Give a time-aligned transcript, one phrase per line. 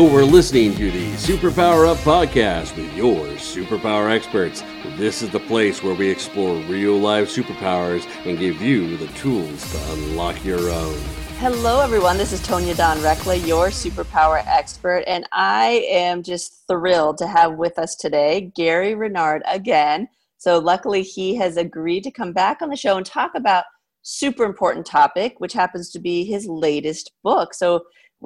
[0.00, 4.64] You're listening to the Superpower Up podcast with your superpower experts.
[4.96, 9.70] This is the place where we explore real life superpowers and give you the tools
[9.72, 10.96] to unlock your own.
[11.36, 12.16] Hello, everyone.
[12.16, 17.56] This is Tonya Dawn Recla, your superpower expert, and I am just thrilled to have
[17.56, 20.08] with us today Gary Renard again.
[20.38, 23.64] So, luckily, he has agreed to come back on the show and talk about
[24.00, 27.52] super important topic, which happens to be his latest book.
[27.52, 27.82] So,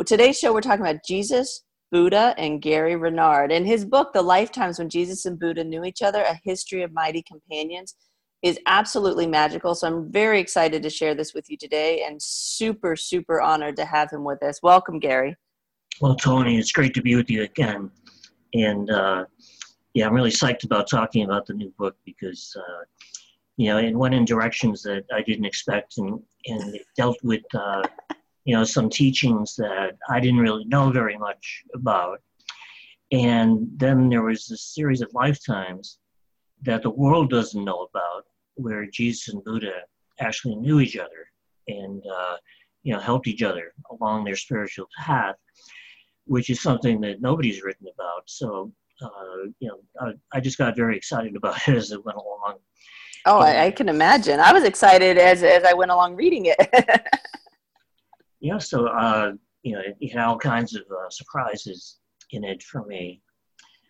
[0.06, 1.62] today's show, we're talking about Jesus,
[1.94, 3.52] Buddha, and Gary Renard.
[3.52, 6.92] In his book, The Lifetimes When Jesus and Buddha Knew Each Other A History of
[6.92, 7.94] Mighty Companions,
[8.42, 9.76] is absolutely magical.
[9.76, 13.84] So I'm very excited to share this with you today and super, super honored to
[13.84, 14.58] have him with us.
[14.60, 15.36] Welcome, Gary.
[16.00, 17.92] Well, Tony, it's great to be with you again.
[18.54, 19.26] And uh,
[19.94, 22.82] yeah, I'm really psyched about talking about the new book because, uh,
[23.56, 27.44] you know, it went in directions that I didn't expect and, and it dealt with.
[27.54, 27.84] Uh,
[28.44, 32.20] you know, some teachings that I didn't really know very much about.
[33.10, 35.98] And then there was a series of lifetimes
[36.62, 38.24] that the world doesn't know about,
[38.56, 39.80] where Jesus and Buddha
[40.20, 41.26] actually knew each other
[41.68, 42.36] and, uh,
[42.82, 45.36] you know, helped each other along their spiritual path,
[46.26, 48.22] which is something that nobody's written about.
[48.26, 48.72] So,
[49.02, 52.56] uh, you know, I, I, just got very excited about it as it went along.
[53.26, 54.38] Oh, I, I can imagine.
[54.38, 56.58] I was excited as as I went along reading it.
[58.44, 61.96] yeah, so uh, you know, it, had all kinds of uh, surprises
[62.30, 63.22] in it for me.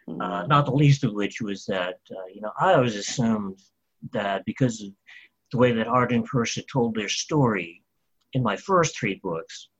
[0.06, 0.48] Uh, mm-hmm.
[0.48, 3.58] not the least of which was that uh, you know I always assumed
[4.12, 4.90] that because of
[5.50, 7.82] the way that Arten Pursah told their story
[8.34, 9.70] in my first three books,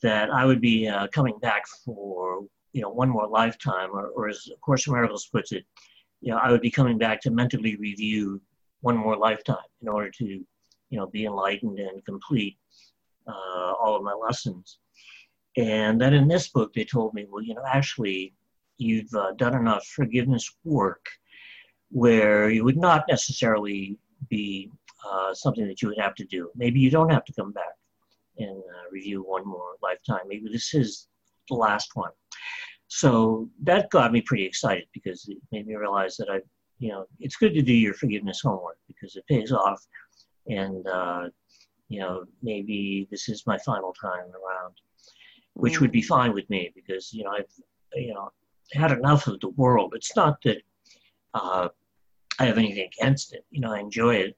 [0.00, 4.28] that I would be uh, coming back for you know one more lifetime, or, or
[4.30, 5.66] as A Course in Miracles puts it,
[6.22, 8.40] you know I would be coming back to mentally review
[8.80, 12.56] one more lifetime in order to you know be enlightened and complete
[13.28, 14.78] uh, all of my lessons.
[15.56, 18.34] And then in this book, they told me, well, you know, actually,
[18.78, 21.04] you've uh, done enough forgiveness work
[21.90, 24.70] where you would not necessarily be
[25.08, 26.50] uh, something that you would have to do.
[26.54, 27.74] Maybe you don't have to come back
[28.38, 30.26] and uh, review one more lifetime.
[30.28, 31.08] Maybe this is
[31.48, 32.10] the last one.
[32.88, 36.40] So that got me pretty excited because it made me realize that I,
[36.78, 39.84] you know, it's good to do your forgiveness homework because it pays off.
[40.46, 41.28] And uh,
[41.88, 44.74] you know, maybe this is my final time around,
[45.54, 47.52] which would be fine with me because, you know, I've,
[47.94, 48.30] you know,
[48.72, 49.94] had enough of the world.
[49.94, 50.58] It's not that
[51.34, 51.68] uh,
[52.38, 53.44] I have anything against it.
[53.50, 54.36] You know, I enjoy it.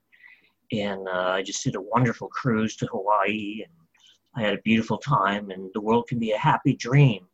[0.71, 3.73] And uh, I just did a wonderful cruise to Hawaii and
[4.35, 7.27] I had a beautiful time and the world can be a happy dream.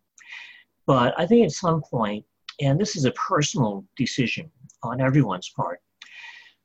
[0.88, 2.26] But I think at some point,
[2.60, 4.50] and this is a personal decision
[4.82, 5.80] on everyone's part,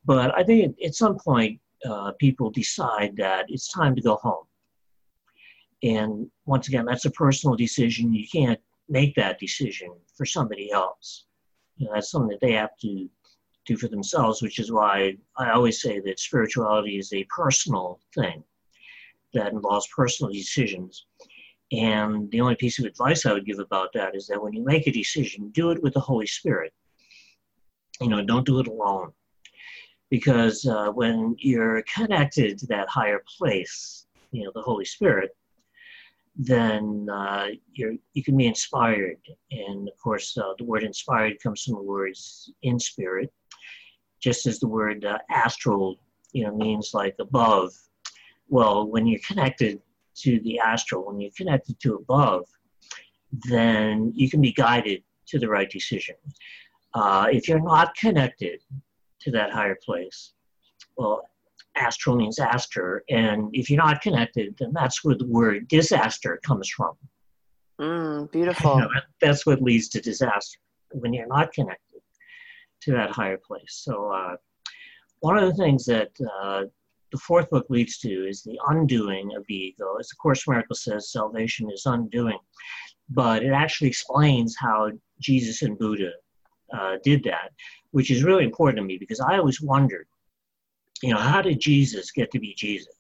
[0.07, 4.44] but I think at some point uh, people decide that it's time to go home.
[5.82, 8.15] And once again, that's a personal decision.
[8.15, 11.26] You can't make that decision for somebody else.
[11.76, 13.09] You know, that's something that they have to
[13.66, 18.44] do for themselves, which is why I always say that spirituality is a personal thing
[19.34, 21.06] that involves personal decisions.
[21.72, 24.62] And the only piece of advice I would give about that is that when you
[24.65, 26.72] make a decision, do it with the Holy Spirit.
[28.00, 29.12] You know, don't do it alone
[30.12, 35.31] because uh, when you're connected to that higher place, you know, the Holy Spirit,
[36.37, 39.17] then uh, you're, you can be inspired.
[39.53, 43.33] And of course, uh, the word inspired comes from the words in spirit,
[44.21, 45.99] just as the word uh, astral,
[46.34, 47.72] you know, means like above.
[48.51, 49.81] Well, when you're connected
[50.17, 52.45] to the astral, when you're connected to above,
[53.49, 56.17] then you can be guided to the right decision.
[56.93, 58.61] Uh, if you're not connected
[59.22, 60.33] to that higher place.
[60.97, 61.28] Well,
[61.77, 66.69] astral means aster, and if you're not connected, then that's where the word disaster comes
[66.69, 66.94] from.
[67.81, 68.75] Mm, beautiful.
[68.75, 68.91] You know,
[69.21, 70.59] that's what leads to disaster
[70.93, 72.01] when you're not connected
[72.83, 73.83] to that higher place.
[73.84, 74.36] So, uh,
[75.21, 76.10] one of the things that
[76.42, 76.65] uh,
[77.13, 79.97] the fourth book leads to is the undoing of the ego.
[80.01, 82.39] As the Course Miracle says, salvation is undoing,
[83.09, 84.91] but it actually explains how
[85.21, 86.10] Jesus and Buddha
[86.77, 87.51] uh, did that
[87.92, 90.06] which is really important to me because I always wondered,
[91.03, 92.94] you know, how did Jesus get to be Jesus?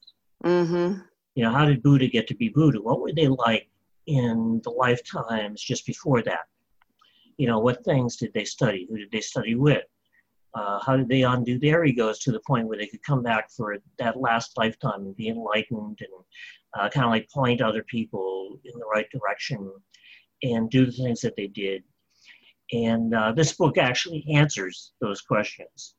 [0.44, 1.00] Mm-hmm.
[1.34, 2.80] You know, how did Buddha get to be Buddha?
[2.80, 3.68] What were they like
[4.06, 6.46] in the lifetimes just before that?
[7.38, 8.86] You know, what things did they study?
[8.88, 9.84] Who did they study with?
[10.54, 13.50] Uh, how did they undo their egos to the point where they could come back
[13.50, 16.24] for that last lifetime and be enlightened and
[16.78, 19.72] uh, kind of like point other people in the right direction
[20.42, 21.82] and do the things that they did
[22.70, 25.94] and uh, this book actually answers those questions.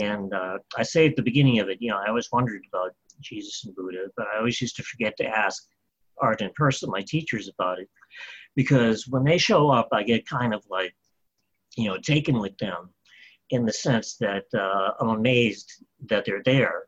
[0.00, 2.92] And uh, I say at the beginning of it, you know, I always wondered about
[3.20, 5.64] Jesus and Buddha, but I always used to forget to ask
[6.18, 7.88] Arten Pursah, my teachers, about it.
[8.56, 10.94] because when they show up, I get kind of like,
[11.76, 12.90] you know, taken with them
[13.50, 15.70] in the sense that uh, I'm amazed
[16.06, 16.84] that they're there.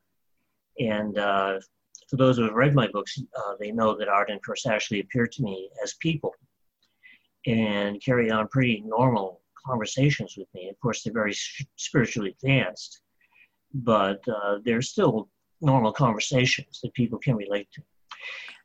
[0.78, 1.60] And uh,
[2.08, 5.00] for those who have read my books, uh, they know that Arten and Pursah actually
[5.00, 6.34] appear to me as people
[7.46, 10.68] and carry on pretty normal conversations with me.
[10.68, 11.34] Of course, they're very
[11.76, 13.00] spiritually advanced,
[13.74, 15.28] but uh, they're still
[15.60, 17.82] normal conversations that people can relate to.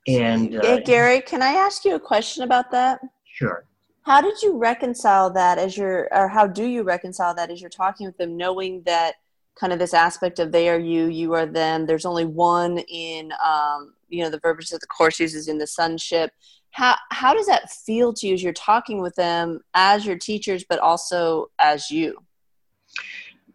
[0.08, 3.00] And uh, Gary, can I ask you a question about that?
[3.26, 3.66] Sure.
[4.04, 7.70] How did you reconcile that as you're, or how do you reconcile that as you're
[7.70, 9.16] talking with them, knowing that
[9.56, 11.86] kind of this aspect of they are you, you are them.
[11.86, 15.68] There's only one in, um, you know, the verbiage that the course uses in the
[15.68, 16.32] sonship.
[16.72, 20.64] How how does that feel to you as you're talking with them as your teachers,
[20.68, 22.18] but also as you?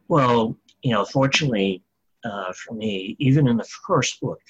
[0.08, 1.82] Well, you know, fortunately
[2.24, 4.40] uh, for me, even in the first book,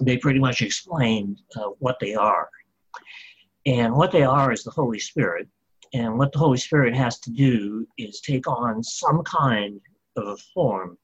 [0.00, 2.48] they pretty much explained uh, what they are.
[3.66, 5.48] And what they are is the Holy Spirit.
[5.94, 9.80] And what the Holy Spirit has to do is take on some kind
[10.16, 10.96] of a form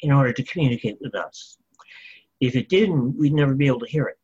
[0.00, 1.58] in order to communicate with us.
[2.40, 4.18] If it didn't, we'd never be able to hear it.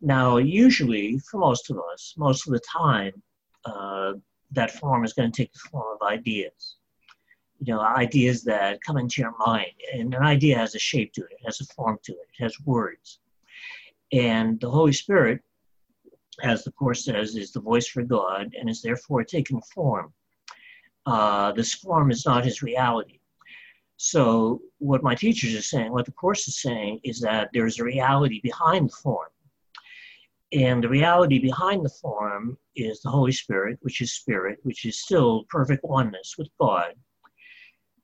[0.00, 3.12] Now, usually, for most of us, most of the time,
[3.64, 4.14] uh,
[4.52, 6.76] that form is going to take the form of ideas.
[7.60, 9.72] You know, ideas that come into your mind.
[9.92, 12.42] And an idea has a shape to it, it has a form to it, it
[12.42, 13.18] has words.
[14.12, 15.40] And the Holy Spirit,
[16.42, 20.12] as the Course says, is the voice for God and is therefore taking form
[21.06, 23.15] uh, this form is not his reality.
[23.98, 27.84] So, what my teachers are saying, what the Course is saying, is that there's a
[27.84, 29.28] reality behind the form.
[30.52, 35.00] And the reality behind the form is the Holy Spirit, which is spirit, which is
[35.00, 36.92] still perfect oneness with God.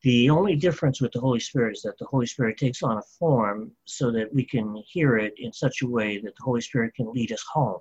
[0.03, 3.03] The only difference with the Holy Spirit is that the Holy Spirit takes on a
[3.19, 6.95] form so that we can hear it in such a way that the Holy Spirit
[6.95, 7.81] can lead us home,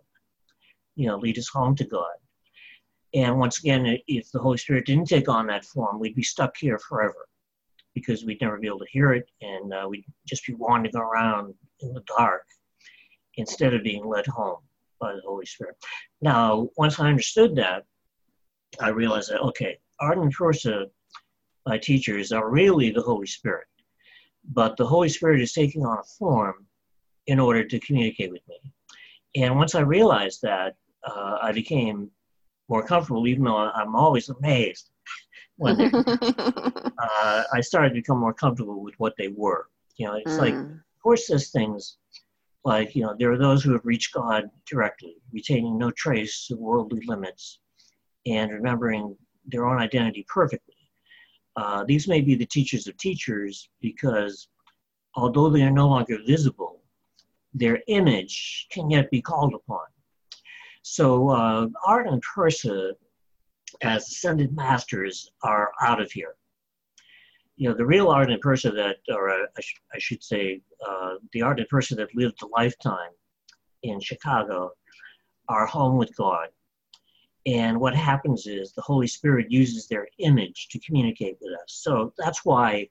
[0.96, 2.14] you know, lead us home to God.
[3.14, 6.56] And once again, if the Holy Spirit didn't take on that form, we'd be stuck
[6.58, 7.28] here forever
[7.94, 11.54] because we'd never be able to hear it and uh, we'd just be wandering around
[11.82, 12.44] in the dark
[13.36, 14.60] instead of being led home
[15.00, 15.76] by the Holy Spirit.
[16.22, 17.86] Now, once I understood that,
[18.80, 20.86] I realized that, okay, Arten and Pursah,
[21.66, 23.68] my teachers, are really the Holy Spirit.
[24.54, 26.66] But the Holy Spirit is taking on a form
[27.28, 28.60] in order to communicate with me.
[29.36, 32.10] And once I realized that, uh, I became
[32.70, 34.92] more comfortable, even though I'm always amazed
[35.62, 39.68] when they, uh, I started to become more comfortable with what they were.
[39.98, 40.40] You know, it's mm.
[40.40, 41.98] like, of course, says things
[42.66, 46.58] like, you know, there are those who have reached God directly, retaining no trace of
[46.58, 47.60] worldly limits
[48.26, 49.16] and remembering
[49.46, 50.76] their own identity perfectly.
[51.56, 54.48] Uh, these may be the teachers of teachers because
[55.16, 56.82] although they are no longer visible,
[57.54, 59.86] their image can yet be called upon.
[60.82, 62.94] So uh, Arten and Pursah,
[63.82, 66.36] as ascended masters, are out of here.
[67.58, 71.16] You know, the real Arten and Pursah that, or I, sh- I, should say, uh,
[71.34, 73.12] the Arten and Pursah that lived a lifetime
[73.84, 74.72] in Chicago,
[75.50, 76.48] are home with God.
[77.46, 81.66] And what happens is the Holy Spirit uses their image to communicate with us.
[81.68, 82.88] So that's why,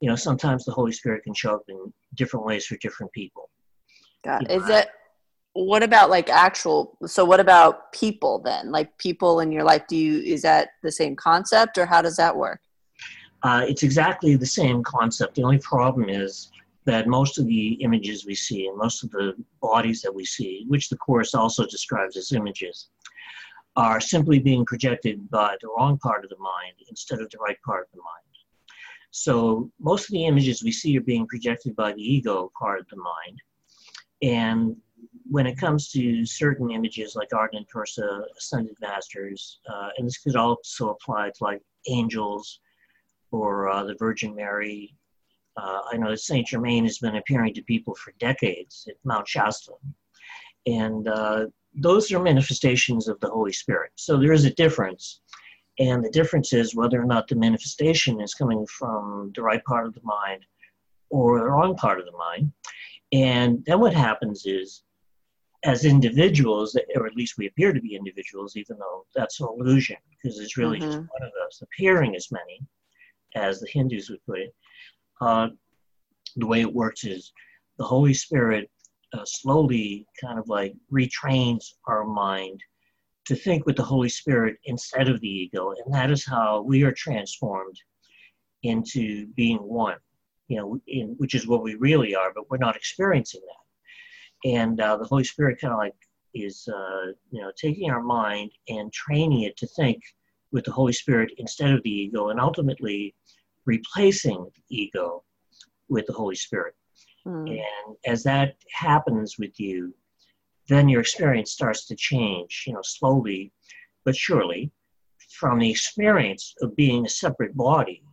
[0.00, 3.50] you know, sometimes the Holy Spirit can show up in different ways for different people.
[4.24, 4.88] God, is it
[5.56, 8.70] what about like actual so what about people then?
[8.70, 12.16] Like people in your life do you is that the same concept or how does
[12.16, 12.60] that work?
[13.42, 15.36] Uh, it's exactly the same concept.
[15.36, 16.50] The only problem is
[16.84, 20.64] that most of the images we see and most of the bodies that we see
[20.68, 22.88] which the course also describes as images
[23.76, 27.58] are simply being projected by the wrong part of the mind instead of the right
[27.64, 28.26] part of the mind.
[29.10, 32.86] So most of the images we see are being projected by the ego part of
[32.88, 33.40] the mind
[34.22, 34.76] and
[35.28, 40.18] when it comes to certain images like Arten and Pursah, Ascended Masters, uh, and this
[40.18, 42.60] could also apply to like angels
[43.32, 44.94] or uh, the Virgin Mary.
[45.56, 49.26] Uh, I know that Saint Germain has been appearing to people for decades at Mount
[49.26, 49.72] Shasta,
[50.66, 53.90] and uh, those are manifestations of the Holy Spirit.
[53.96, 55.20] So there is a difference,
[55.78, 59.86] and the difference is whether or not the manifestation is coming from the right part
[59.86, 60.44] of the mind
[61.10, 62.52] or the wrong part of the mind.
[63.12, 64.82] And then what happens is
[65.66, 69.96] as individuals, or at least we appear to be individuals, even though that's an illusion,
[70.10, 70.86] because it's really mm-hmm.
[70.86, 72.62] just one of us appearing as many,
[73.34, 74.54] as the Hindus would put it.
[75.20, 75.48] Uh,
[76.36, 77.32] the way it works is
[77.78, 78.70] the Holy Spirit
[79.12, 82.60] uh, slowly kind of like retrains our mind
[83.24, 86.84] to think with the Holy Spirit instead of the ego, and that is how we
[86.84, 87.76] are transformed
[88.62, 89.96] into being one.
[90.46, 93.65] You know, in, which is what we really are, but we're not experiencing that
[94.46, 95.94] and uh, the Holy Spirit kind of like
[96.34, 100.00] is uh, you know taking our mind and training it to think
[100.52, 103.14] with the Holy Spirit instead of the ego, and ultimately
[103.64, 105.24] replacing the ego
[105.88, 106.74] with the Holy Spirit.
[107.26, 107.50] Mm.
[107.50, 109.92] And as that happens with you,
[110.68, 113.52] then your experience starts to change, you know, slowly
[114.04, 114.70] but surely,
[115.30, 118.04] from the experience of being a separate body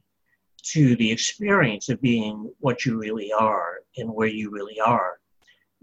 [0.63, 5.19] to the experience of being what you really are and where you really are,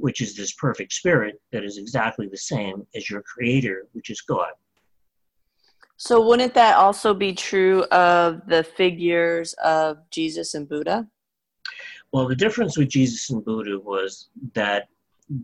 [0.01, 4.23] which is this perfect spirit that is exactly the same as your creator, which is
[4.23, 4.53] God.
[5.99, 11.07] So, wouldn't that also be true of the figures of Jesus and Buddha?
[12.13, 14.89] Well, the difference with Jesus and Buddha was that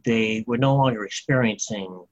[0.05, 2.05] they were no longer experiencing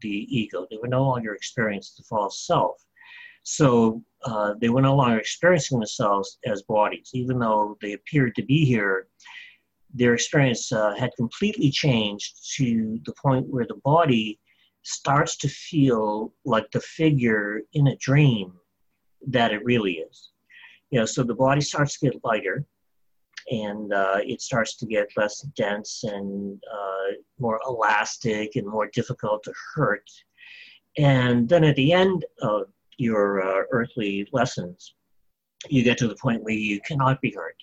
[0.00, 2.84] the ego, they were no longer experiencing the false self.
[3.44, 8.42] So, uh, they were no longer experiencing themselves as bodies, even though they appeared to
[8.42, 9.06] be here.
[9.94, 14.40] Their experience uh, had completely changed to the point where the body
[14.82, 18.52] starts to feel like the figure in a dream
[19.28, 20.30] that it really is.
[20.90, 22.66] You know, so the body starts to get lighter
[23.50, 29.42] and uh, it starts to get less dense and uh, more elastic and more difficult
[29.44, 30.08] to hurt.
[30.96, 32.64] And then at the end of
[32.98, 34.94] your uh, earthly lessons,
[35.68, 37.56] you get to the point where you cannot be hurt.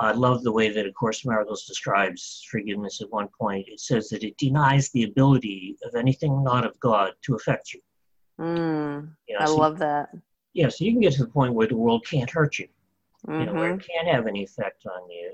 [0.00, 3.68] I love the way that A Course in Miracles describes forgiveness at one point.
[3.68, 7.80] It says that it denies the ability of anything not of God to affect you.
[8.40, 10.10] Mm, you know, I so, love that.
[10.52, 12.66] Yeah, so you can get to the point where the world can't hurt you,
[13.26, 13.40] mm-hmm.
[13.40, 13.86] you know, where it mm-hmm.
[14.04, 15.32] can't have any effect on you.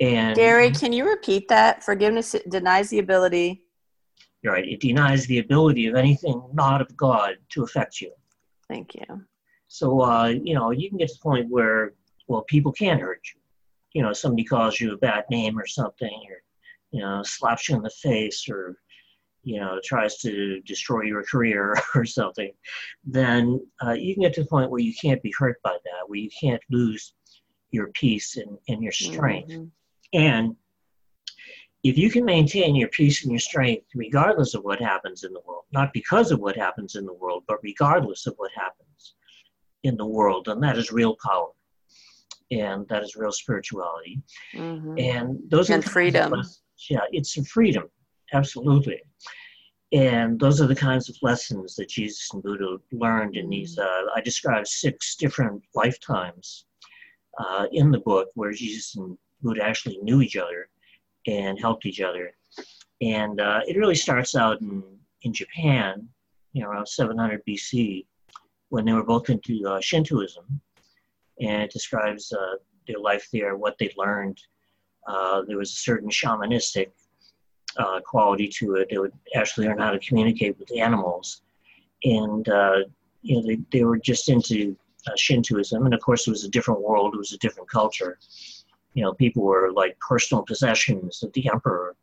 [0.00, 1.84] And Gary, can you repeat that?
[1.84, 3.62] Forgiveness denies the ability.
[4.42, 4.68] You're right.
[4.68, 8.12] It denies the ability of anything not of God to affect you.
[8.68, 9.24] Thank you.
[9.68, 11.94] So, uh, you know, you can get to the point where,
[12.26, 13.40] well, people can hurt you
[13.92, 16.42] you know somebody calls you a bad name or something or
[16.90, 18.78] you know slaps you in the face or
[19.42, 22.52] you know tries to destroy your career or something
[23.04, 26.08] then uh, you can get to the point where you can't be hurt by that
[26.08, 27.14] where you can't lose
[27.70, 29.64] your peace and, and your strength mm-hmm.
[30.12, 30.56] and
[31.84, 35.40] if you can maintain your peace and your strength regardless of what happens in the
[35.46, 39.14] world not because of what happens in the world but regardless of what happens
[39.84, 41.48] in the world then that is real power
[42.50, 44.20] and that is real spirituality.
[44.54, 44.98] Mm-hmm.
[44.98, 46.34] And those and are freedom.
[46.90, 47.84] yeah, it's freedom,
[48.32, 49.00] absolutely.
[49.92, 53.76] And those are the kinds of lessons that Jesus and Buddha learned in these.
[53.76, 54.08] Mm-hmm.
[54.08, 56.66] Uh, I describe six different lifetimes
[57.38, 60.68] uh, in the book where Jesus and Buddha actually knew each other
[61.26, 62.32] and helped each other.
[63.00, 64.82] And uh, it really starts out in,
[65.22, 66.08] in Japan,
[66.52, 68.06] you know, around 700 BC,
[68.70, 70.60] when they were both into uh, Shintoism
[71.40, 74.40] and it describes uh, their life there, what they learned.
[75.06, 76.90] Uh, there was a certain shamanistic
[77.76, 78.88] uh, quality to it.
[78.90, 81.42] They would actually learn how to communicate with animals,
[82.04, 82.80] and uh,
[83.22, 84.76] you know they, they were just into
[85.06, 87.14] uh, Shintoism, and of course it was a different world.
[87.14, 88.18] It was a different culture.
[88.94, 91.94] You know, people were like personal possessions of the emperor,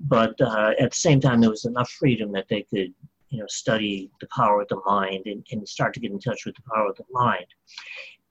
[0.00, 2.94] but uh, at the same time there was enough freedom that they could
[3.30, 6.46] you know study the power of the mind and, and start to get in touch
[6.46, 7.46] with the power of the mind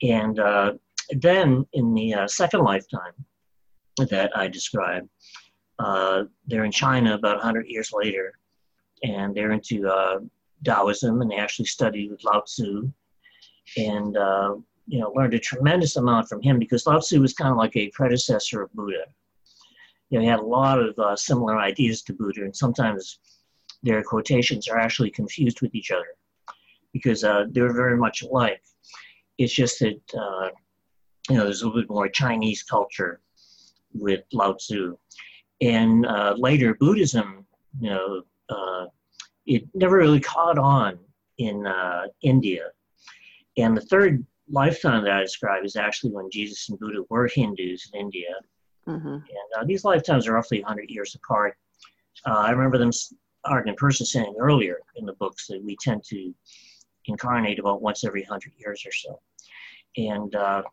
[0.01, 0.73] and uh,
[1.11, 3.13] then in the uh, second lifetime
[4.09, 5.09] that I described,
[5.79, 8.33] uh, they're in China about 100 years later,
[9.03, 10.19] and they're into uh,
[10.63, 12.91] Taoism, and they actually studied with Lao Tzu,
[13.77, 14.55] and uh,
[14.87, 17.75] you know learned a tremendous amount from him because Lao Tzu was kind of like
[17.75, 19.05] a predecessor of Buddha.
[20.09, 23.19] You know, he had a lot of uh, similar ideas to Buddha, and sometimes
[23.81, 26.15] their quotations are actually confused with each other
[26.93, 28.61] because they're very much alike.
[29.37, 30.49] It's just that uh,
[31.29, 33.21] you know there's a little bit more Chinese culture
[33.93, 34.97] with Lao Tzu,
[35.61, 37.45] and uh, later Buddhism,
[37.79, 38.85] you know, uh,
[39.45, 40.99] it never really caught on
[41.37, 42.67] in uh, India.
[43.57, 47.89] And the third lifetime that I describe is actually when Jesus and Buddha were Hindus
[47.93, 48.33] in India.
[48.87, 49.07] Mm-hmm.
[49.07, 51.55] And uh, these lifetimes are roughly 100 years apart.
[52.25, 52.91] Uh, I remember them,
[53.45, 56.33] Arten Pursah saying earlier in the books that we tend to
[57.05, 59.19] incarnate about once every hundred years or so.
[59.97, 60.63] And uh,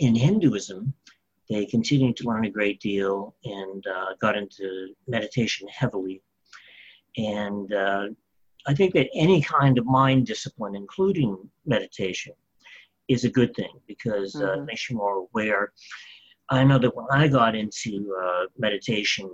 [0.00, 0.92] in Hinduism,
[1.48, 6.22] they continued to learn a great deal and uh, got into meditation heavily.
[7.16, 8.08] And uh,
[8.66, 12.32] I think that any kind of mind discipline, including meditation,
[13.08, 14.62] is a good thing because uh, mm-hmm.
[14.62, 15.72] it makes you more aware.
[16.48, 19.28] I know that when I got into uh, meditation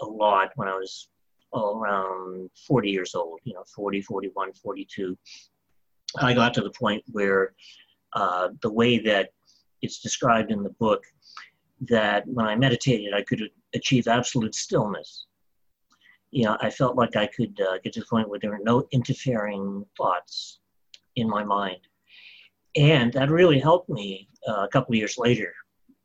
[0.00, 1.08] a lot when I was
[1.54, 5.16] around 40 years old, you know, 40, 41, 42,
[6.18, 7.54] I got to the point where
[8.14, 9.30] uh, the way that
[9.82, 11.04] it's described in the book,
[11.88, 13.42] that when I meditated, I could
[13.74, 15.26] achieve absolute stillness.
[16.30, 18.60] you know, I felt like I could uh, get to the point where there were
[18.62, 20.60] no interfering thoughts
[21.16, 21.80] in my mind.
[22.76, 25.54] And that really helped me uh, a couple of years later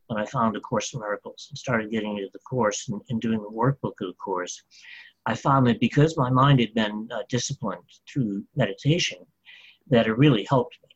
[0.08, 3.22] when I found A Course in Miracles and started getting into the course and, and
[3.22, 4.62] doing the workbook of the course.
[5.26, 9.20] I found that because my mind had been uh, disciplined through meditation,
[9.92, 10.90] that it really helped me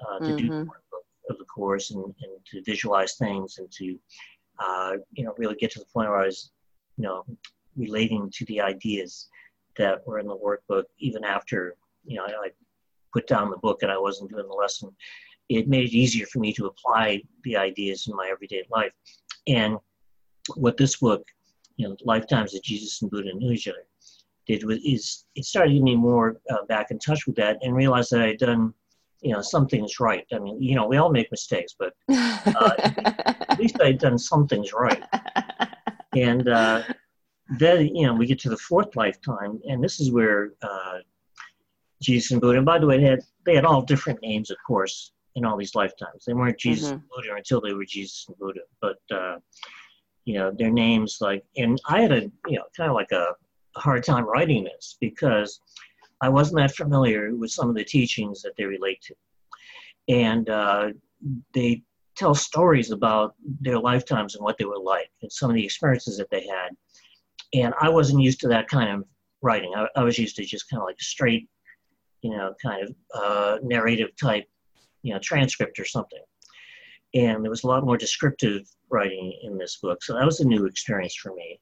[0.00, 0.36] uh, to mm-hmm.
[0.36, 3.98] do the workbook of the course and, and to visualize things and to,
[4.58, 6.50] uh, you know, really get to the point where I was,
[6.96, 7.24] you know,
[7.76, 9.28] relating to the ideas
[9.76, 12.50] that were in the workbook even after, you know, I, I
[13.12, 14.90] put down the book and I wasn't doing the lesson.
[15.48, 18.92] It made it easier for me to apply the ideas in my everyday life.
[19.46, 19.76] And
[20.56, 21.24] what this book
[21.78, 23.86] you know, lifetimes of Jesus and Buddha each other,
[24.48, 27.76] did was is it started getting me more uh, back in touch with that and
[27.76, 28.74] realized that I had done,
[29.20, 30.26] you know, something's right.
[30.32, 34.18] I mean, you know, we all make mistakes, but uh, at least I had done
[34.18, 35.02] something's right.
[36.16, 36.82] And uh,
[37.58, 40.98] then, you know, we get to the fourth lifetime, and this is where uh,
[42.00, 42.56] Jesus and Buddha.
[42.56, 45.56] And by the way, they had they had all different names, of course, in all
[45.56, 46.24] these lifetimes.
[46.26, 46.94] They weren't Jesus mm-hmm.
[46.94, 49.36] and Buddha until they were Jesus and Buddha, but uh,
[50.28, 53.28] you know their names like and i had a you know kind of like a
[53.78, 55.60] hard time writing this because
[56.20, 59.14] i wasn't that familiar with some of the teachings that they relate to
[60.08, 60.88] and uh,
[61.52, 61.82] they
[62.16, 66.16] tell stories about their lifetimes and what they were like and some of the experiences
[66.16, 66.70] that they had
[67.54, 69.04] and i wasn't used to that kind of
[69.42, 71.48] writing i, I was used to just kind of like straight
[72.22, 74.44] you know kind of uh, narrative type
[75.02, 76.22] you know transcript or something
[77.14, 80.02] and there was a lot more descriptive writing in this book.
[80.02, 81.58] So that was a new experience for me.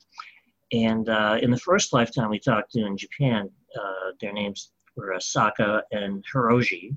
[0.73, 5.15] And uh, in the first lifetime we talked to in Japan, uh, their names were
[5.17, 6.97] Asaka and Hiroji,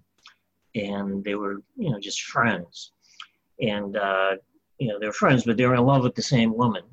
[0.76, 2.92] and they were, you know, just friends.
[3.62, 4.38] And, uh,
[4.80, 6.84] you know, they were friends, but they were in love with the same woman.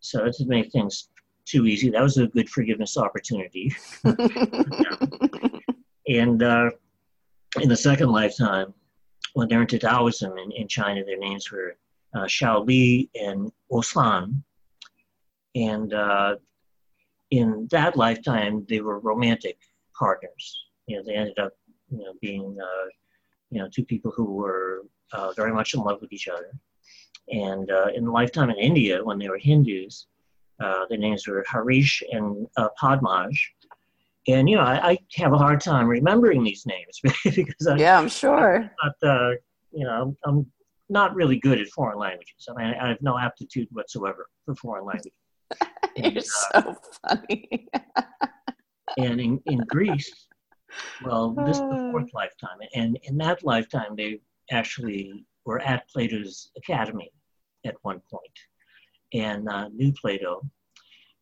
[0.00, 1.08] So that didn't make things
[1.44, 1.90] too easy.
[1.90, 3.74] That was a good forgiveness opportunity.
[6.08, 6.70] and uh,
[7.60, 8.74] in the second lifetime,
[9.34, 11.76] when they're into Taoism in, in China, their names were
[12.14, 14.42] uh, Xiao Li and Osan.
[15.54, 16.36] And uh,
[17.30, 19.58] in that lifetime, they were romantic
[19.98, 20.64] partners.
[20.86, 21.52] You know, they ended up,
[21.90, 22.88] you know, being, uh,
[23.50, 26.52] you know, two people who were uh, very much in love with each other.
[27.28, 30.06] And uh, in the lifetime in India, when they were Hindus,
[30.62, 33.36] uh, their names were Harish and uh, Padmaj.
[34.28, 37.98] And you know, I, I, have a hard time remembering these names because I, yeah,
[37.98, 38.70] I'm sure.
[38.82, 39.36] I'm not,
[39.72, 40.46] you know, I'm
[40.88, 42.48] not really good at foreign languages.
[42.48, 45.12] I mean, I have no aptitude whatsoever for foreign languages.
[45.96, 46.76] You're and, uh, so
[47.06, 47.68] funny.
[48.98, 50.26] and in, in Greece,
[51.04, 52.58] well, this is the fourth lifetime.
[52.74, 57.10] And in that lifetime, they actually were at Plato's academy
[57.64, 58.38] at one point
[59.12, 60.42] and uh, knew Plato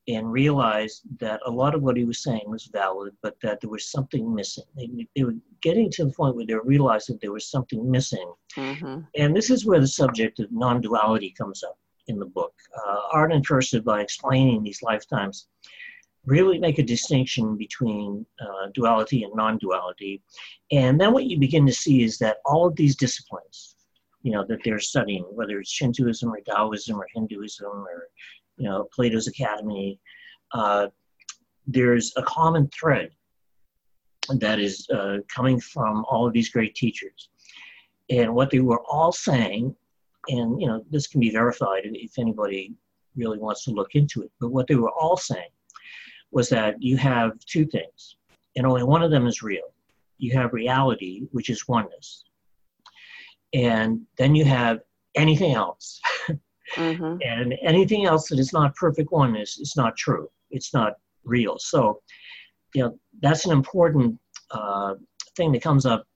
[0.08, 3.70] and realized that a lot of what he was saying was valid, but that there
[3.70, 4.64] was something missing.
[4.76, 8.32] They, they were getting to the point where they realized that there was something missing.
[8.56, 9.00] Mm-hmm.
[9.16, 11.78] And this is where the subject of non duality comes up
[12.10, 12.52] in the book.
[12.76, 15.48] Uh, Arten and Pursah, by explaining these lifetimes,
[16.26, 20.22] really make a distinction between uh, duality and non duality.
[20.70, 23.76] And then what you begin to see is that all of these disciplines,
[24.22, 28.08] you know, that they're studying, whether it's Shintoism or Taoism or Hinduism or
[28.58, 29.98] you know, Plato's Academy,
[30.52, 30.88] uh,
[31.66, 33.10] there's a common thread
[34.38, 37.30] that is uh, coming from all of these great teachers.
[38.10, 39.74] And what they were all saying,
[40.28, 42.74] and you know, this can be verified if anybody
[43.16, 45.50] really wants to look into it, but what they were all saying
[46.30, 48.16] was that you have two things,
[48.56, 49.74] and only one of them is real.
[50.18, 52.24] You have reality, which is oneness.
[53.52, 54.80] And then you have
[55.14, 56.00] anything else.
[56.76, 57.16] Mm-hmm.
[57.26, 60.30] And anything else that is not perfect oneness is not true.
[60.52, 60.92] It's not
[61.24, 61.58] real.
[61.58, 62.00] So,
[62.74, 64.20] you know, that's an important
[64.52, 64.94] uh,
[65.36, 66.06] thing that comes up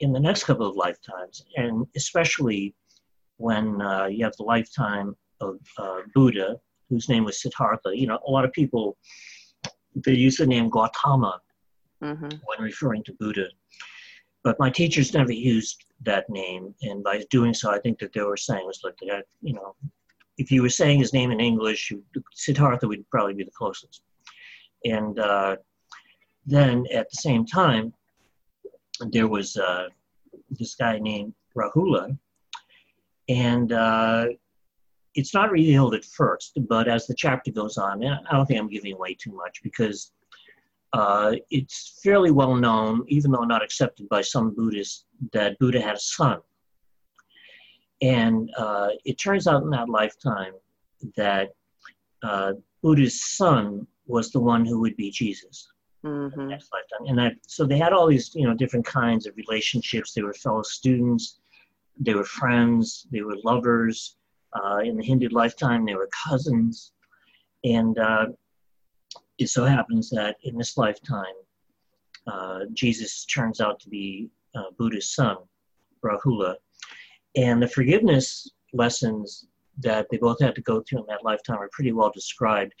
[0.00, 2.74] in the next couple of lifetimes, and especially
[3.42, 6.56] when uh, you have the lifetime of uh, Buddha,
[6.88, 7.90] whose name was Siddhartha.
[7.92, 8.96] You know, a lot of people
[10.06, 11.40] they use the name Gautama
[12.02, 12.28] mm-hmm.
[12.46, 13.48] when referring to Buddha,
[14.44, 18.22] but my teachers never used that name, and by doing so, I think that they
[18.22, 19.24] were saying was like that.
[19.40, 19.74] You know,
[20.38, 21.92] if you were saying his name in English,
[22.34, 24.02] Siddhartha would probably be the closest.
[24.84, 25.56] And uh,
[26.46, 27.92] then at the same time,
[29.10, 29.86] there was uh,
[30.50, 32.16] this guy named Rahula,
[33.28, 34.26] and uh,
[35.14, 38.68] it's not revealed at first, but as the chapter goes on, I don't think I'm
[38.68, 40.12] giving away too much because
[40.92, 45.96] uh, it's fairly well known, even though not accepted by some Buddhists, that Buddha had
[45.96, 46.38] a son.
[48.02, 50.52] And uh, it turns out in that lifetime
[51.16, 51.50] that
[52.22, 55.68] uh, Buddha's son was the one who would be Jesus.
[56.04, 56.48] Mm-hmm.
[56.48, 60.12] Next lifetime, and that so they had all these you know different kinds of relationships.
[60.12, 61.38] They were fellow students,
[61.98, 64.16] they were friends, they were lovers.
[64.54, 66.92] Uh, in the Hindu lifetime, they were cousins,
[67.64, 68.26] and uh,
[69.38, 71.24] it so happens that in this lifetime,
[72.26, 75.36] uh, Jesus turns out to be uh, Buddha's son,
[76.04, 76.56] Rahula,
[77.36, 79.46] and the forgiveness lessons
[79.78, 82.74] that they both had to go through in that lifetime are pretty well described.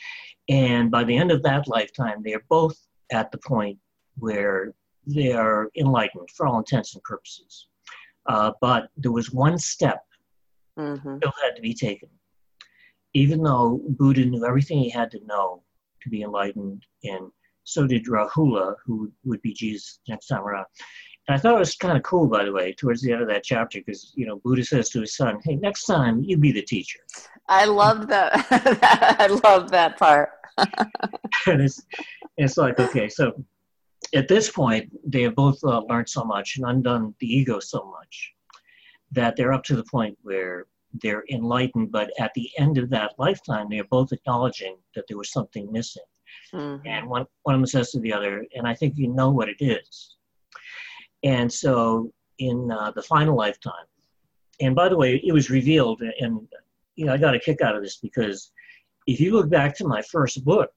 [0.48, 2.76] And by the end of that lifetime, they are both
[3.10, 3.78] at the point
[4.18, 4.74] where
[5.06, 7.68] they are enlightened for all intents and purposes.
[8.26, 10.04] Uh, but there was one step
[10.78, 11.18] Mm-hmm.
[11.18, 12.08] still had to be taken.
[13.14, 15.62] Even though Buddha knew everything he had to know
[16.02, 17.30] to be enlightened, and
[17.64, 20.66] so did Rahula, who would be Jesus next time around.
[21.28, 23.28] And I thought it was kind of cool, by the way, towards the end of
[23.28, 26.52] that chapter, because you know Buddha says to his son, "Hey, next time you be
[26.52, 27.00] the teacher."
[27.48, 28.46] I love that.
[29.20, 30.30] I love that part.
[31.46, 31.82] and it's
[32.38, 33.32] it's like okay, so
[34.14, 37.90] at this point they have both uh, learned so much and undone the ego so
[37.90, 38.32] much
[39.10, 40.66] that they're up to the point where
[41.00, 41.92] they're enlightened.
[41.92, 45.70] But at the end of that lifetime, they are both acknowledging that there was something
[45.70, 46.02] missing.
[46.52, 46.82] Mhm.
[46.86, 49.48] And one, one of them says to the other, and I think you know what
[49.48, 50.16] it is.
[51.22, 53.86] And so in uh, the final lifetime,
[54.60, 56.48] and by the way, it was revealed, and
[56.94, 58.52] you know, I got a kick out of this because
[59.06, 60.70] if you look back to my first book,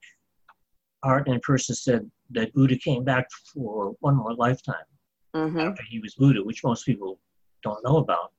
[1.02, 4.84] Arten and Pursah said that Buddha came back for one more lifetime
[5.34, 5.70] Mhm.
[5.70, 7.20] after he was Buddha, which most people
[7.62, 8.32] don't know about.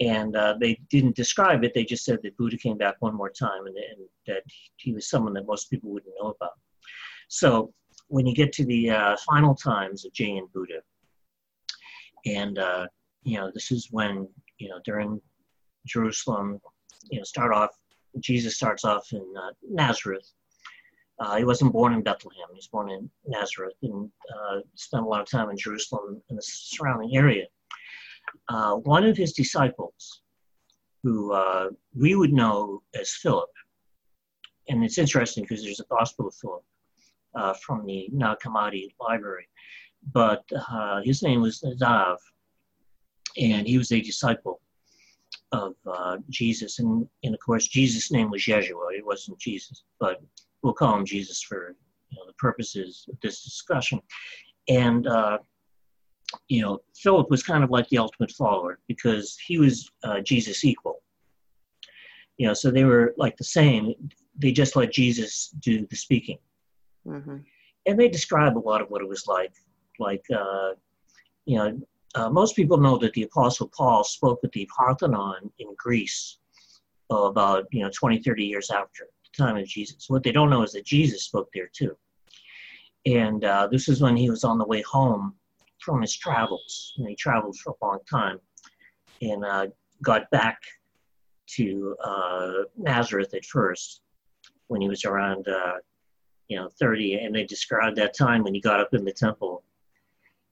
[0.00, 3.30] And uh, they didn't describe it, they just said that Buddha came back one more
[3.30, 4.42] time and, and that
[4.76, 6.58] he was someone that most people wouldn't know about.
[7.28, 7.72] So
[8.08, 10.80] when you get to the uh, final times of Jain Buddha,
[12.26, 12.86] and uh,
[13.22, 15.20] you know, this is when, you know, during
[15.86, 16.60] Jerusalem,
[17.10, 17.70] you know, start off,
[18.20, 20.30] Jesus starts off in uh, Nazareth.
[21.20, 22.48] Uh, he wasn't born in Bethlehem.
[22.50, 26.38] He was born in Nazareth and uh, spent a lot of time in Jerusalem and
[26.38, 27.46] the surrounding area.
[28.48, 30.22] Uh, one of his disciples,
[31.02, 33.50] who uh, we would know as Philip,
[34.68, 36.64] and it's interesting because there's a Gospel of Philip
[37.34, 39.46] uh, from the Nag Hammadi library,
[40.12, 42.16] but uh, his name was Nadav,
[43.36, 44.60] and he was a disciple
[45.52, 45.74] of
[46.30, 46.78] Jesus.
[46.80, 48.96] And, and of course, Jesus' name was Yeshua.
[48.96, 50.20] It wasn't Jesus, but
[50.64, 51.76] we'll call him Jesus for
[52.10, 54.00] you know, the purposes of this discussion.
[54.68, 55.38] And uh,
[56.48, 60.64] you know, Philip was kind of like the ultimate follower because he was uh, Jesus
[60.64, 61.02] equal.
[62.38, 63.94] You know, so they were like the same.
[64.36, 66.38] They just let Jesus do the speaking,
[67.06, 67.44] Mhm.
[67.86, 69.52] and they describe a lot of what it was like.
[70.00, 70.70] Like, uh,
[71.44, 71.80] you know,
[72.16, 76.38] uh, most people know that the Apostle Paul spoke at the Parthenon in Greece
[77.10, 80.06] about you know 20, 30 years after time of Jesus.
[80.08, 81.96] What they don't know is that Jesus spoke there too.
[83.06, 85.34] And uh, this is when he was on the way home
[85.78, 86.94] from his travels.
[86.96, 88.40] And he traveled for a long time
[89.20, 89.66] and uh,
[90.02, 90.58] got back
[91.56, 94.00] to uh, Nazareth at first
[94.68, 95.74] when he was around, uh,
[96.48, 97.14] you know, 30.
[97.14, 99.62] And they described that time when he got up in the temple.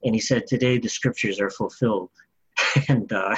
[0.05, 2.11] And he said, Today the scriptures are fulfilled.
[2.89, 3.37] and uh,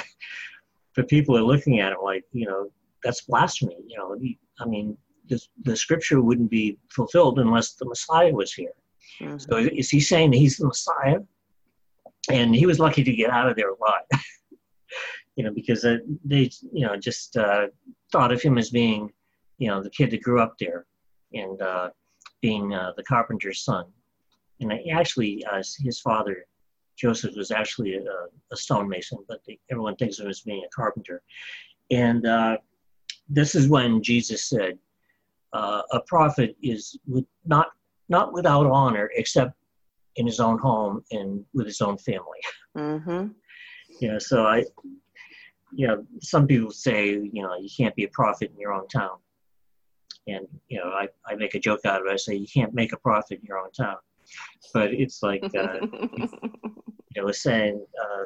[0.95, 2.69] the people are looking at him like, you know,
[3.03, 3.77] that's blasphemy.
[3.87, 4.17] You know,
[4.59, 8.73] I mean, the, the scripture wouldn't be fulfilled unless the Messiah was here.
[9.19, 9.41] Mhm.
[9.41, 11.19] So is he saying he's the Messiah?
[12.29, 14.05] And he was lucky to get out of there alive,
[15.35, 17.67] you know, because uh, they, you know, just uh,
[18.11, 19.11] thought of him as being,
[19.59, 20.87] you know, the kid that grew up there
[21.33, 21.89] and uh,
[22.41, 23.85] being uh, the carpenter's son.
[24.59, 26.45] And actually, uh, his father,
[26.97, 28.03] Joseph, was actually a,
[28.51, 31.21] a stonemason, but they, everyone thinks of him as being a carpenter.
[31.91, 32.57] And uh,
[33.29, 34.79] this is when Jesus said,
[35.55, 37.67] uh, "A prophet is with, not
[38.09, 39.53] not without honor, except
[40.17, 42.41] in his own home and with his own family."
[42.77, 43.33] Mhm.
[44.01, 44.65] You know, so I,
[45.71, 48.87] you know, some people say, you know, you can't be a prophet in your own
[48.87, 49.17] town,
[50.27, 52.13] and you know, I, I make a joke out of it.
[52.13, 53.97] I say you can't make a prophet in your own town,
[54.73, 55.79] but it's like, uh,
[56.17, 58.23] you know, saying, uh,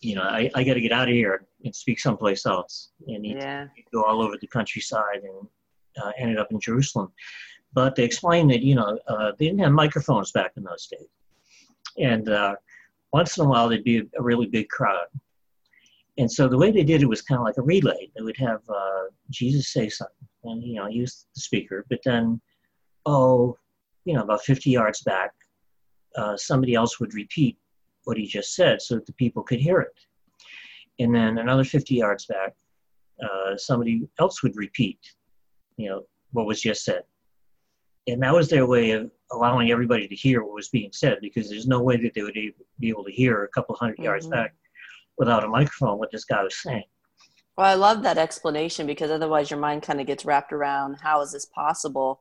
[0.00, 3.24] you know, I, I got to get out of here and speak someplace else, and
[3.24, 3.66] he yeah.
[3.92, 5.48] go all over the countryside and
[6.02, 7.12] uh, ended up in Jerusalem.
[7.72, 11.08] But they explained that, you know, uh, they didn't have microphones back in those days.
[11.98, 12.56] And uh,
[13.12, 15.06] once in a while, there'd be a, a really big crowd.
[16.16, 18.10] And so the way they did it was kind of like a relay.
[18.16, 21.86] They would have uh, Jesus say something, and, you know, use the speaker.
[21.88, 22.40] But then,
[23.06, 23.56] oh,
[24.04, 25.32] you know, about 50 yards back,
[26.16, 27.56] uh, somebody else would repeat
[28.04, 29.94] what he just said so that the people could hear it.
[30.98, 32.56] And then another 50 yards back,
[33.22, 34.98] uh, somebody else would repeat,
[35.78, 37.02] you know, what was just said.
[38.06, 41.48] and that was their way of allowing everybody to hear what was being said because
[41.48, 44.04] there's no way that they would be able to hear a couple 100 mm-hmm.
[44.04, 44.54] yards back
[45.16, 46.84] without a microphone what this guy was saying.
[47.56, 51.20] Well, I love that explanation because otherwise your mind kind of gets wrapped around how
[51.22, 52.20] is this possible.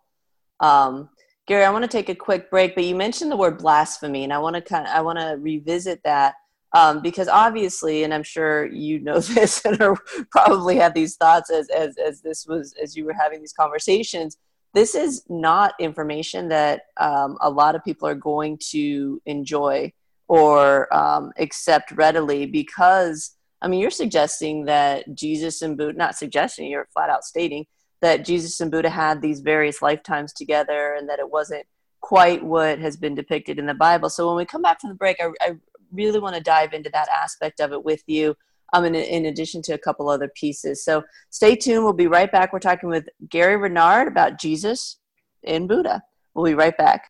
[0.59, 1.09] Um,
[1.47, 4.33] Gary, I want to take a quick break, but you mentioned the word blasphemy, and
[4.33, 6.33] I want to kind of I want to revisit that
[6.73, 9.97] um, because obviously, and I'm sure you know this and are
[10.31, 14.37] probably have these thoughts as as as this was as you were having these conversations
[14.77, 19.91] this is not information that um, a lot of people are going to enjoy
[20.27, 26.69] or um, accept readily because i mean you're suggesting that jesus and buddha not suggesting
[26.69, 27.65] you're flat out stating
[28.01, 31.65] that jesus and buddha had these various lifetimes together and that it wasn't
[32.01, 34.09] quite what has been depicted in the bible.
[34.09, 35.55] So when we come back from the break i, I
[35.97, 38.35] really want to dive into that aspect of it with you
[38.73, 40.83] um, in, in addition to a couple other pieces.
[40.83, 41.83] So stay tuned.
[41.83, 42.53] We'll be right back.
[42.53, 44.99] We're talking with Gary Renard about Jesus
[45.43, 46.03] in Buddha.
[46.33, 47.09] We'll be right back.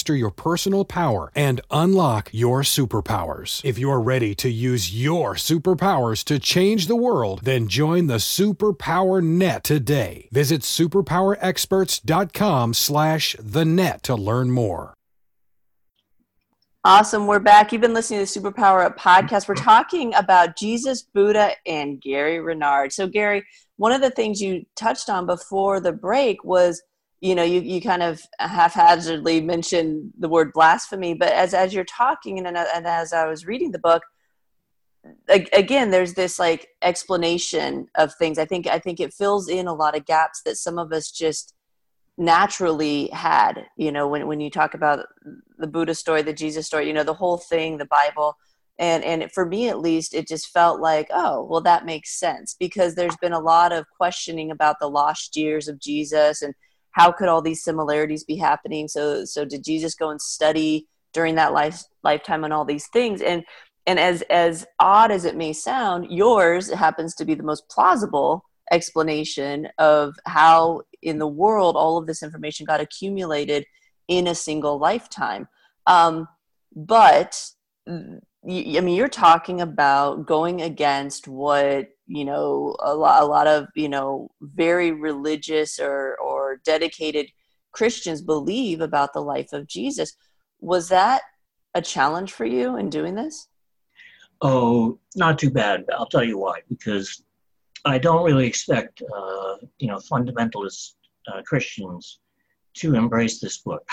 [0.01, 3.63] master your personal power and unlock your superpowers.
[3.63, 9.23] If you're ready to use your superpowers to change the world, then join the Superpower
[9.23, 10.27] Net today.
[10.31, 14.95] Visit superpowerexperts.com slash the net to learn more.
[16.83, 17.27] Awesome.
[17.27, 17.71] We're back.
[17.71, 19.47] You've been listening to the Superpower Up podcast.
[19.47, 22.91] We're talking about Jesus, Buddha, and Gary Renard.
[22.91, 23.45] So, Gary,
[23.77, 26.81] one of the things you touched on before the break was
[27.21, 31.85] you know you, you kind of haphazardly mentioned the word blasphemy but as as you're
[31.85, 34.03] talking and, and as i was reading the book
[35.53, 38.37] again there's this like explanation of things.
[38.37, 41.09] I think i think it fills in a lot of gaps that some of us
[41.09, 41.53] just
[42.17, 45.05] naturally had you know when, when you talk about
[45.57, 48.35] the buddha story the jesus story you know the whole thing the bible.
[48.79, 52.55] And and for me at least it just felt like oh well that makes sense
[52.59, 56.53] because there's been a lot of questioning about the lost years of jesus and
[56.91, 58.87] how could all these similarities be happening?
[58.87, 63.21] So so did jesus go and study during that life lifetime on all these things?
[63.21, 63.43] And
[63.85, 68.43] and as as odd as it may sound yours happens to be the most plausible
[68.71, 73.65] explanation of how in the world all of this information got accumulated
[74.07, 75.47] in a single lifetime.
[75.87, 76.27] Um,
[76.75, 77.41] but
[77.87, 83.67] I mean, you're talking about going against what you know a lot, a lot of
[83.75, 87.31] you know very religious or or dedicated
[87.71, 90.13] Christians believe about the life of Jesus.
[90.59, 91.21] Was that
[91.73, 93.47] a challenge for you in doing this?
[94.41, 95.85] Oh, not too bad.
[95.95, 96.59] I'll tell you why.
[96.67, 97.23] Because
[97.85, 100.93] I don't really expect uh, you know fundamentalist
[101.27, 102.19] uh, Christians
[102.75, 103.87] to embrace this book.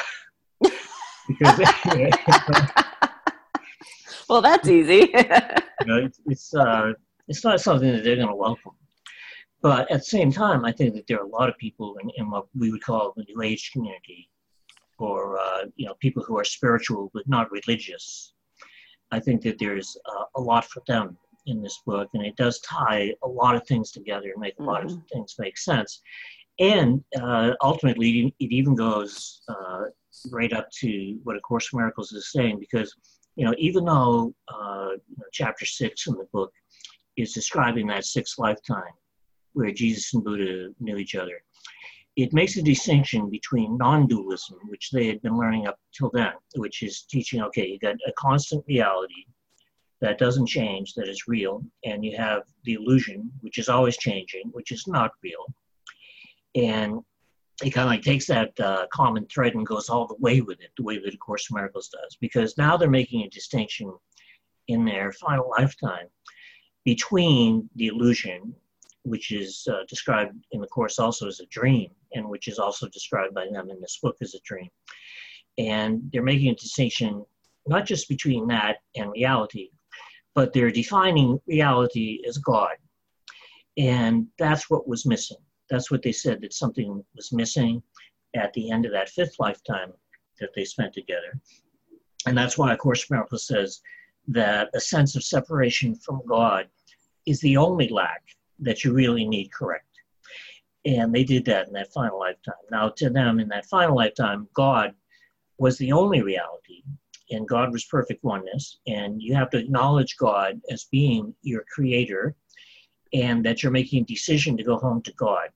[0.61, 0.75] because
[4.29, 5.11] well, that's easy.
[5.15, 6.93] you know, it's it's, uh,
[7.29, 8.73] it's not something that they're going to welcome.
[9.61, 12.11] But at the same time, I think that there are a lot of people in,
[12.17, 14.31] in what we would call the New Age community,
[14.99, 18.35] or uh, you know, people who are spiritual but not religious.
[19.11, 21.17] I think that there's uh, a lot for them
[21.47, 24.63] in this book, and it does tie a lot of things together and make a
[24.63, 24.99] lot mm-hmm.
[24.99, 26.03] of things make sense.
[26.61, 29.85] And uh, ultimately, it even goes uh,
[30.31, 32.95] right up to what A Course in Miracles is saying, because
[33.37, 34.91] you know, even though uh,
[35.33, 36.53] chapter six in the book
[37.17, 38.93] is describing that sixth lifetime
[39.59, 41.43] where Jesus and Buddha knew each other,
[42.17, 46.83] it makes a distinction between non-dualism, which they had been learning up till then, which
[46.83, 49.25] is teaching, okay, you got a constant reality
[50.01, 54.45] that doesn't change, that is real, and you have the illusion, which is always changing,
[54.53, 55.45] which is not real.
[56.55, 57.01] And
[57.65, 60.61] it kind of like takes that uh, common thread and goes all the way with
[60.61, 63.93] it, the way that A Course in Miracles does, because now they're making a distinction
[64.69, 66.07] in their final lifetime
[66.85, 68.55] between the illusion,
[69.09, 72.89] which is uh, described in the Course also as a dream, and which is also
[72.89, 74.69] described by them in this book as a dream.
[75.59, 77.25] And they're making a distinction
[77.67, 79.71] not just between that and reality,
[80.35, 82.77] but they're defining reality as God.
[83.77, 87.83] And that's what was missing that's what they said that something was missing
[88.35, 89.93] at the end of that fifth lifetime
[90.41, 91.39] that they spent together.
[92.27, 93.81] And that's why A Course in Miracles says
[94.29, 96.69] that a sense of separation from God
[97.27, 98.23] is the only lack
[98.61, 99.85] that you really need correct.
[100.85, 102.55] And they did that in that final lifetime.
[102.71, 104.95] Now, to them, in that final lifetime, God
[105.59, 106.83] was the only reality,
[107.31, 108.79] and God was perfect oneness.
[108.87, 112.35] And you have to acknowledge God as being your creator,
[113.13, 115.49] and that you're making a decision to go home to God.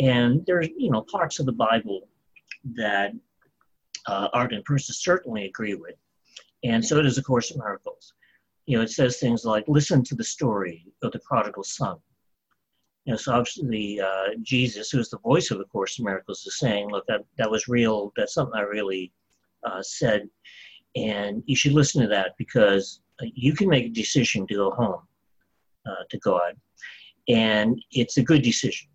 [0.00, 2.08] And there's, you know, parts of the Bible
[2.74, 3.12] that
[4.06, 5.94] uh, Arten and Pursah certainly agree with,
[6.64, 8.14] and so does the Course in Miracles.
[8.66, 11.96] You know, it says things like, "Listen to the story of the prodigal son."
[13.04, 16.58] You know, so obviously uh, Jesus, who's the voice of the Course in Miracles, is
[16.58, 18.12] saying, "Look, that that was real.
[18.16, 19.12] That's something I really
[19.64, 20.28] uh, said,
[20.96, 25.02] and you should listen to that because you can make a decision to go home
[25.86, 26.54] uh, to God,
[27.28, 28.88] and it's a good decision."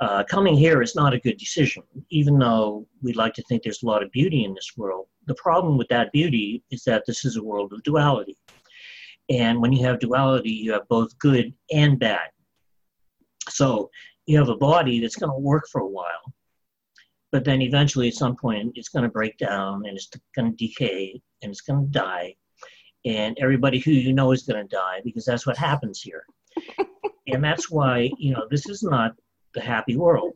[0.00, 3.82] uh, coming here is not a good decision, even though we'd like to think there's
[3.82, 5.06] a lot of beauty in this world.
[5.26, 8.36] The problem with that beauty is that this is a world of duality.
[9.28, 12.28] And when you have duality, you have both good and bad.
[13.48, 13.90] So
[14.26, 16.32] you have a body that's going to work for a while,
[17.32, 20.56] but then eventually at some point it's going to break down and it's going to
[20.56, 22.34] decay and it's going to die.
[23.04, 26.24] And everybody who you know is going to die because that's what happens here.
[27.28, 29.12] and that's why, you know, this is not
[29.54, 30.34] the happy world.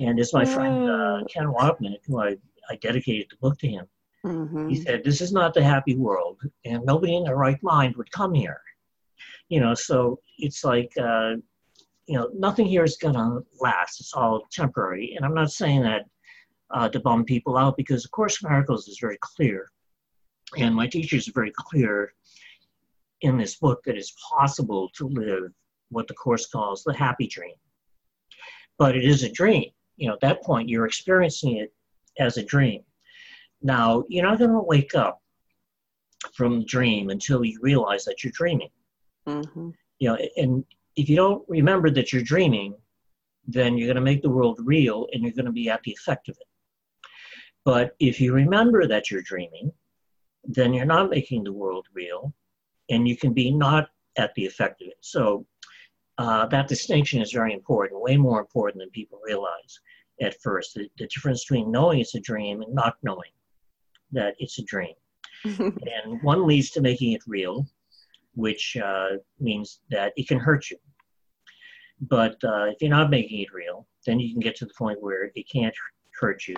[0.00, 2.36] And it's my friend uh, Ken Wapnick, who I,
[2.68, 3.86] I dedicated the book to him.
[4.26, 4.68] Mm-hmm.
[4.68, 8.10] He said, This is not the happy world, and nobody in their right mind would
[8.10, 8.60] come here.
[9.48, 11.34] You know, so it's like, uh,
[12.06, 14.00] you know, nothing here is going to last.
[14.00, 15.14] It's all temporary.
[15.16, 16.02] And I'm not saying that
[16.70, 19.70] uh, to bum people out because, of course, Miracles is very clear.
[20.56, 22.12] And my teachers are very clear
[23.22, 25.52] in this book that it's possible to live
[25.90, 27.54] what the Course calls the happy dream
[28.78, 29.70] but it is a dream.
[29.96, 31.72] You know, at that point, you're experiencing it
[32.18, 32.82] as a dream.
[33.62, 35.20] Now, you're not going to wake up
[36.34, 38.70] from the dream until you realize that you're dreaming.
[39.26, 39.70] Mm-hmm.
[39.98, 40.64] You know, and
[40.96, 42.74] if you don't remember that you're dreaming,
[43.46, 45.92] then you're going to make the world real and you're going to be at the
[45.92, 46.46] effect of it.
[47.64, 49.72] But if you remember that you're dreaming,
[50.44, 52.32] then you're not making the world real
[52.90, 54.98] and you can be not at the effect of it.
[55.00, 55.46] So
[56.18, 59.80] uh, that distinction is very important, way more important than people realize
[60.20, 60.74] at first.
[60.74, 63.30] The, the difference between knowing it's a dream and not knowing
[64.12, 64.94] that it's a dream.
[65.44, 67.66] and one leads to making it real,
[68.34, 70.76] which uh, means that it can hurt you.
[72.00, 75.00] But uh, if you're not making it real, then you can get to the point
[75.00, 75.74] where it can't
[76.20, 76.56] hurt you.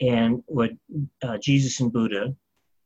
[0.00, 0.70] And what
[1.22, 2.34] uh, Jesus and Buddha,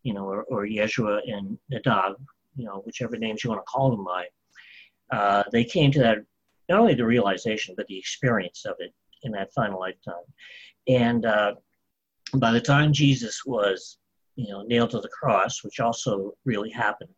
[0.03, 2.17] you know, or, or Yeshua and Nadav,
[2.57, 4.27] you know, whichever names you want to call them by,
[5.17, 6.19] uh, they came to that
[6.69, 10.15] not only the realization but the experience of it in that final lifetime.
[10.89, 11.55] And uh,
[12.35, 13.99] by the time Jesus was,
[14.37, 17.15] you know, nailed to the cross, which also really happened,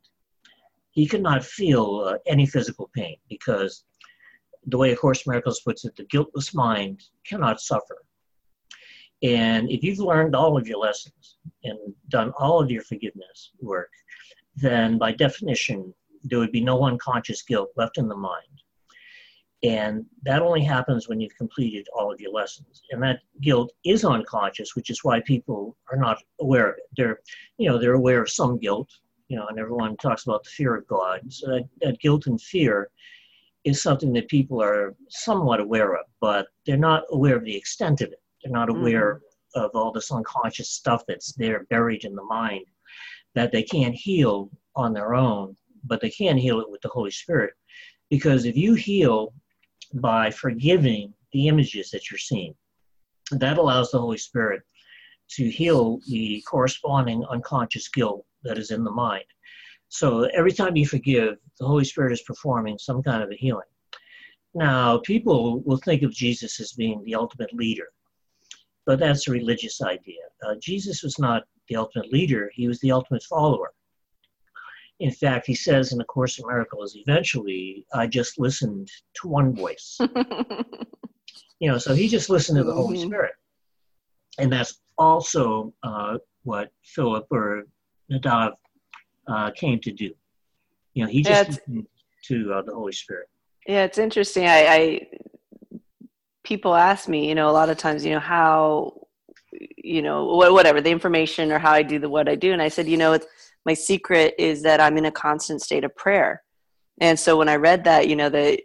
[0.90, 3.84] he could not feel uh, any physical pain because
[4.66, 8.04] the way A Course Miracles puts it, the guiltless mind cannot suffer.
[9.22, 13.90] And if you've learned all of your lessons and done all of your forgiveness work,
[14.54, 15.92] then by definition,
[16.22, 18.62] there would be no unconscious guilt left in the mind.
[19.62, 22.82] And that only happens when you've completed all of your lessons.
[22.90, 26.84] And that guilt is unconscious, which is why people are not aware of it.
[26.96, 27.18] They're,
[27.56, 28.88] you know, they're aware of some guilt,
[29.28, 31.20] you know, and everyone talks about the fear of God.
[31.32, 32.88] So that, that guilt and fear
[33.64, 38.00] is something that people are somewhat aware of, but they're not aware of the extent
[38.00, 38.22] of it.
[38.42, 39.22] They're not aware
[39.56, 39.60] mm-hmm.
[39.64, 42.64] of all this unconscious stuff that's there buried in the mind
[43.34, 47.10] that they can't heal on their own but they can heal it with the Holy
[47.10, 47.54] Spirit.
[48.10, 49.32] Because if you heal
[49.94, 52.54] by forgiving the images that you're seeing,
[53.30, 54.62] that allows the Holy Spirit
[55.30, 59.24] to heal the corresponding unconscious guilt that is in the mind.
[59.88, 63.68] So every time you forgive, the Holy Spirit is performing some kind of a healing.
[64.54, 67.88] Now, people will think of Jesus as being the ultimate leader,
[68.86, 70.22] but that's a religious idea.
[70.46, 73.72] Uh, Jesus was not the ultimate leader, he was the ultimate follower.
[75.00, 79.54] In fact, he says in the Course in Miracles, eventually I just listened to one
[79.54, 79.98] voice.
[81.60, 83.08] you know, so he just listened to the Holy mm-hmm.
[83.08, 83.32] Spirit.
[84.38, 87.64] And that's also uh, what Philip or
[88.10, 88.52] Nadav
[89.28, 90.10] uh, came to do.
[90.94, 91.86] You know, he just listened
[92.24, 93.28] to uh, the Holy Spirit.
[93.66, 94.46] Yeah, it's interesting.
[94.46, 95.08] I, I
[96.42, 98.94] people ask me, you know, a lot of times, you know, how,
[99.76, 102.68] you know, whatever the information or how I do the what I do, and I
[102.68, 103.26] said, you know, it's
[103.64, 106.42] my secret is that I'm in a constant state of prayer.
[107.00, 108.58] And so when I read that, you know, the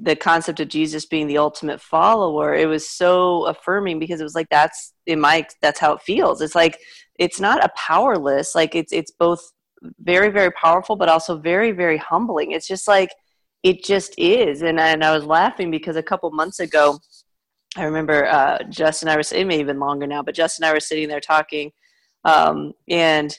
[0.00, 4.34] the concept of Jesus being the ultimate follower, it was so affirming because it was
[4.34, 6.40] like that's in my that's how it feels.
[6.40, 6.78] It's like
[7.18, 9.40] it's not a powerless, like it's it's both
[10.00, 12.52] very very powerful but also very very humbling.
[12.52, 13.10] It's just like
[13.62, 14.62] it just is.
[14.62, 17.00] And, and I was laughing because a couple months ago,
[17.76, 20.64] I remember uh, Justin and I were, it may have been longer now, but Justin
[20.64, 21.72] and I were sitting there talking
[22.24, 23.36] um, and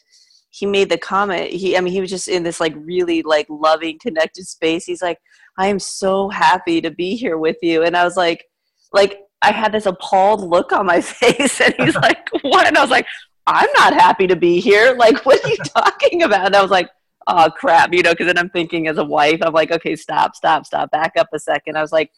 [0.52, 3.48] he made the comment he i mean he was just in this like really like
[3.50, 4.86] loving connected space.
[4.86, 5.20] He's like
[5.58, 7.84] i am so happy to be here with you.
[7.84, 8.46] And i was like
[8.94, 12.68] like i had this appalled look on my face and he's like what?
[12.68, 13.06] And i was like
[13.48, 14.96] i'm not happy to be here.
[14.98, 16.48] Like what are you talking about?
[16.48, 16.90] And i was like
[17.28, 20.36] oh crap you know because then i'm thinking as a wife i'm like okay stop
[20.36, 21.78] stop stop back up a second.
[21.78, 22.12] I was like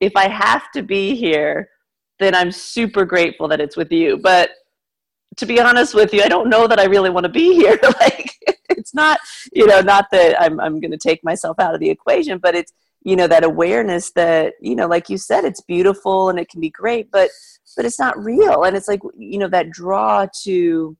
[0.00, 1.68] if i have to be here
[2.18, 4.16] then i'm super grateful that it's with you.
[4.16, 4.50] But
[5.36, 7.78] to be honest with you, I don't know that I really want to be here.
[8.00, 8.34] like,
[8.70, 9.18] it's not,
[9.52, 12.54] you know, not that I'm, I'm going to take myself out of the equation, but
[12.54, 12.72] it's,
[13.02, 16.60] you know, that awareness that, you know, like you said, it's beautiful and it can
[16.60, 17.30] be great, but,
[17.76, 18.64] but it's not real.
[18.64, 20.96] And it's like, you know, that draw to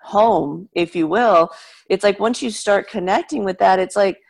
[0.00, 1.50] home, if you will,
[1.90, 4.20] it's like once you start connecting with that, it's like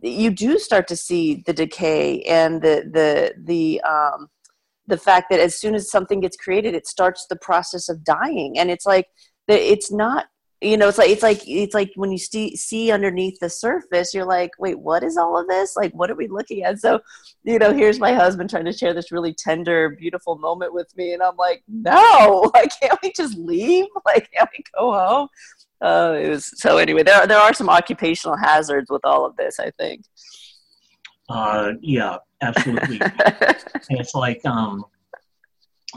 [0.00, 4.28] you do start to see the decay and the, the, the, um,
[4.86, 8.58] the fact that as soon as something gets created it starts the process of dying.
[8.58, 9.08] And it's like
[9.48, 10.26] it's not
[10.60, 14.14] you know it's like it's like it's like when you see see underneath the surface
[14.14, 15.76] you're like wait what is all of this?
[15.76, 16.80] Like what are we looking at?
[16.80, 17.00] So
[17.44, 21.12] you know here's my husband trying to share this really tender beautiful moment with me.
[21.14, 23.86] And i'm like no like can't we just leave?
[24.04, 25.28] Like can't we go home?
[25.80, 29.58] Uh, it was so anyway there, there are some occupational hazards with all of this
[29.58, 30.04] i think
[31.28, 33.00] uh, yeah, absolutely.
[33.00, 34.84] and it's like um,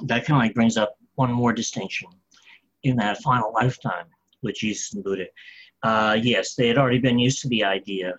[0.04, 2.10] that kind of like brings up one more distinction
[2.84, 4.06] in that final lifetime
[4.44, 5.26] with Jesus and Buddha.
[5.84, 8.14] Uh, yes, they had already been used to the idea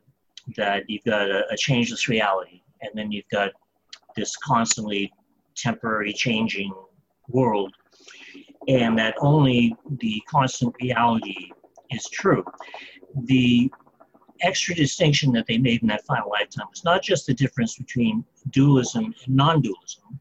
[0.56, 3.50] that you've got a, a changeless reality, and then you've got
[4.16, 5.12] this constantly
[5.56, 6.72] temporary changing
[7.28, 7.72] world,
[8.68, 11.50] and that only the constant reality
[11.90, 12.44] is true.
[13.24, 13.70] The
[14.42, 18.24] extra distinction that they made in that final lifetime was not just the difference between
[18.50, 20.20] dualism and non-dualism.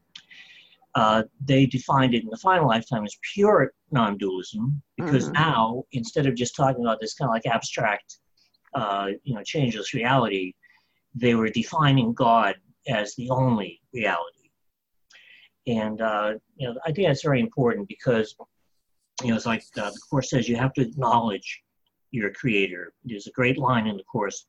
[0.94, 5.34] Uh, they defined it in the final lifetime as pure non-dualism because mm-hmm.
[5.34, 8.18] now instead of just talking about this kind of like abstract,
[8.74, 10.54] uh, you know, changeless reality,
[11.14, 12.54] they were defining God
[12.88, 14.50] as the only reality.
[15.66, 18.34] And uh, you know, I think that's very important because
[19.22, 21.62] you know, it's like uh, the course says you have to acknowledge
[22.10, 22.92] your creator.
[23.04, 24.46] There's a great line in the course.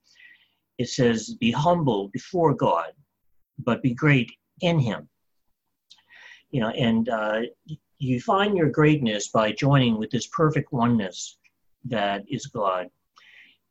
[0.77, 2.91] It says, Be humble before God,
[3.59, 4.31] but be great
[4.61, 5.09] in Him.
[6.51, 7.41] You know, and uh,
[7.99, 11.37] you find your greatness by joining with this perfect oneness
[11.85, 12.87] that is God.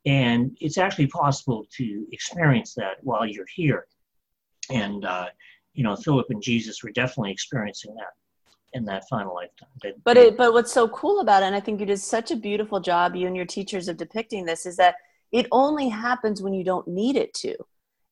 [0.05, 3.87] And it's actually possible to experience that while you're here.
[4.69, 5.27] And, uh,
[5.73, 8.13] you know, Philip and Jesus were definitely experiencing that
[8.73, 9.69] in that final lifetime.
[9.81, 12.31] They, but it, but what's so cool about it, and I think you did such
[12.31, 14.95] a beautiful job, you and your teachers, of depicting this, is that
[15.31, 17.55] it only happens when you don't need it to.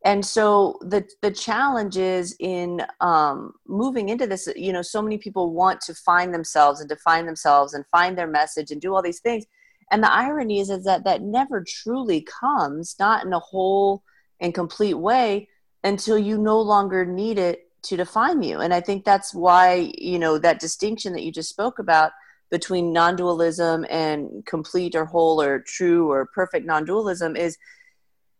[0.04, 4.48] And so the the challenge is in um, moving into this.
[4.56, 8.28] You know, so many people want to find themselves and define themselves and find their
[8.28, 9.46] message and do all these things.
[9.92, 14.04] And the irony is, is that that never truly comes, not in a whole
[14.40, 15.48] and complete way,
[15.84, 18.60] until you no longer need it to define you.
[18.60, 22.12] And i think that's why you know that distinction that you just spoke about
[22.52, 27.58] between non-dualism and complete or whole or true or perfect non-dualism is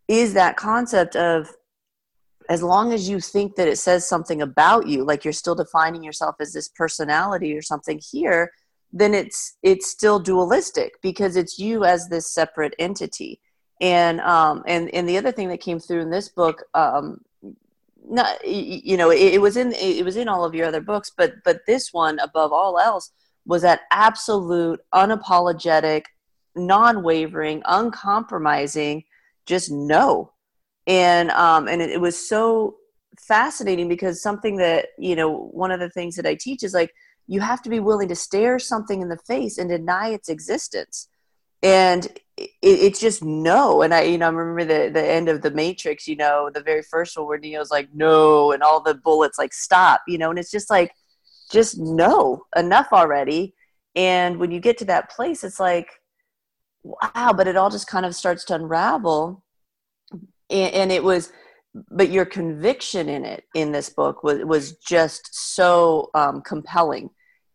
[0.08, 1.50] is that concept of
[2.48, 6.04] as long as you think that it says something about you like you're still defining
[6.04, 8.52] yourself as this personality or something here
[8.96, 13.42] then it's it's still dualistic because it's you as this separate entity.
[13.82, 17.20] And um and and the other thing that came through in this book um
[18.08, 21.12] not you know it, it, was in it was in all of your other books
[21.16, 23.12] but but this one above all else
[23.46, 26.04] was that absolute unapologetic
[26.56, 29.04] non-wavering uncompromising
[29.46, 30.32] just no.
[30.88, 32.76] And um and it, it was so
[33.20, 36.92] fascinating because something that you know one of the things that i teach is like
[37.28, 41.08] you have to be willing to stare something in the face and deny its existence.
[41.64, 42.08] And
[42.38, 43.82] it, it's just no.
[43.82, 46.08] And I, you know, I remember the the end of the Matrix.
[46.08, 49.54] You know, the very first one where Neo's like no, and all the bullets like
[49.54, 50.02] stop.
[50.08, 50.92] You know, and it's just like,
[51.52, 53.54] just no, enough already.
[53.96, 55.90] And when you get to that place, it's like,
[56.84, 57.34] wow.
[57.36, 59.44] But it all just kind of starts to unravel,
[60.50, 61.32] and, and it was
[61.92, 67.10] but your conviction in it in this book was was just so um, compelling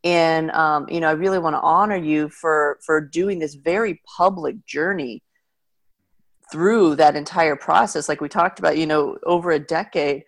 [0.05, 4.01] and um, you know i really want to honor you for for doing this very
[4.16, 5.22] public journey
[6.51, 8.09] through that entire process.
[8.09, 10.24] Like we talked about you know over a decade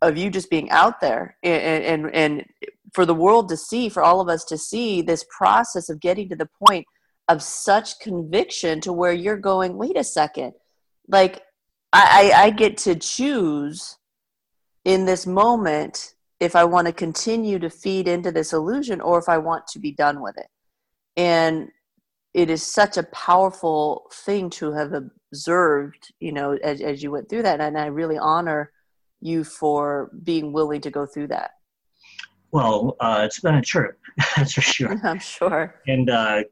[0.00, 2.44] of you just being out there and and, and
[2.92, 6.28] for the world to see for all of us to see this process of getting
[6.28, 6.86] to the point
[7.28, 10.52] of such conviction to where you're going wait a second.
[11.08, 11.42] Like
[11.92, 13.96] I, I, I get to choose
[14.84, 16.11] in this moment
[16.42, 19.78] if I want to continue to feed into this illusion or if I want to
[19.78, 20.48] be done with it.
[21.16, 21.68] And
[22.34, 27.28] it is such a powerful thing to have observed, you know, as, as you went
[27.30, 27.60] through that.
[27.60, 28.72] And I really honor
[29.20, 31.52] you for being willing to go through that.
[32.50, 34.00] Well, uh, it's been a trip,
[34.36, 35.00] that's for sure.
[35.04, 35.80] I'm sure.
[35.86, 36.42] And uh,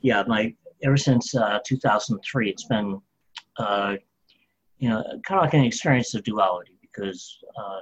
[0.00, 0.54] yeah, my
[0.84, 3.00] ever since uh, 2003, it's been
[3.58, 3.96] uh,
[4.78, 7.80] you know kind of like an experience of duality because uh,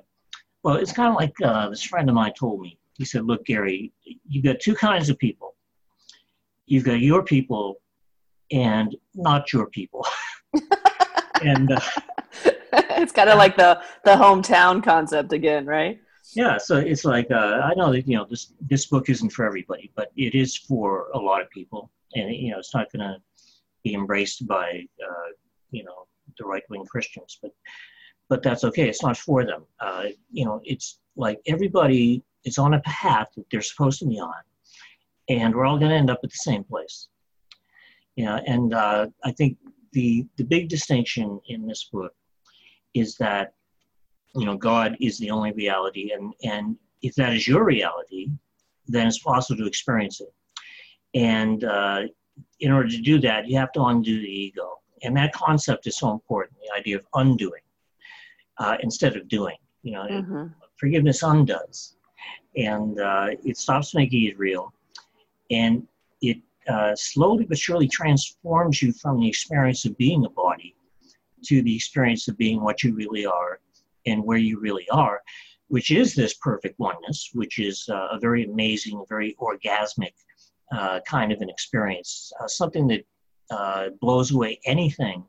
[0.67, 2.77] well, it's kind of like uh, this friend of mine told me.
[2.95, 3.93] He said, "Look, Gary,
[4.29, 5.55] you've got two kinds of people.
[6.67, 7.77] You've got your people,
[8.51, 10.05] and not your people."
[11.45, 11.71] and
[12.73, 16.01] it's kind of like the the hometown concept again, right?
[16.35, 19.47] Yeah, so it's like uh, I know that you know this this book isn't for
[19.47, 23.09] everybody, but it is for a lot of people, and you know it's not going
[23.09, 23.19] to
[23.85, 25.29] be embraced by uh,
[25.71, 26.09] you know
[26.41, 27.53] the right wing Christians, but
[28.29, 28.89] but that's okay.
[28.89, 29.65] It's not for them.
[29.81, 34.19] Uh, you know, it's like everybody is on a path that they're supposed to be
[34.19, 34.35] on,
[35.29, 37.09] and we're all going to end up at the same place.
[38.17, 39.59] Yeah, and uh, I think
[39.93, 42.15] the the big distinction in this book
[42.95, 43.55] is that
[44.35, 48.31] you know God is the only reality, and and if that is your reality,
[48.87, 50.33] then it's possible to experience it.
[51.15, 52.03] And uh,
[52.61, 55.97] in order to do that, you have to undo the ego, and that concept is
[55.97, 56.57] so important.
[56.61, 57.63] The idea of undoing
[58.59, 59.57] uh, instead of doing.
[59.83, 60.47] You know, mm-hmm.
[60.77, 61.97] forgiveness undoes,
[62.57, 64.73] and uh, it stops making it real,
[65.51, 65.87] and
[66.23, 66.39] it
[66.69, 70.75] uh, slowly but surely transforms you from the experience of being a body
[71.45, 73.61] to the experience of being what you really are
[74.07, 75.21] and where you really are,
[75.69, 80.15] which is this perfect oneness, which is uh, a very amazing, very orgasmic
[80.73, 83.05] uh, kind of an experience, uh, something that
[83.51, 85.25] uh, blows away anything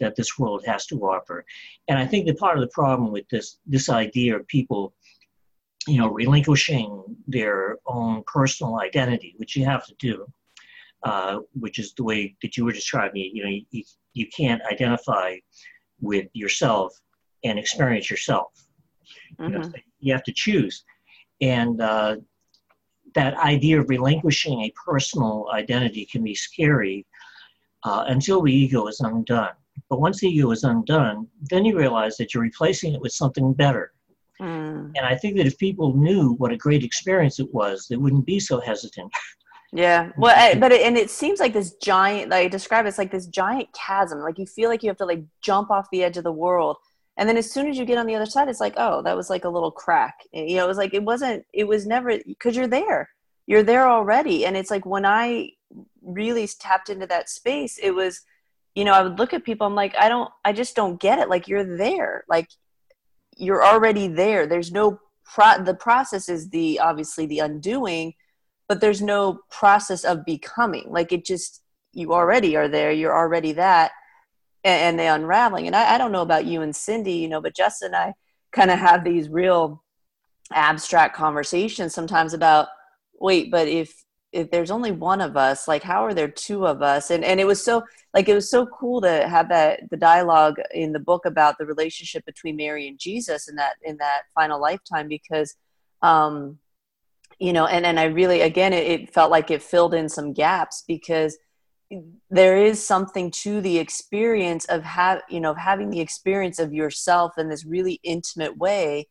[0.00, 1.44] that this world has to offer.
[1.88, 4.94] And I think that part of the problem with this this idea of people,
[5.86, 10.26] you know, relinquishing their own personal identity, which you have to do,
[11.04, 13.34] uh, which is the way that you were describing it.
[13.34, 13.84] You know, you,
[14.14, 15.36] you can't identify
[16.00, 16.98] with yourself
[17.44, 18.52] and experience yourself.
[19.38, 19.44] Mm-hmm.
[19.44, 19.78] You, know, mm-hmm.
[20.00, 20.84] you, have to choose,
[21.40, 22.16] and uh,
[23.14, 27.06] that idea of relinquishing a personal identity can be scary
[27.84, 29.52] uh, until the ego is undone.
[29.94, 33.52] But once the ego is undone, then you realize that you're replacing it with something
[33.52, 33.92] better.
[34.40, 34.90] Mm.
[34.96, 38.26] And I think that if people knew what a great experience it was, they wouldn't
[38.26, 39.12] be so hesitant.
[39.76, 40.12] Yeah.
[40.16, 42.98] Well, I, but it, and it seems like this giant, like I describe it, it's
[42.98, 44.20] like this giant chasm.
[44.20, 46.76] Like you feel like you have to like jump off the edge of the world.
[47.16, 49.16] And then as soon as you get on the other side, it's like, oh, that
[49.16, 50.20] was like a little crack.
[50.32, 53.08] You know, it was like, it wasn't, it was never, because you're there.
[53.48, 54.46] You're there already.
[54.46, 55.50] And it's like when I
[56.02, 58.20] really tapped into that space, it was,
[58.74, 61.18] you know, I would look at people, I'm like, I don't, I just don't get
[61.18, 61.28] it.
[61.28, 62.24] Like you're there.
[62.28, 62.48] Like
[63.36, 64.46] you're already there.
[64.46, 68.14] There's no, pro- the process is the, obviously the undoing,
[68.68, 70.86] but there's no process of becoming.
[70.88, 71.62] Like it just,
[71.92, 72.90] you already are there.
[72.90, 73.92] You're already that.
[74.64, 75.66] And, and the unraveling.
[75.66, 78.14] And I, I don't know about you and Cindy, you know, but Justin and I
[78.50, 79.84] kind of have these real
[80.52, 82.68] abstract conversations sometimes about,
[83.20, 84.03] wait, but if
[84.34, 87.10] if there's only one of us like how are there two of us?
[87.10, 90.56] And and it was so like it was so cool to have that the dialogue
[90.72, 94.60] in the book about the relationship between mary and jesus in that in that final
[94.60, 95.56] lifetime because
[96.02, 96.58] um
[97.38, 100.32] you know and and i really again it, it felt like it filled in some
[100.32, 101.36] gaps because
[102.30, 107.32] there is something to the experience of have you know having the experience of yourself
[107.36, 109.06] in this really intimate way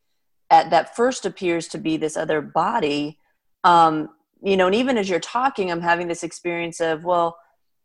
[0.49, 3.17] at that first appears to be this other body
[3.63, 4.09] um
[4.43, 7.37] you know and even as you're talking i'm having this experience of well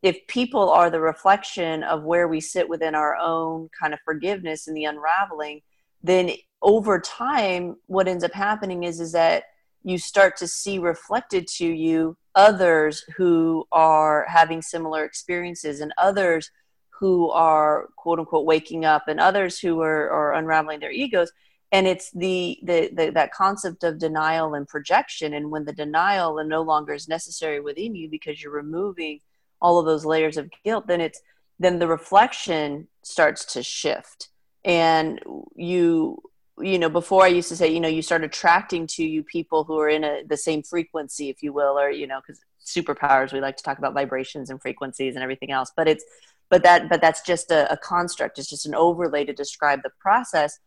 [0.02, 4.66] if people are the reflection of where we sit within our own kind of forgiveness
[4.66, 5.61] and the unraveling
[6.02, 6.30] then
[6.61, 9.44] over time what ends up happening is is that
[9.84, 16.50] you start to see reflected to you others who are having similar experiences and others
[16.90, 21.30] who are quote unquote waking up and others who are, are unraveling their egos
[21.71, 25.35] and it's the, the, the that concept of denial and projection.
[25.35, 29.21] And when the denial and no longer is necessary within you because you're removing
[29.61, 31.21] all of those layers of guilt then it's
[31.61, 34.29] then the reflection starts to shift.
[34.64, 35.21] And
[35.57, 36.23] you
[36.61, 39.62] you know before i used to say you know you start attracting to you people
[39.62, 43.33] who are in a, the same frequency if you will or you know because superpowers
[43.33, 45.73] we like to talk about vibrations and frequencies and everything else.
[45.75, 46.05] But it's
[46.51, 48.39] but that but that's just a, a construct.
[48.39, 50.59] It's just an overlay to describe the process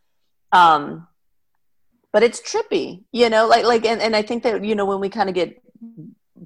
[0.52, 1.06] um,
[2.12, 5.00] but it's trippy, you know, like, like, and, and I think that, you know, when
[5.00, 5.62] we kind of get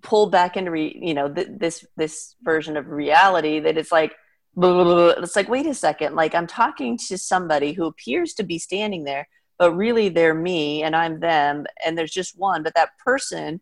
[0.02, 4.14] pulled back into, re, you know, th- this, this version of reality that it's like,
[4.56, 5.22] blah, blah, blah.
[5.22, 9.04] it's like wait a second like i'm talking to somebody who appears to be standing
[9.04, 9.28] there
[9.58, 13.60] but really they're me and i'm them and there's just one but that person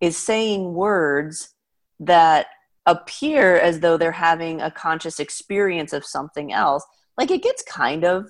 [0.00, 1.54] is saying words
[1.98, 2.46] that
[2.86, 6.84] appear as though they're having a conscious experience of something else
[7.18, 8.26] like it gets kind of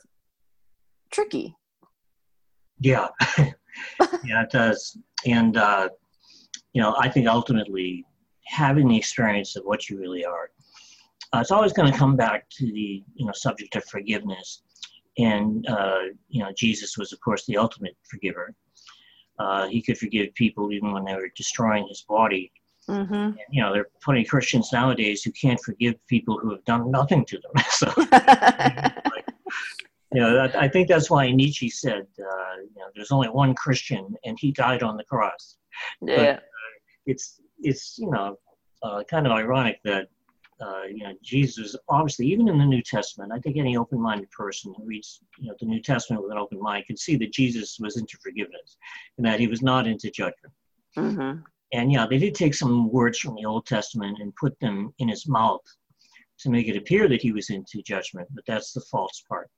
[1.10, 1.56] tricky.
[2.80, 3.08] Yeah.
[4.24, 4.96] Yeah it does.
[5.26, 5.88] And uh
[6.72, 8.04] you know i think ultimately
[8.44, 10.50] having the experience of what you really are
[11.32, 14.62] uh, it's always going to come back to the you know subject of forgiveness.
[15.18, 18.54] And uh, you know jesus was of course the ultimate forgiver.
[19.38, 22.52] Uh, he could forgive people even when they were destroying his body.
[22.88, 23.14] Mm-hmm.
[23.14, 26.64] and, you know there are plenty of christians nowadays who can't forgive people who have
[26.66, 27.64] done nothing to them.
[27.70, 29.26] So like,
[30.16, 34.14] you know i think that's why nietzsche said uh, you know there's only one christian
[34.24, 35.56] and he died on the cross
[36.00, 36.40] yeah but, uh,
[37.04, 38.36] it's it's you know
[38.82, 40.08] uh, kind of ironic that
[40.58, 44.72] uh, you know, Jesus, obviously, even in the New Testament, I think any open-minded person
[44.74, 47.76] who reads, you know, the New Testament with an open mind can see that Jesus
[47.78, 48.78] was into forgiveness
[49.18, 50.54] and that he was not into judgment.
[50.96, 51.40] Mm-hmm.
[51.74, 55.08] And yeah, they did take some words from the Old Testament and put them in
[55.08, 55.60] his mouth
[56.38, 59.50] to make it appear that he was into judgment, but that's the false part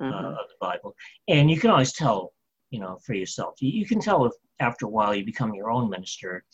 [0.00, 0.12] mm-hmm.
[0.12, 0.94] uh, of the Bible.
[1.28, 2.32] And you can always tell,
[2.70, 3.54] you know, for yourself.
[3.60, 6.44] You, you can tell if after a while you become your own minister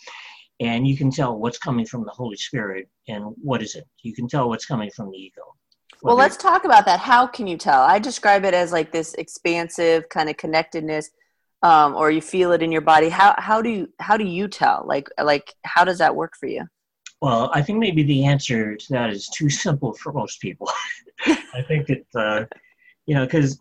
[0.60, 3.86] and you can tell what's coming from the Holy Spirit and what isn't.
[4.02, 5.42] You can tell what's coming from the ego.
[6.02, 7.00] Well, let's talk about that.
[7.00, 7.82] How can you tell?
[7.82, 11.10] I describe it as like this expansive kind of connectedness,
[11.62, 13.08] um, or you feel it in your body.
[13.08, 14.84] How how do you how do you tell?
[14.86, 16.66] Like like how does that work for you?
[17.20, 20.70] Well, I think maybe the answer to that is too simple for most people.
[21.26, 22.44] I think that uh,
[23.08, 23.58] you know because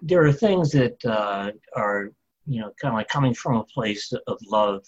[0.00, 2.10] there are things that uh, are
[2.46, 4.82] you know kind of like coming from a place of love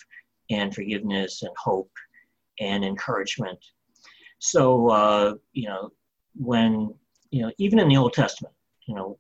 [0.51, 1.91] and forgiveness and hope
[2.61, 3.59] and encouragement.
[4.39, 5.91] So, uh, you know,
[6.35, 6.95] when,
[7.31, 8.55] you know, even in the Old Testament,
[8.87, 9.19] you know,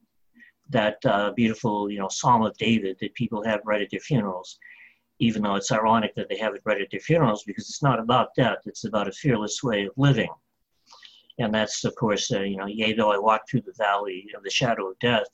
[0.70, 4.58] that uh, beautiful, you know, Psalm of David that people have read at their funerals,
[5.18, 8.00] even though it's ironic that they have it read at their funerals because it's not
[8.00, 10.30] about death, it's about a fearless way of living.
[11.38, 14.42] And that's, of course, uh, you know, yea, though I walk through the valley of
[14.42, 15.28] the shadow of death,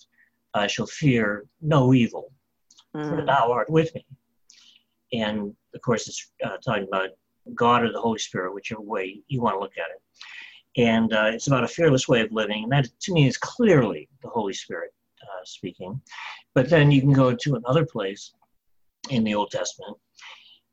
[0.55, 2.33] I shall fear no evil,
[2.95, 3.09] mm.
[3.09, 4.05] for thou art with me.
[5.13, 7.11] And of course, it's uh, talking about
[7.55, 10.03] God or the Holy Spirit, whichever way you want to look at it.
[10.77, 12.65] And uh, it's about a fearless way of living.
[12.65, 14.93] And that, to me, is clearly the Holy Spirit
[15.23, 16.01] uh, speaking.
[16.55, 18.33] But then you can go to another place
[19.11, 19.97] in the Old Testament,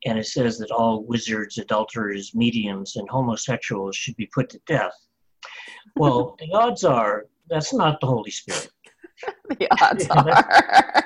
[0.06, 4.94] and it says that all wizards, adulterers, mediums, and homosexuals should be put to death.
[5.96, 8.70] Well, the odds are that's not the Holy Spirit.
[9.58, 11.04] the odds are.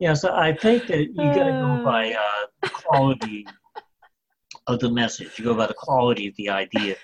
[0.00, 3.46] Yeah, so I think that you got to go by uh, the quality
[4.66, 5.38] of the message.
[5.38, 6.96] You go by the quality of the idea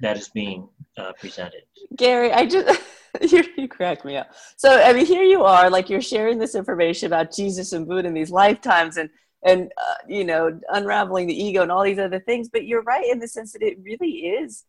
[0.00, 1.62] that is being uh, presented.
[1.96, 2.80] Gary, I just
[3.20, 4.30] you, you crack me up.
[4.56, 8.08] So I mean, here you are, like you're sharing this information about Jesus and Buddha
[8.08, 9.10] in these lifetimes, and
[9.42, 12.48] and uh, you know, unraveling the ego and all these other things.
[12.48, 14.64] But you're right in the sense that it really is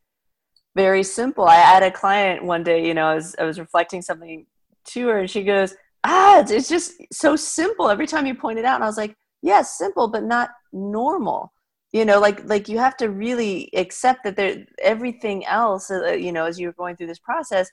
[0.75, 1.45] very simple.
[1.45, 4.45] I had a client one day, you know, I was I was reflecting something
[4.85, 8.65] to her, and she goes ah, it's just so simple every time you point it
[8.65, 8.75] out.
[8.75, 11.53] And I was like, yes, yeah, simple, but not normal.
[11.91, 15.91] You know, like like you have to really accept that there everything else.
[15.91, 17.69] Uh, you know, as you're going through this process,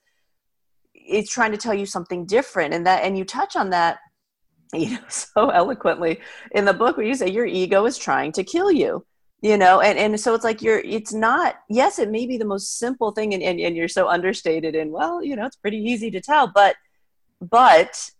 [0.92, 3.99] it's trying to tell you something different, and that and you touch on that,
[4.74, 6.20] you know, so eloquently
[6.52, 9.04] in the book where you say your ego is trying to kill you
[9.40, 12.44] you know and, and so it's like you're it's not yes it may be the
[12.44, 15.78] most simple thing and, and, and you're so understated and well you know it's pretty
[15.78, 16.76] easy to tell but
[17.40, 18.10] but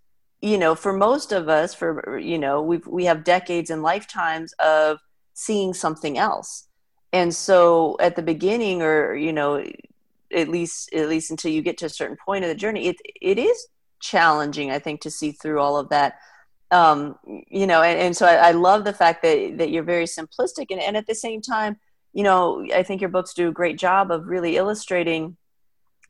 [0.41, 4.53] you know for most of us for you know we we have decades and lifetimes
[4.55, 4.99] of
[5.39, 6.67] seeing something else.
[7.13, 9.65] And so at the beginning or you know
[10.35, 12.97] at least at least until you get to a certain point of the journey it
[13.23, 13.69] it is
[13.99, 16.19] challenging i think to see through all of that
[16.71, 20.05] um you know and, and so I, I love the fact that that you're very
[20.05, 21.79] simplistic and, and at the same time
[22.13, 25.37] you know i think your books do a great job of really illustrating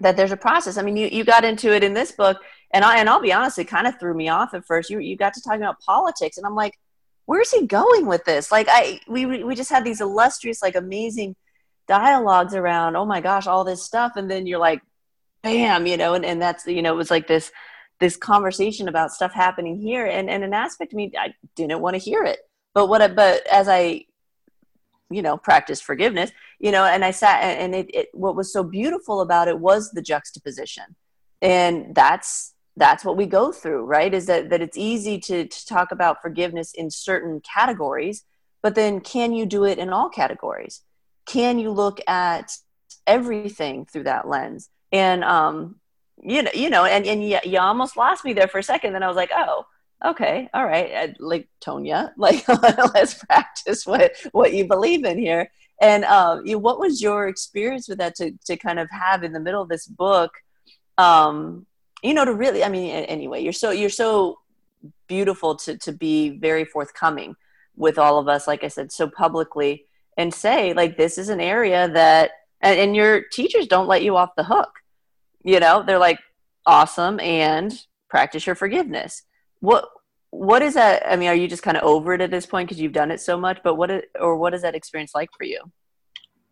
[0.00, 2.38] that there's a process i mean you you got into it in this book
[2.72, 4.90] and I and I'll be honest, it kind of threw me off at first.
[4.90, 6.78] You you got to talking about politics, and I'm like,
[7.26, 8.52] where's he going with this?
[8.52, 11.36] Like I we we just had these illustrious, like amazing
[11.86, 12.96] dialogues around.
[12.96, 14.82] Oh my gosh, all this stuff, and then you're like,
[15.42, 17.50] bam, you know, and and that's you know it was like this
[18.00, 21.94] this conversation about stuff happening here, and and an aspect of me I didn't want
[21.94, 22.40] to hear it,
[22.74, 24.04] but what I, but as I
[25.10, 28.62] you know practice forgiveness you know and i sat and it, it what was so
[28.62, 30.84] beautiful about it was the juxtaposition.
[31.40, 34.12] And that's that's what we go through right?
[34.12, 38.24] Is that that it's easy to, to talk about forgiveness in certain categories
[38.60, 40.82] but then can you do it in all categories?
[41.26, 42.50] Can you look at
[43.08, 44.68] everything through that lens.
[44.92, 45.76] And um,
[46.22, 48.92] you know, you know, and and you, you almost lost me there for a second.
[48.92, 49.66] Then I was like, oh,
[50.04, 52.46] okay, all right, I, like Tonya, like
[52.94, 55.50] let's practice what what you believe in here.
[55.80, 59.32] And um, you, what was your experience with that to to kind of have in
[59.32, 60.32] the middle of this book?
[60.96, 61.66] Um,
[62.02, 64.38] you know, to really, I mean, anyway, you're so you're so
[65.06, 67.36] beautiful to to be very forthcoming
[67.76, 71.40] with all of us, like I said, so publicly, and say like this is an
[71.40, 74.70] area that, and, and your teachers don't let you off the hook.
[75.48, 76.18] You know, they're like,
[76.66, 77.72] awesome, and
[78.10, 79.22] practice your forgiveness.
[79.60, 79.88] What
[80.30, 82.68] what is that i mean are you just kind of over it at this point
[82.68, 85.30] because you've done it so much but what is, or what is that experience like
[85.34, 85.58] for you?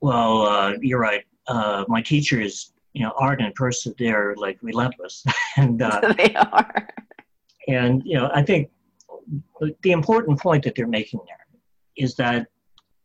[0.00, 1.24] Well uh, you're right.
[1.46, 5.22] Uh, my teachers you know Arten Pursah they're like relentless.
[5.58, 6.88] And uh, they are.
[7.68, 8.70] and you know i think
[9.82, 11.44] the important point that they're making there
[11.96, 12.46] is that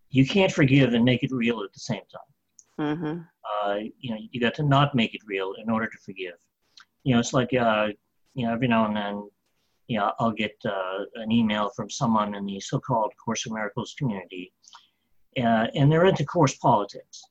[0.10, 2.32] you can't forgive and make it real at the same time
[2.82, 3.20] mm-hmm.
[3.52, 6.36] Uh, you know you got to not make it real in order to forgive
[7.04, 7.88] you know it's like uh,
[8.34, 9.30] you know every now and then
[9.92, 13.94] you know, I'll get uh, an email from someone in the so-called Course of Miracles
[14.00, 14.54] community,
[15.38, 17.22] uh, and they're into course politics.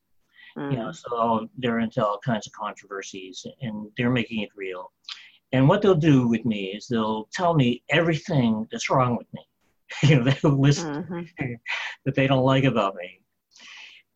[0.58, 0.72] Mm.
[0.72, 0.94] You know, mm.
[0.94, 4.92] so they're into all kinds of controversies, and they're making it real.
[5.52, 9.42] And what they'll do with me is they'll tell me everything that's wrong with me.
[10.10, 11.22] you know, they'll list mm-hmm.
[12.04, 13.19] that they don't like about me.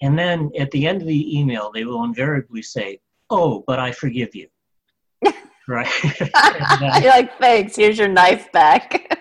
[0.03, 3.93] And then at the end of the email, they will invariably say, "Oh, but I
[3.93, 4.49] forgive you."
[5.69, 5.89] right?
[7.03, 9.19] You're like, thanks, here's your knife back.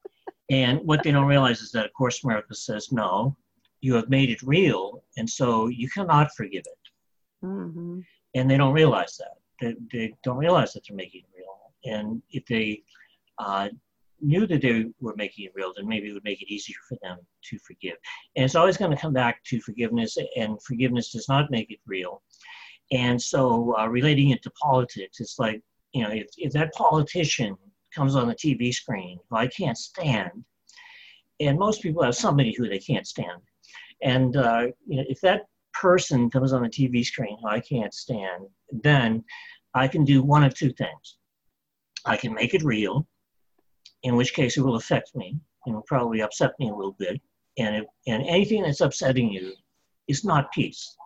[0.50, 3.36] and what they don't realize is that A Course in Miracles says, no,
[3.80, 7.46] you have made it real, and so you cannot forgive it.
[7.46, 8.00] Mm-hmm.
[8.34, 9.36] And they don't realize that.
[9.60, 11.94] They, they, don't realize that they're making it real.
[11.94, 12.82] And if they
[13.38, 13.68] uh,
[14.20, 16.96] knew that they were making it real, then maybe it would make it easier for
[17.02, 17.96] them to forgive.
[18.36, 21.80] And it's always going to come back to forgiveness, and forgiveness does not make it
[21.86, 22.22] real.
[22.90, 25.62] And so, uh, relating it to politics, it's like
[25.92, 27.56] you know, if, if that politician
[27.94, 30.44] comes on the TV screen who I can't stand,
[31.40, 33.40] and most people have somebody who they can't stand,
[34.02, 35.42] and uh, you know, if that
[35.74, 39.24] person comes on the TV screen who I can't stand, then
[39.74, 41.16] I can do one of two things.
[42.04, 43.06] I can make it real,
[44.02, 47.20] in which case it will affect me and will probably upset me a little bit.
[47.58, 49.54] And, it, and anything that's upsetting you
[50.06, 50.96] is not peace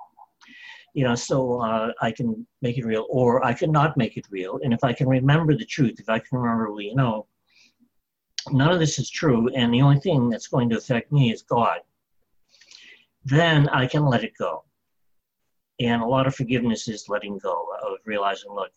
[0.95, 4.27] you know, so uh, I can make it real, or I can not make it
[4.31, 4.61] real.
[4.63, 7.27] And if I can remember the truth, if I can remember, well, you know,
[8.51, 11.43] none of this is true, and the only thing that's going to affect me is
[11.43, 11.79] God,
[13.25, 14.65] then I can let it go.
[15.81, 18.73] And a lot of forgiveness is letting go of realizing, look,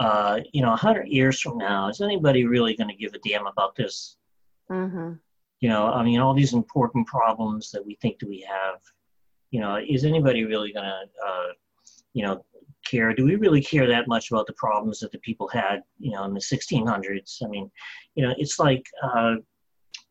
[0.00, 3.46] uh, you know, 100 years from now, is anybody really going to give a damn
[3.46, 4.16] about this?
[4.70, 5.12] Mm-hmm.
[5.60, 8.80] You know, I mean, all these important problems that we think that we have,
[9.50, 11.52] you know, is anybody really going to, uh,
[12.14, 12.42] you know,
[12.86, 13.12] care?
[13.12, 16.24] Do we really care that much about the problems that the people had, you know,
[16.24, 17.42] in the 1600s?
[17.44, 17.70] I mean,
[18.14, 19.34] you know, it's like, uh,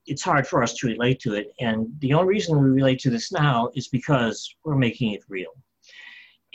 [0.06, 1.48] it's hard for us to relate to it.
[1.60, 5.52] And the only reason we relate to this now is because we're making it real.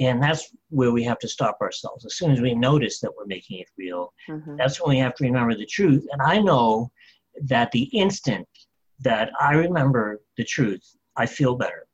[0.01, 2.05] And that's where we have to stop ourselves.
[2.05, 4.57] As soon as we notice that we're making it real, mm-hmm.
[4.57, 6.05] that's when we have to remember the truth.
[6.11, 6.91] And I know
[7.43, 8.49] that the instant
[9.01, 11.87] that I remember the truth, I feel better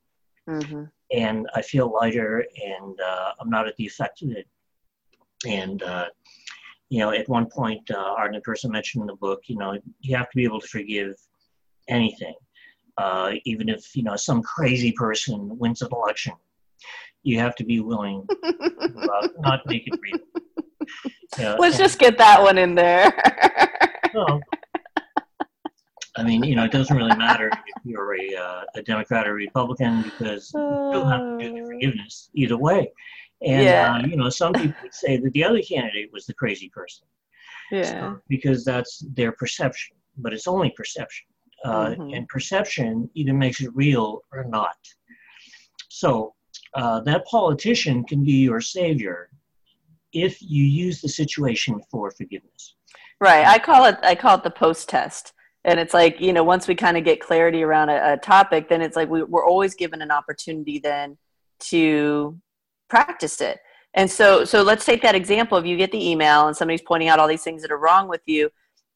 [0.51, 0.85] mm-hmm.
[1.13, 4.47] and I feel lighter, and uh, I'm not at the effect of it.
[5.47, 6.07] And uh,
[6.89, 10.17] you know, at one point, uh, Arten Pursah mentioned in the book, you know, you
[10.17, 11.15] have to be able to forgive
[11.89, 12.35] anything,
[12.99, 16.35] uh, even if you know some crazy person wins an election.
[17.23, 21.57] You have to be willing to uh, not make it real.
[21.59, 23.13] Let's and, just get that one in there.
[24.15, 24.41] well,
[26.17, 29.35] I mean, you know, it doesn't really matter if you're a, uh, a Democrat or
[29.35, 31.67] Republican because you still have to do the uh.
[31.67, 32.91] forgiveness either way.
[33.43, 33.95] And, yeah.
[33.95, 37.07] uh, you know, some people would say that the other candidate was the crazy person.
[37.71, 37.85] Yeah.
[37.85, 41.27] So, because that's their perception, but it's only perception.
[41.65, 42.15] Uh, mm-hmm.
[42.15, 44.77] And perception either makes it real or not.
[45.89, 46.35] So
[46.75, 49.31] uh, that politician can be your savior
[50.13, 52.75] if you use the situation for forgiveness.
[53.21, 53.47] Right.
[53.47, 55.33] I call it I call it the post test
[55.65, 58.69] and it's like you know once we kind of get clarity around a, a topic
[58.69, 61.17] then it's like we, we're always given an opportunity then
[61.59, 62.39] to
[62.89, 63.59] practice it
[63.95, 67.09] and so so let's take that example if you get the email and somebody's pointing
[67.09, 68.51] out all these things that are wrong with you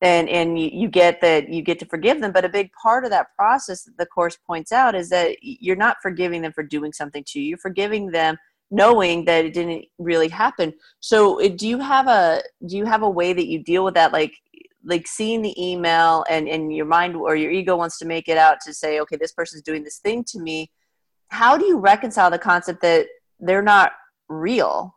[0.05, 2.31] and and you, you get that you get to forgive them.
[2.31, 5.77] But a big part of that process that the course points out is that you're
[5.77, 7.49] not forgiving them for doing something to you.
[7.49, 8.37] You're forgiving them
[8.71, 10.75] knowing that it didn't really happen.
[11.01, 14.13] So do you have a do you have a way that you deal with that?
[14.13, 14.35] Like
[14.85, 18.37] like seeing the email and and your mind or your ego wants to make it
[18.37, 20.71] out to say okay this person's doing this thing to me.
[21.29, 23.07] How do you reconcile the concept that
[23.41, 23.93] they're not
[24.29, 24.95] real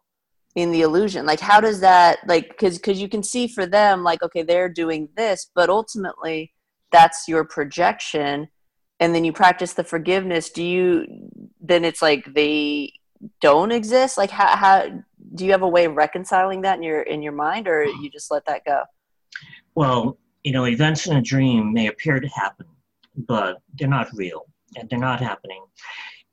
[0.57, 1.23] in the illusion.
[1.27, 4.67] Like how does that like because because you can see for them like okay they're
[4.67, 6.51] doing this but ultimately
[6.91, 8.47] that's your projection.
[8.99, 10.49] And then you practice the forgiveness.
[10.49, 11.05] Do you
[11.61, 12.93] then it's like they
[13.39, 14.17] don't exist?
[14.17, 15.03] Like how, how
[15.35, 18.09] do you have a way of reconciling that in your in your mind or you
[18.09, 18.81] just let that go?
[19.75, 22.65] Well you know events in a dream may appear to happen
[23.15, 24.45] but they're not real
[24.75, 25.63] and they're not happening.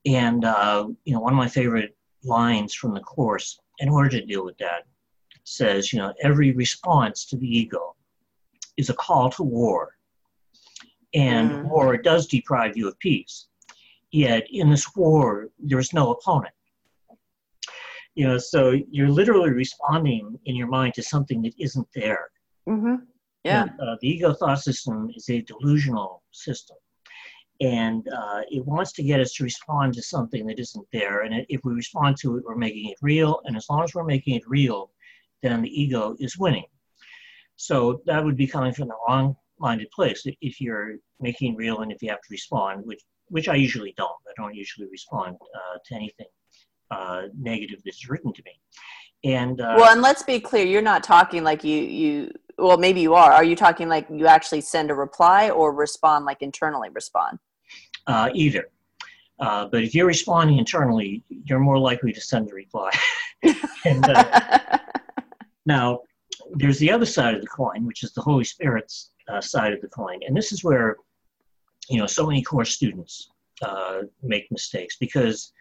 [0.07, 4.25] And uh, you know one of my favorite lines from the course in order to
[4.25, 4.85] deal with that
[5.45, 7.95] says, you know, every response to the ego
[8.77, 9.97] is a call to war.
[11.15, 11.65] And mm.
[11.65, 13.47] war does deprive you of peace.
[14.11, 16.55] Yet in this war, there's no opponent.
[18.15, 22.31] You know, so you're literally responding in your mind to something that isn't there.
[22.69, 22.95] Mm-hmm.
[23.45, 23.63] Yeah.
[23.65, 26.77] And, uh, the ego thought system is a delusional system
[27.61, 31.21] and uh, it wants to get us to respond to something that isn't there.
[31.21, 33.41] And if we respond to it, we're making it real.
[33.45, 34.91] And as long as we're making it real,
[35.43, 36.65] then the ego is winning.
[37.57, 40.27] So that would be coming from the wrong-minded place.
[40.41, 44.11] If you're making real and if you have to respond, which which I usually don't.
[44.29, 46.27] I don't usually respond uh, to anything
[46.91, 48.61] uh, negative that's written to me.
[49.25, 52.33] And uh, well, and let's be clear, you're not talking like you you.
[52.59, 53.33] Well, maybe you are.
[53.33, 57.39] Are you talking like you actually send a reply or respond like internally respond?
[58.07, 58.69] uh, either.
[59.41, 62.91] Uh, but if you're responding internally, you're more likely to send a reply.
[63.85, 64.79] and, uh,
[65.67, 66.01] now,
[66.53, 69.81] there's the other side of the coin, which is the Holy Spirit's uh, side of
[69.81, 70.97] the coin, and this is where,
[71.89, 73.31] you know, so many course students
[73.63, 75.53] uh, make mistakes because,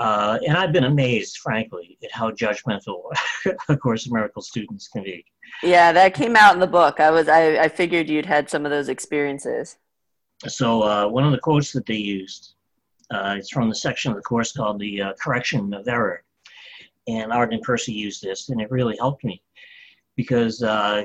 [0.00, 3.02] uh, and I've been amazed, frankly, at how judgmental
[3.68, 5.24] a Course in Miracles students can be.
[5.62, 7.00] Yeah, that came out in the book.
[7.00, 9.76] I was, I, I figured you'd had some of those experiences.
[10.48, 12.54] So uh, one of the quotes that they used,
[13.10, 16.22] uh, it's from the section of the course called the uh, correction of error.
[17.06, 19.42] And Arten Pursah used this, and it really helped me
[20.16, 21.04] because, uh,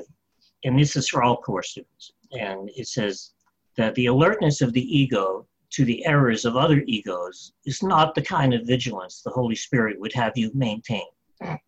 [0.64, 3.32] and this is for all course students, and it says
[3.76, 5.46] that the alertness of the ego
[5.76, 10.00] to the errors of other egos is not the kind of vigilance the Holy Spirit
[10.00, 11.06] would have you maintain.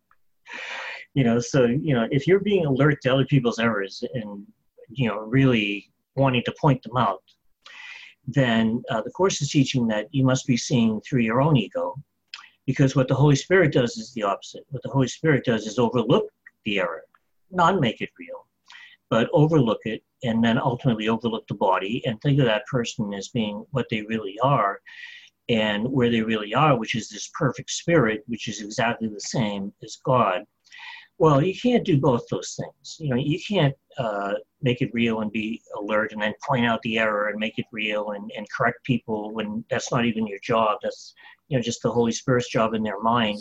[1.14, 4.46] You know, so, you know, if you're being alert to other people's errors and,
[4.88, 7.22] you know, really wanting to point them out,
[8.26, 11.96] then uh, the Course is teaching that you must be seeing through your own ego.
[12.66, 14.64] Because what the Holy Spirit does is the opposite.
[14.68, 16.26] What the Holy Spirit does is overlook
[16.64, 17.02] the error,
[17.50, 18.46] not make it real,
[19.10, 23.28] but overlook it and then ultimately overlook the body and think of that person as
[23.28, 24.80] being what they really are
[25.48, 29.72] and where they really are, which is this perfect spirit, which is exactly the same
[29.82, 30.44] as God.
[31.18, 32.96] Well, you can't do both those things.
[33.00, 36.80] You know, you can't uh, make it real and be alert and then point out
[36.82, 40.38] the error and make it real and, and correct people when that's not even your
[40.44, 40.78] job.
[40.82, 41.14] That's,
[41.48, 43.40] you know, just the Holy Spirit's job in their mind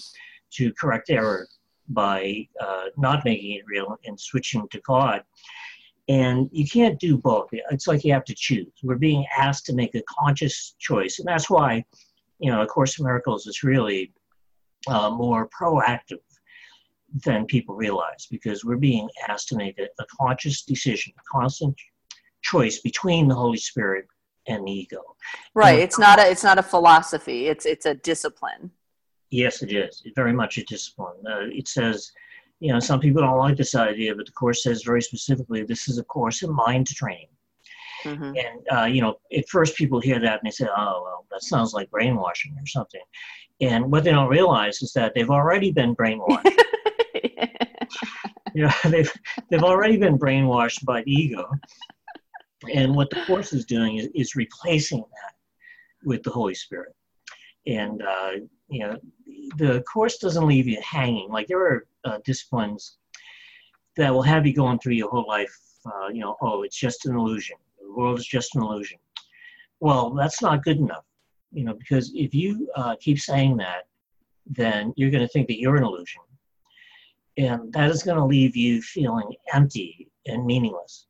[0.53, 1.47] to correct error
[1.89, 5.23] by uh, not making it real and switching to God.
[6.09, 7.49] And you can't do both.
[7.51, 8.71] It's like you have to choose.
[8.81, 11.19] We're being asked to make a conscious choice.
[11.19, 11.83] And that's why,
[12.39, 14.13] you know, A Course in Miracles is really
[14.87, 16.19] uh, more proactive
[17.25, 21.75] than people realize because we're being asked to make a, a conscious decision, a constant
[22.41, 24.05] choice between the Holy Spirit
[24.47, 25.01] and the ego.
[25.53, 25.73] Right.
[25.73, 27.47] And it's not a it's not a philosophy.
[27.47, 28.71] It's it's a discipline.
[29.29, 30.01] Yes, it is.
[30.05, 31.15] It's very much a discipline.
[31.25, 32.11] Uh, it says,
[32.59, 35.87] you know, some people don't like this idea, but the course says very specifically, this
[35.87, 37.27] is a course in mind training.
[38.03, 38.23] Mm-hmm.
[38.23, 41.43] And uh, you know, at first people hear that and they say, "Oh, well, that
[41.43, 43.01] sounds like brainwashing or something."
[43.59, 46.45] And what they don't realize is that they've already been brainwashed.
[48.53, 49.11] you know, they've
[49.49, 51.49] they've already been brainwashed by the ego,
[52.73, 55.33] and what the course is doing is, is replacing that
[56.03, 56.95] with the Holy Spirit.
[57.65, 58.31] And uh,
[58.69, 58.97] you know,
[59.57, 61.29] the course doesn't leave you hanging.
[61.29, 62.97] Like there are uh, disciplines
[63.95, 65.55] that will have you going through your whole life.
[65.85, 67.57] Uh, you know, oh, it's just an illusion.
[67.79, 68.99] The world is just an illusion.
[69.79, 71.05] Well, that's not good enough.
[71.51, 73.87] You know, because if you uh, keep saying that,
[74.45, 76.21] then you're going to think that you're an illusion
[77.37, 81.07] and that is going to leave you feeling empty and meaningless.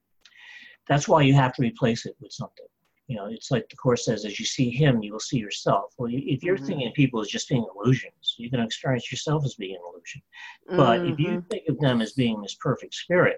[0.88, 2.67] That's why you have to replace it with something.
[3.08, 5.94] You know, it's like the Course says, as you see Him, you will see yourself.
[5.98, 6.66] Well, if you're mm-hmm.
[6.66, 9.82] thinking of people as just being illusions, you're going to experience yourself as being an
[9.90, 10.22] illusion.
[10.70, 11.14] But mm-hmm.
[11.14, 11.48] if you mm-hmm.
[11.48, 13.38] think of them as being this perfect spirit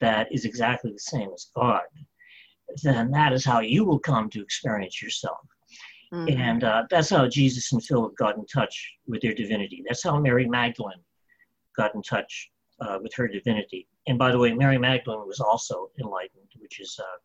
[0.00, 1.82] that is exactly the same as God,
[2.82, 5.38] then that is how you will come to experience yourself.
[6.12, 6.40] Mm-hmm.
[6.40, 9.82] And uh, that's how Jesus and Philip got in touch with their divinity.
[9.86, 11.02] That's how Mary Magdalene
[11.76, 12.50] got in touch
[12.80, 13.86] uh, with her divinity.
[14.06, 17.18] And by the way, Mary Magdalene was also enlightened, which is uh,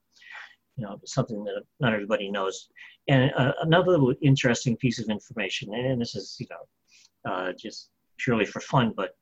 [0.78, 2.70] you know something that not everybody knows.
[3.08, 8.46] And uh, another interesting piece of information, and this is you know uh, just purely
[8.46, 8.94] for fun.
[8.96, 9.16] But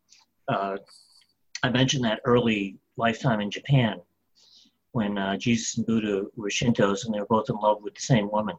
[0.48, 0.78] uh,
[1.64, 4.02] I mentioned that early lifetime in Japan
[4.92, 8.02] when uh, Jesus and Buddha were Shintos and they were both in love with the
[8.02, 8.56] same woman.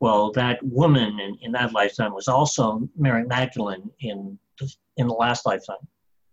[0.00, 5.14] Well, that woman in, in that lifetime was also Mary Magdalene in the, in the
[5.14, 5.76] last lifetime.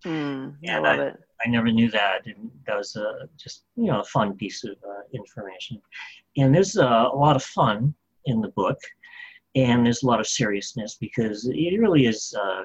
[0.05, 1.19] Mm, I love I, it.
[1.45, 4.75] I never knew that, and that was uh, just you know a fun piece of
[4.87, 5.81] uh, information.
[6.37, 7.93] And there's uh, a lot of fun
[8.25, 8.79] in the book,
[9.55, 12.63] and there's a lot of seriousness because it really is, uh,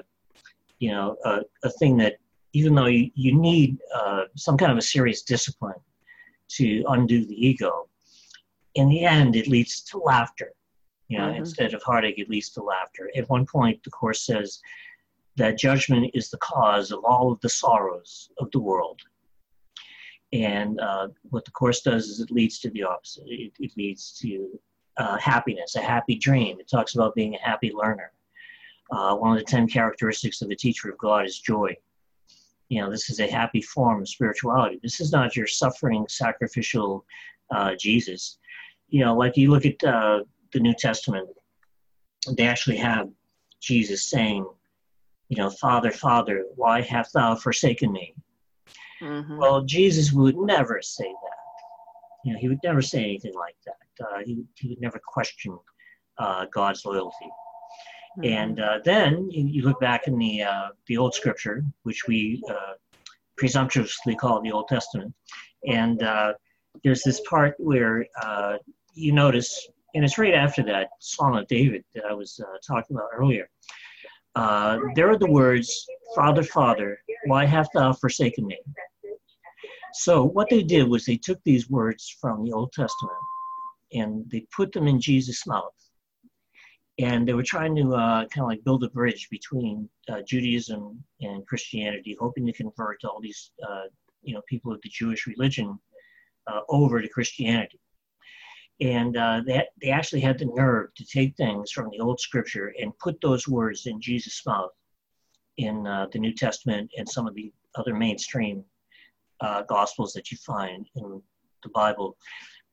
[0.79, 2.17] you know, a, a, thing that
[2.53, 5.79] even though you, you need uh, some kind of a serious discipline
[6.49, 7.87] to undo the ego,
[8.75, 10.53] in the end it leads to laughter
[11.07, 11.37] you know, mm-hmm.
[11.37, 13.11] instead of heartache, it leads to laughter.
[13.15, 14.59] At one point, the Course says
[15.37, 19.01] that judgment is the cause of all of the sorrows of the world.
[20.33, 23.23] And uh, what the Course does is it leads to the opposite.
[23.27, 24.59] It, it leads to
[24.97, 26.59] uh, happiness, a happy dream.
[26.59, 28.11] It talks about being a happy learner.
[28.91, 31.75] Uh, one of the 10 characteristics of the teacher of God is joy.
[32.69, 34.79] You know, this is a happy form of spirituality.
[34.81, 37.05] This is not your suffering, sacrificial
[37.51, 38.37] uh, Jesus.
[38.89, 41.29] You know, like you look at uh, the New Testament,
[42.31, 43.09] they actually have
[43.59, 44.45] Jesus saying,
[45.29, 48.13] you know, Father, Father, why hast thou forsaken me?
[49.01, 49.37] Mm-hmm.
[49.37, 52.23] Well, Jesus would never say that.
[52.23, 54.05] You know, he would never say anything like that.
[54.05, 55.57] Uh, he, he would never question
[56.17, 57.15] uh, God's loyalty.
[58.17, 58.25] Mm-hmm.
[58.25, 62.41] And uh, then you, you, look back in the uh, the Old Scripture, which we
[62.49, 62.73] uh,
[63.37, 65.13] presumptuously call the Old Testament,
[65.67, 66.33] and uh,
[66.83, 68.05] there's this part where
[68.93, 72.97] you notice and it's right after that Psalm of David that I was uh, talking
[72.97, 73.49] about earlier.
[74.35, 78.57] Uh, there are the words, Father, Father, why hast thou forsaken me?
[79.93, 83.17] So what they did was they took these words from the Old Testament
[83.93, 85.71] and they put them in Jesus' mouth.
[86.99, 91.01] And they were trying to uh, kind of like build a bridge between uh, Judaism
[91.21, 93.83] and Christianity, hoping to convert all these, uh,
[94.21, 95.77] you know, people of the Jewish religion
[96.47, 97.79] uh, over to Christianity
[98.81, 102.73] and uh, they, they actually had the nerve to take things from the old scripture
[102.79, 104.71] and put those words in jesus' mouth
[105.57, 108.63] in uh, the new testament and some of the other mainstream
[109.41, 111.21] uh, gospels that you find in
[111.63, 112.17] the bible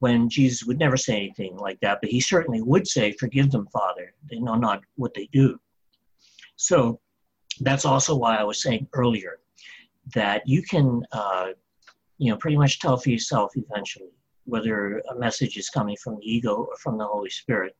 [0.01, 3.67] when jesus would never say anything like that but he certainly would say forgive them
[3.73, 4.13] father.
[4.31, 5.59] They know not what they do.
[6.57, 7.01] So
[7.61, 9.39] that's also why i was saying earlier
[10.15, 11.49] that you can uh,
[12.19, 14.11] you know pretty much tell for yourself eventually
[14.45, 17.77] whether a message is coming from the ego or from the Holy Spirit.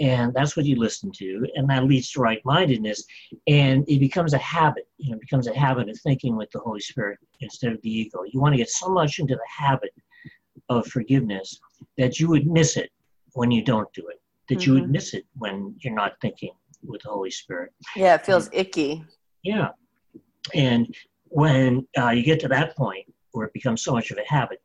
[0.00, 3.04] And that's what you listen to, and that leads to right mindedness.
[3.48, 6.60] And it becomes a habit, you know, it becomes a habit of thinking with the
[6.60, 8.22] Holy Spirit instead of the ego.
[8.30, 9.90] You want to get so much into the habit
[10.68, 11.58] of forgiveness
[11.96, 12.90] that you would miss it
[13.32, 14.68] when you don't do it, that mm-hmm.
[14.68, 14.92] you would mm-hmm.
[14.92, 16.52] miss it when you're not thinking
[16.84, 17.72] with the Holy Spirit.
[17.96, 19.04] Yeah, it feels and, icky.
[19.42, 19.70] Yeah.
[20.54, 24.32] And when uh, you get to that point where it becomes so much of a
[24.32, 24.60] habit,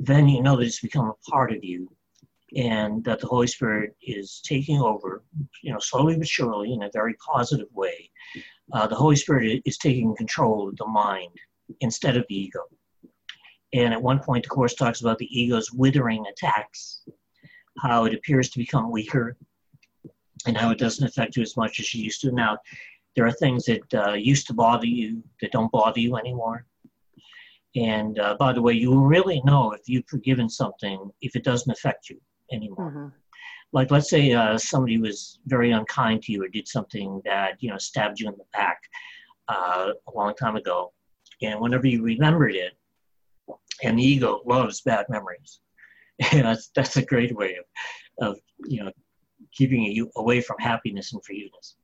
[0.00, 1.88] then you know that it's become a part of you
[2.56, 5.22] and that the Holy Spirit is taking over,
[5.62, 8.10] you know, slowly but surely in a very positive way.
[8.72, 11.30] Uh, the Holy Spirit is taking control of the mind
[11.80, 12.60] instead of the ego.
[13.72, 17.02] And at one point, the Course talks about the ego's withering attacks,
[17.78, 19.36] how it appears to become weaker,
[20.46, 22.32] and how it doesn't affect you as much as it used to.
[22.32, 22.58] Now,
[23.14, 26.64] there are things that uh, used to bother you that don't bother you anymore.
[27.76, 31.44] And uh, by the way, you will really know if you've forgiven something if it
[31.44, 32.20] doesn't affect you
[32.52, 32.90] anymore.
[32.90, 33.06] Mm-hmm.
[33.72, 37.70] Like, let's say uh, somebody was very unkind to you or did something that, you
[37.70, 38.80] know, stabbed you in the back
[39.48, 40.92] uh, a long time ago.
[41.42, 42.72] And whenever you remembered it,
[43.82, 45.60] and the ego loves bad memories.
[46.32, 48.90] And that's, that's a great way of, of, you know,
[49.52, 51.76] keeping you away from happiness and forgiveness.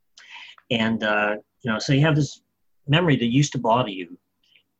[0.71, 2.43] And, uh, you know, so you have this
[2.87, 4.19] memory that used to bother you.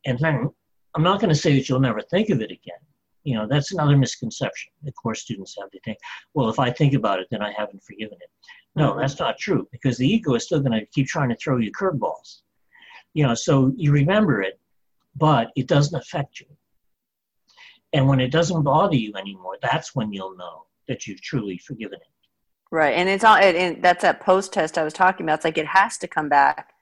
[0.05, 0.51] And then
[0.97, 2.79] I'm not going to say that you'll never think of it again.
[3.23, 5.69] You know, that's another misconception that course students have.
[5.71, 5.99] They think,
[6.33, 8.31] well, if I think about it, then I haven't forgiven it.
[8.75, 9.01] No, mm-hmm.
[9.01, 11.71] that's not true because the ego is still going to keep trying to throw you
[11.71, 12.41] curveballs.
[13.13, 14.59] You know, so you remember it,
[15.15, 16.47] but it doesn't affect you.
[17.93, 21.99] And when it doesn't bother you anymore, that's when you'll know that you've truly forgiven
[21.99, 22.27] it.
[22.71, 25.35] Right, and it's all, and that's that post test I was talking about.
[25.35, 26.73] It's like it has to come back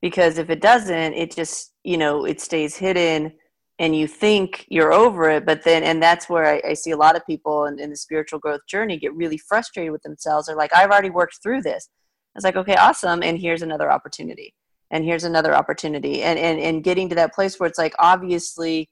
[0.00, 3.32] because if it doesn't, it just you know it stays hidden
[3.78, 6.96] and you think you're over it but then and that's where i, I see a
[6.96, 10.46] lot of people in, in, the spiritual growth journey get really frustrated with themselves.
[10.46, 11.88] They're like i've already worked through this.
[12.34, 14.54] It's like okay awesome and here's another opportunity
[14.90, 18.88] and here's another opportunity and and, and getting to that place where it's like obviously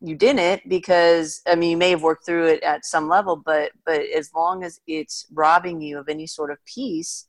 [0.00, 3.70] you didn't because i mean you may have worked through it at some level but
[3.86, 7.28] but as long as it's robbing you of any sort of peace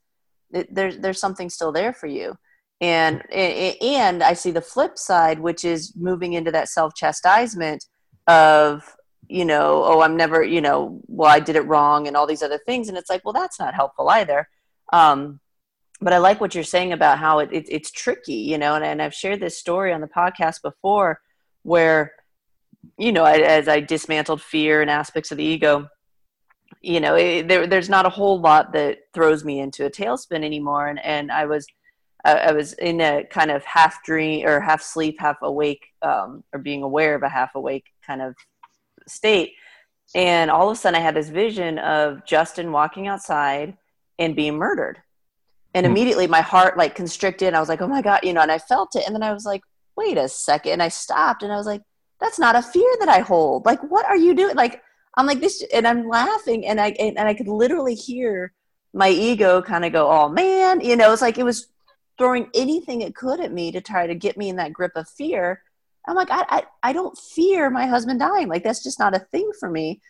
[0.51, 2.35] it, there's there's something still there for you
[2.81, 7.85] and and i see the flip side which is moving into that self-chastisement
[8.27, 8.95] of
[9.27, 12.43] you know oh i'm never you know well i did it wrong and all these
[12.43, 12.89] other things.
[12.89, 14.47] And it's like well that's not helpful either.
[14.91, 15.39] Um,
[16.01, 18.83] but i like what you're saying about how it, it it's tricky you know and,
[18.83, 21.19] and i've shared this story on the podcast before
[21.63, 22.11] where
[22.97, 25.87] you know I, as i dismantled fear and aspects of the ego
[26.81, 30.43] you know it, there, there's not a whole lot that throws me into a tailspin
[30.43, 30.87] anymore.
[30.87, 31.65] And, and i was
[32.23, 36.43] I, I was in a kind of half dream or half sleep half awake um,
[36.53, 38.35] or being aware of a half awake kind of
[39.07, 39.53] state.
[40.15, 43.77] And all of a sudden i had this vision of justin walking outside
[44.19, 45.01] and being murdered.
[45.73, 45.91] And hmm.
[45.91, 47.47] immediately my heart like constricted.
[47.47, 49.03] And i was like oh my god you know and i felt it.
[49.05, 49.61] And then i was like
[49.95, 50.73] wait a second.
[50.73, 51.81] And i stopped and i was like
[52.19, 53.65] that's not a fear that i hold.
[53.65, 54.55] Like what are you doing?
[54.55, 54.81] Like
[55.15, 58.51] I'm like this, and I'm laughing, and I and, I could literally hear
[58.93, 61.13] my ego kind of go, "Oh man," you know.
[61.13, 61.67] It's like it was
[62.17, 65.09] throwing anything it could at me to try to get me in that grip of
[65.09, 65.61] fear.
[66.07, 68.47] I'm like, I, I, I don't fear my husband dying.
[68.47, 70.01] Like that's just not a thing for me.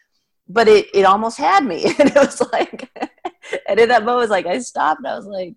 [0.47, 2.89] But it, it almost had me, and it was like,
[3.67, 4.99] and in that moment, like I stopped.
[4.99, 5.55] and I was like,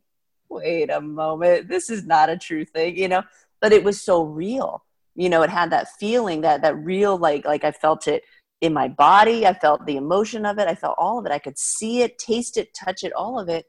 [0.48, 3.24] wait a moment, this is not a true thing, you know.
[3.60, 4.84] But it was so real,
[5.16, 5.42] you know.
[5.42, 8.22] It had that feeling, that that real, like like I felt it
[8.60, 9.46] in my body.
[9.46, 10.68] I felt the emotion of it.
[10.68, 11.32] I felt all of it.
[11.32, 13.66] I could see it, taste it, touch it, all of it.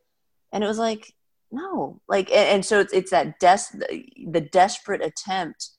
[0.51, 1.13] And it was like,
[1.51, 3.77] no, like, and, and so it's, it's that des-
[4.29, 5.69] the desperate attempt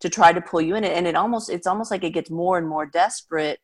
[0.00, 0.96] to try to pull you in it.
[0.96, 3.58] And it almost, it's almost like it gets more and more desperate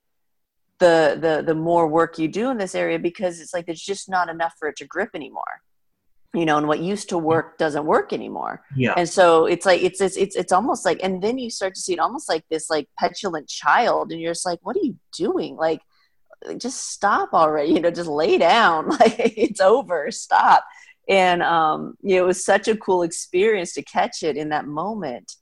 [0.81, 4.09] the, the, the more work you do in this area, because it's like, there's just
[4.09, 5.63] not enough for it to grip anymore.
[6.35, 8.65] You know and what used to work doesn't work anymore.
[8.75, 8.95] Yeah.
[8.97, 11.81] And so it's like it's it's it's, it's almost like and then you start to
[11.81, 14.97] see it almost like this like petulant child and you're just like what are you
[15.17, 15.55] doing?
[15.55, 15.81] Like
[16.59, 18.89] just stop already you know just lay down.
[18.99, 20.11] Like it's over.
[20.11, 20.65] Stop
[21.09, 24.67] and um you know, it was such a cool experience to catch it in that
[24.67, 25.37] moment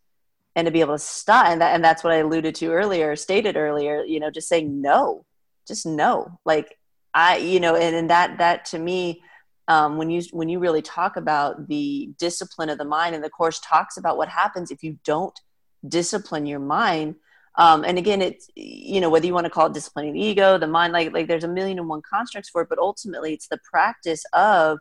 [0.55, 3.17] and to be able to stop and that and that's what i alluded to earlier
[3.17, 5.25] stated earlier you know just saying no
[5.67, 6.39] just no.
[6.45, 6.79] Like
[7.15, 9.23] i you know and, and that that to me
[9.69, 13.31] um, when you when you really talk about the discipline of the mind and the
[13.31, 15.39] course talks about what happens if you don't
[15.87, 17.15] discipline your mind
[17.57, 20.59] um, and again it's you know whether you want to call it disciplining the ego
[20.59, 23.49] the mind like like there's a million and one constructs for it but ultimately it's
[23.49, 24.79] the practice of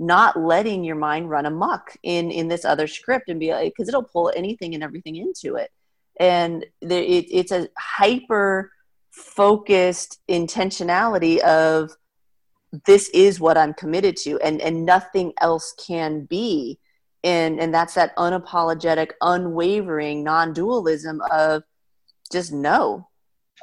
[0.00, 3.86] not letting your mind run amok in in this other script and be like because
[3.86, 5.70] it'll pull anything and everything into it.
[6.18, 8.72] And there, it, it's a hyper
[9.10, 11.90] focused intentionality of
[12.86, 16.78] this is what i'm committed to and and nothing else can be.
[17.22, 21.62] And and that's that unapologetic unwavering non-dualism of
[22.32, 23.06] just no.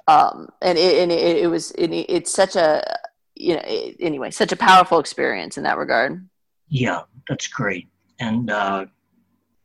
[0.08, 3.00] Um and it and it, it was it, it's such a
[3.40, 3.62] you know
[4.00, 6.28] anyway such a powerful experience in that regard
[6.70, 7.88] yeah that's great
[8.20, 8.86] and uh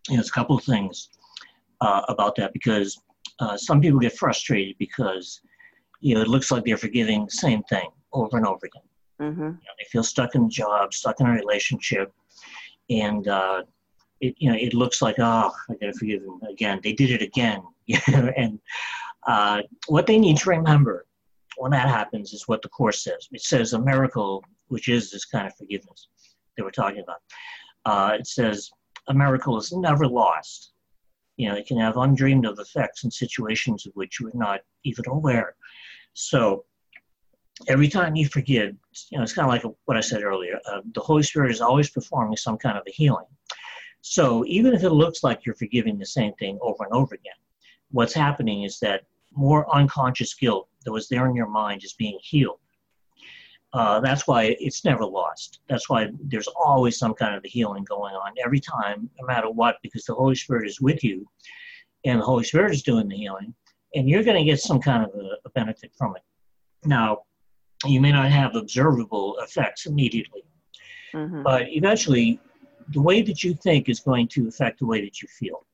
[0.09, 1.11] you know, there's a couple of things
[1.81, 3.01] uh, about that because
[3.39, 5.41] uh, some people get frustrated because
[6.01, 8.83] you know it looks like they're forgiving the same thing over and over again
[9.23, 9.41] Mm-hmm.
[9.41, 12.13] You know, they feel stuck in a job, stuck in a relationship,
[12.91, 13.63] and uh,
[14.21, 16.81] it you know it looks like oh I gotta forgive them again.
[16.83, 17.63] They did it again,
[18.37, 18.59] and
[19.27, 21.07] uh, what they need to remember
[21.57, 23.29] when that happens is what the course says.
[23.33, 26.09] It says a miracle, which is this kind of forgiveness
[26.57, 27.23] that we're talking about.
[27.85, 28.71] Uh, it says
[29.09, 30.73] a miracle is never lost.
[31.37, 34.61] You know, it can have undreamed of effects in situations of which you are not
[34.85, 35.57] even aware.
[36.15, 36.65] So
[37.69, 38.77] every time you forgive,
[39.11, 40.59] you know, it's kind of like what I said earlier.
[40.71, 43.27] Uh, the Holy Spirit is always performing some kind of a healing.
[44.03, 47.35] So even if it looks like you're forgiving the same thing over and over again,
[47.91, 49.05] what's happening is that
[49.35, 52.59] more unconscious guilt that was there in your mind is being healed.
[53.73, 55.61] Uh, that's why it's never lost.
[55.69, 59.51] That's why there's always some kind of a healing going on every time, no matter
[59.51, 61.27] what, because the Holy Spirit is with you
[62.05, 63.55] and the Holy Spirit is doing the healing,
[63.95, 66.23] and you're going to get some kind of a, a benefit from it.
[66.85, 67.23] Now,
[67.85, 70.43] you may not have observable effects immediately.
[71.15, 71.43] Mm-hmm.
[71.43, 72.41] But eventually,
[72.89, 75.67] the way that you think is going to affect the way that you feel.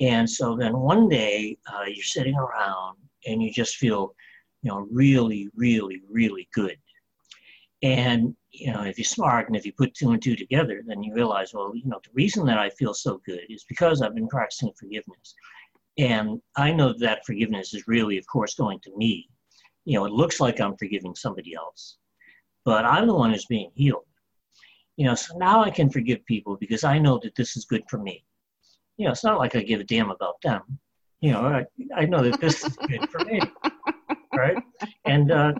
[0.00, 2.96] And so then one day uh, you're sitting around
[3.26, 4.14] and you just feel,
[4.62, 6.76] you know, really, really, really good.
[7.82, 11.02] And, you know, if you're smart and if you put two and two together, then
[11.02, 14.14] you realize, well, you know, the reason that I feel so good is because I've
[14.14, 15.34] been practicing forgiveness.
[15.98, 19.28] And I know that forgiveness is really, of course, going to me
[19.84, 21.98] you know, it looks like I'm forgiving somebody else,
[22.64, 24.04] but I'm the one who's being healed.
[24.96, 27.82] You know, so now I can forgive people because I know that this is good
[27.88, 28.24] for me.
[28.96, 30.62] You know, it's not like I give a damn about them.
[31.24, 31.64] You know, I,
[31.96, 33.40] I know that this is good for me,
[34.36, 34.58] right?
[35.06, 35.54] And uh,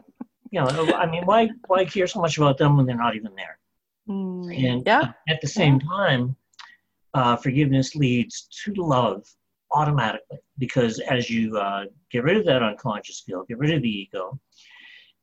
[0.51, 3.35] you know, I mean, why why care so much about them when they're not even
[3.35, 3.59] there?
[4.07, 5.13] Mm, and yeah.
[5.27, 5.89] at the same yeah.
[5.89, 6.37] time,
[7.15, 9.25] uh, forgiveness leads to love
[9.71, 13.89] automatically because as you uh, get rid of that unconscious guilt, get rid of the
[13.89, 14.39] ego,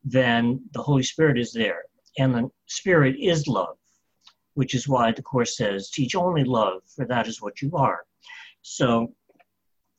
[0.04, 1.84] then the Holy Spirit is there.
[2.18, 3.78] And the Spirit is love,
[4.56, 8.00] which is why the Course says, teach only love, for that is what you are.
[8.64, 9.14] So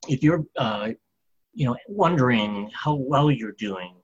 [0.08, 0.90] if you're, uh,
[1.54, 3.94] you know, wondering how well you're doing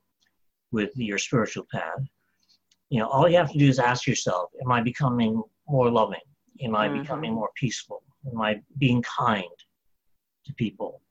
[0.71, 1.99] with your spiritual path,
[2.89, 6.19] you know, all you have to do is ask yourself, am I becoming more loving?
[6.61, 7.01] Am I mm-hmm.
[7.01, 8.03] becoming more peaceful?
[8.31, 9.43] Am I being kind
[10.45, 11.01] to people?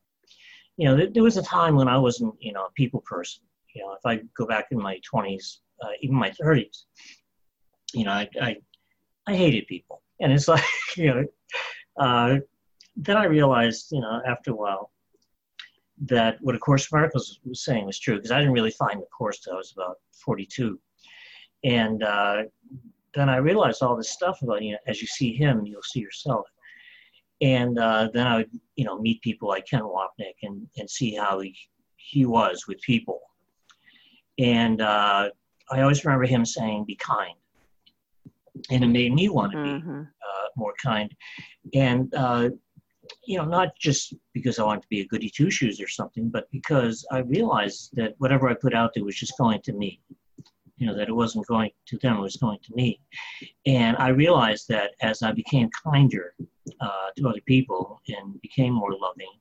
[0.77, 3.43] You know, there, there was a time when I wasn't, you know, a people person.
[3.74, 6.85] You know, if I go back in my 20s, uh, even my 30s,
[7.93, 8.56] you know, I, I,
[9.27, 10.02] I hated people.
[10.20, 10.65] And it's like,
[10.97, 11.24] you know,
[11.98, 12.39] uh,
[12.98, 14.90] then I realized, you know, after a while,
[16.02, 19.00] that what A Course of Miracles was saying was true because I didn't really find
[19.00, 20.78] the Course till I was about 42.
[21.64, 22.42] And uh,
[23.14, 26.00] then I realized all this stuff about, you know, as you see him, you'll see
[26.00, 26.46] yourself.
[27.40, 31.14] And uh, then I would, you know, meet people like Ken Wapnick and, and see
[31.14, 31.56] how he,
[31.96, 33.20] he was with people.
[34.38, 35.30] And uh,
[35.70, 37.34] I always remember him saying, be kind.
[38.70, 40.00] And it made me want to be mm-hmm.
[40.00, 41.14] uh, more kind.
[41.74, 42.50] And, uh,
[43.24, 46.28] you know, not just because I wanted to be a goody two shoes or something,
[46.28, 50.01] but because I realized that whatever I put out there was just going to me
[50.78, 53.01] you know, that it wasn't going to them, it was going to me.
[53.66, 56.35] And I realized that as I became kinder
[56.80, 59.32] uh, to other people and became more loving,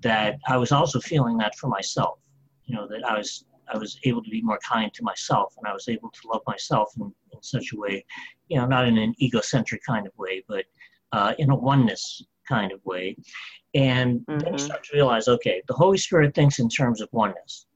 [0.00, 2.18] that I was also feeling that for myself.
[2.64, 5.66] You know, that I was I was able to be more kind to myself and
[5.66, 8.04] I was able to love myself in, in such a way,
[8.48, 10.66] you know, not in an egocentric kind of way, but
[11.12, 13.16] uh, in a oneness kind of way.
[13.74, 14.38] And mm-hmm.
[14.38, 14.66] then you mm-hmm.
[14.66, 17.66] start to realize, okay, the Holy Spirit thinks in terms of oneness.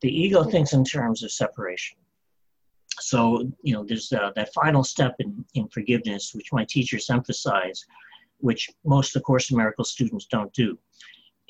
[0.00, 1.98] The ego thinks in terms of separation.
[3.00, 7.84] So, you know, there's uh, that final step in, in forgiveness, which my teachers emphasize,
[8.38, 10.78] which most of the Course in Miracles students don't do.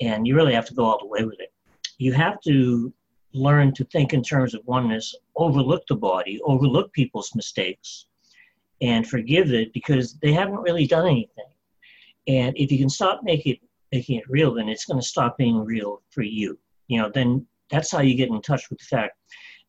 [0.01, 1.51] And you really have to go all the way with it.
[1.97, 2.93] You have to
[3.33, 8.05] learn to think in terms of oneness, overlook the body, overlook people's mistakes,
[8.81, 11.45] and forgive it because they haven't really done anything.
[12.29, 13.59] And if you can stop making it,
[13.91, 16.57] making it real, then it's going to stop being real for you.
[16.87, 19.17] You know, then that's how you get in touch with the fact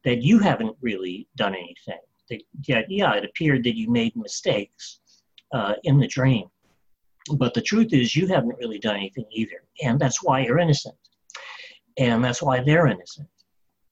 [0.05, 2.01] that you haven't really done anything.
[2.29, 5.01] That, yeah, yeah, it appeared that you made mistakes
[5.53, 6.45] uh, in the dream.
[7.37, 9.63] But the truth is, you haven't really done anything either.
[9.83, 10.97] And that's why you're innocent.
[11.99, 13.29] And that's why they're innocent,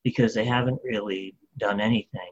[0.05, 2.31] because they haven't really done anything.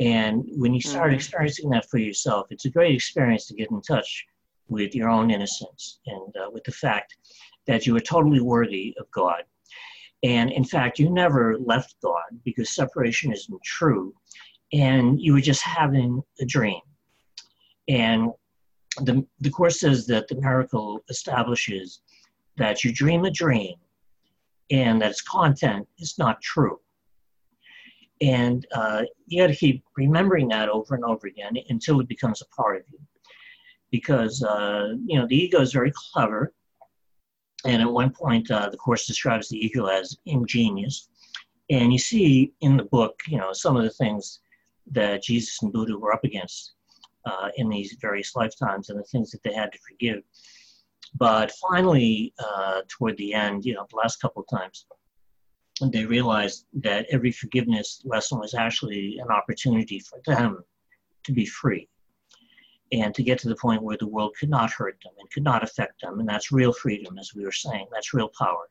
[0.00, 1.16] And when you start mm-hmm.
[1.16, 4.26] experiencing that for yourself, it's a great experience to get in touch
[4.70, 7.16] with your own innocence and uh, with the fact
[7.66, 9.42] that you are totally worthy of God
[10.22, 14.14] and in fact, you never left God because separation isn't true.
[14.72, 16.80] And you were just having a dream.
[17.88, 18.30] And
[19.02, 22.00] the, the Course says that the miracle establishes
[22.56, 23.76] that you dream a dream
[24.70, 26.78] and that its content is not true.
[28.20, 32.42] And uh, you got to keep remembering that over and over again until it becomes
[32.42, 32.98] a part of you.
[33.90, 36.52] Because, uh, you know, the ego is very clever
[37.64, 41.08] and at one point, uh, the Course describes the ego as ingenious.
[41.68, 44.40] And you see in the book, you know, some of the things
[44.90, 46.72] that Jesus and Buddha were up against
[47.26, 50.22] uh, in these various lifetimes and the things that they had to forgive.
[51.14, 54.86] But finally, uh, toward the end, you know, the last couple of times,
[55.92, 60.64] they realized that every forgiveness lesson was actually an opportunity for them
[61.24, 61.88] to be free
[62.92, 65.44] and to get to the point where the world could not hurt them and could
[65.44, 66.18] not affect them.
[66.18, 67.86] And that's real freedom, as we were saying.
[67.92, 68.68] That's real power.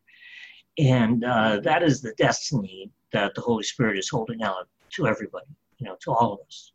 [0.77, 5.47] And uh, that is the destiny that the Holy Spirit is holding out to everybody,
[5.77, 6.73] you know, to all of us.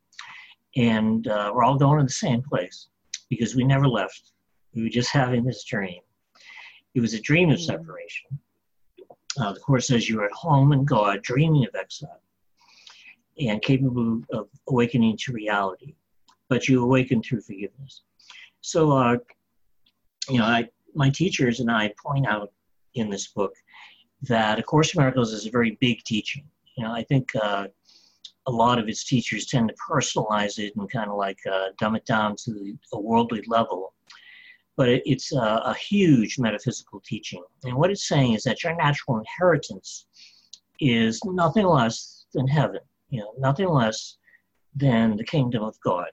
[0.76, 2.88] And uh, we're all going to the same place
[3.28, 4.32] because we never left.
[4.74, 6.00] We were just having this dream.
[6.94, 7.64] It was a dream of mm.
[7.64, 8.38] separation.
[9.38, 12.20] Uh, the Course says you are at home in God, dreaming of exile,
[13.38, 15.94] and capable of awakening to reality
[16.48, 18.02] but you awaken through forgiveness.
[18.60, 19.16] So, uh,
[20.28, 22.52] you know, I, my teachers and I point out
[22.94, 23.54] in this book
[24.22, 26.44] that A Course in Miracles is a very big teaching.
[26.76, 27.68] You know, I think uh,
[28.46, 31.96] a lot of its teachers tend to personalize it and kind of like uh, dumb
[31.96, 33.92] it down to a worldly level.
[34.76, 37.42] But it, it's a, a huge metaphysical teaching.
[37.64, 40.06] And what it's saying is that your natural inheritance
[40.80, 42.80] is nothing less than heaven,
[43.10, 44.16] you know, nothing less
[44.74, 46.08] than the kingdom of God.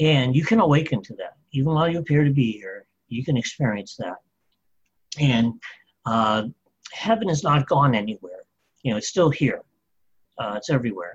[0.00, 1.36] And you can awaken to that.
[1.52, 4.16] Even while you appear to be here, you can experience that.
[5.20, 5.54] And
[6.04, 6.44] uh,
[6.92, 8.42] heaven is not gone anywhere.
[8.82, 9.62] You know, it's still here.
[10.38, 11.14] Uh, it's everywhere.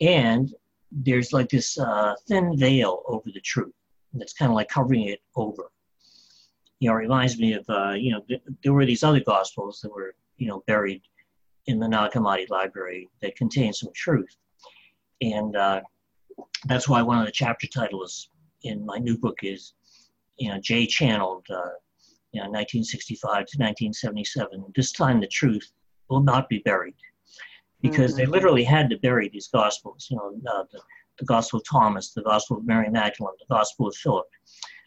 [0.00, 0.52] And
[0.90, 3.72] there's like this uh, thin veil over the truth
[4.12, 5.70] that's kind of like covering it over.
[6.80, 9.80] You know, it reminds me of, uh, you know, th- there were these other gospels
[9.82, 11.02] that were, you know, buried
[11.66, 14.36] in the Nag Hammadi library that contain some truth.
[15.22, 15.80] And uh,
[16.66, 18.28] that's why one of the chapter titles
[18.62, 19.74] in my new book is,
[20.38, 21.76] you know, J channeled, uh,
[22.32, 24.64] you know, 1965 to 1977.
[24.74, 25.70] This time the truth
[26.08, 26.96] will not be buried
[27.82, 28.20] because mm-hmm.
[28.20, 30.80] they literally had to bury these gospels, you know, uh, the,
[31.18, 34.26] the Gospel of Thomas, the Gospel of Mary Magdalene, the Gospel of Philip.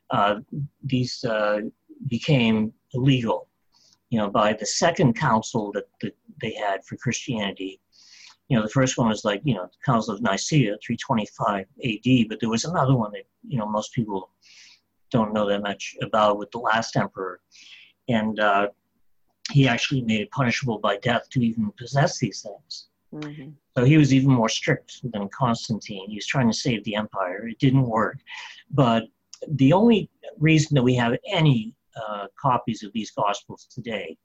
[0.09, 0.35] Uh,
[0.83, 1.59] these uh,
[2.07, 3.47] became illegal,
[4.09, 7.79] you know, by the second council that, that they had for Christianity.
[8.49, 12.29] You know, the first one was like, you know, the Council of Nicaea, 325 AD,
[12.29, 14.29] but there was another one that, you know, most people
[15.11, 17.41] don't know that much about with the last emperor.
[18.07, 18.69] And uh,
[19.51, 22.87] he actually made it punishable by death to even possess these things.
[23.13, 23.49] Mm-hmm.
[23.77, 26.09] So he was even more strict than Constantine.
[26.09, 27.47] He was trying to save the empire.
[27.47, 28.17] It didn't work.
[28.71, 29.03] But
[29.47, 30.09] the only
[30.39, 34.17] reason that we have any uh, copies of these Gospels today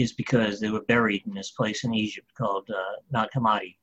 [0.00, 3.76] is because they were buried in this place in Egypt called uh, Nag Hammadi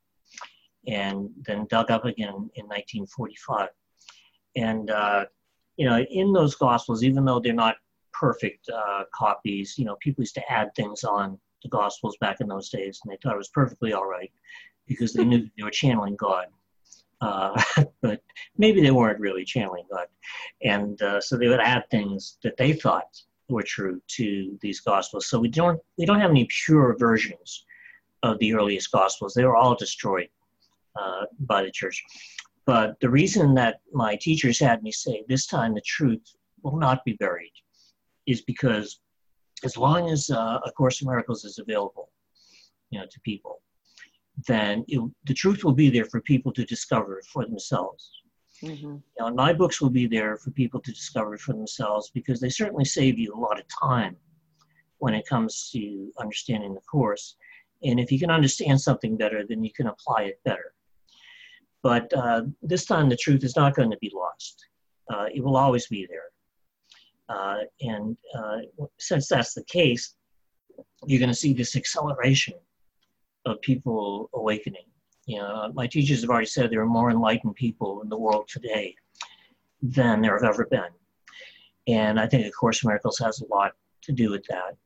[0.86, 3.68] and then dug up again in 1945.
[4.56, 5.26] And, uh,
[5.76, 7.76] you know, in those Gospels, even though they're not
[8.12, 12.48] perfect uh, copies, you know, people used to add things on the Gospels back in
[12.48, 14.32] those days, and they thought it was perfectly all right
[14.86, 16.46] because they knew they were channeling God.
[17.20, 17.60] Uh,
[18.02, 18.22] but
[18.56, 20.06] maybe they weren't really channeling God.
[20.62, 25.28] And uh, so they would add things that they thought were true to these Gospels.
[25.28, 27.64] So we don't, we don't have any pure versions
[28.22, 29.34] of the earliest Gospels.
[29.34, 30.28] They were all destroyed
[30.96, 32.02] uh, by the church.
[32.66, 37.04] But the reason that my teachers had me say this time the truth will not
[37.04, 37.52] be buried
[38.26, 39.00] is because
[39.64, 42.10] as long as uh, A Course in Miracles is available,
[42.90, 43.62] you know, to people,
[44.46, 48.17] then it, the truth will be there for people to discover for themselves.
[48.62, 48.86] Mm-hmm.
[48.86, 52.48] You know, my books will be there for people to discover for themselves because they
[52.48, 54.16] certainly save you a lot of time
[54.98, 57.36] when it comes to understanding the course.
[57.82, 60.74] And if you can understand something better, then you can apply it better.
[61.82, 64.66] But uh, this time, the truth is not going to be lost.
[65.12, 66.28] Uh, it will always be there.
[67.28, 68.58] Uh, and uh,
[68.98, 70.16] since that's the case,
[71.06, 72.54] you're going to see this acceleration
[73.46, 74.84] of people awakening.
[75.28, 78.48] You know, my teachers have already said there are more enlightened people in the world
[78.48, 78.94] today
[79.82, 80.88] than there have ever been.
[81.86, 83.72] And I think A Course in Miracles has a lot
[84.04, 84.78] to do with that.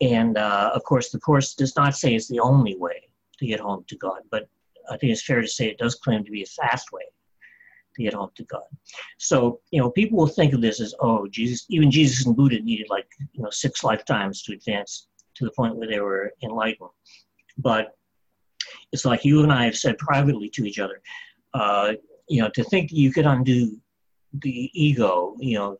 [0.00, 3.08] And uh, of course, the Course does not say it's the only way
[3.38, 4.48] to get home to God, but
[4.90, 7.04] I think it's fair to say it does claim to be a fast way
[7.94, 8.66] to get home to God.
[9.18, 12.58] So, you know, people will think of this as, oh, Jesus, even Jesus and Buddha
[12.58, 15.06] needed like, you know, six lifetimes to advance
[15.36, 16.90] to the point where they were enlightened.
[17.58, 17.96] But
[18.92, 21.00] it's like you and I have said privately to each other,
[21.54, 21.92] uh,
[22.28, 23.78] you know, to think you could undo
[24.40, 25.76] the ego, you know,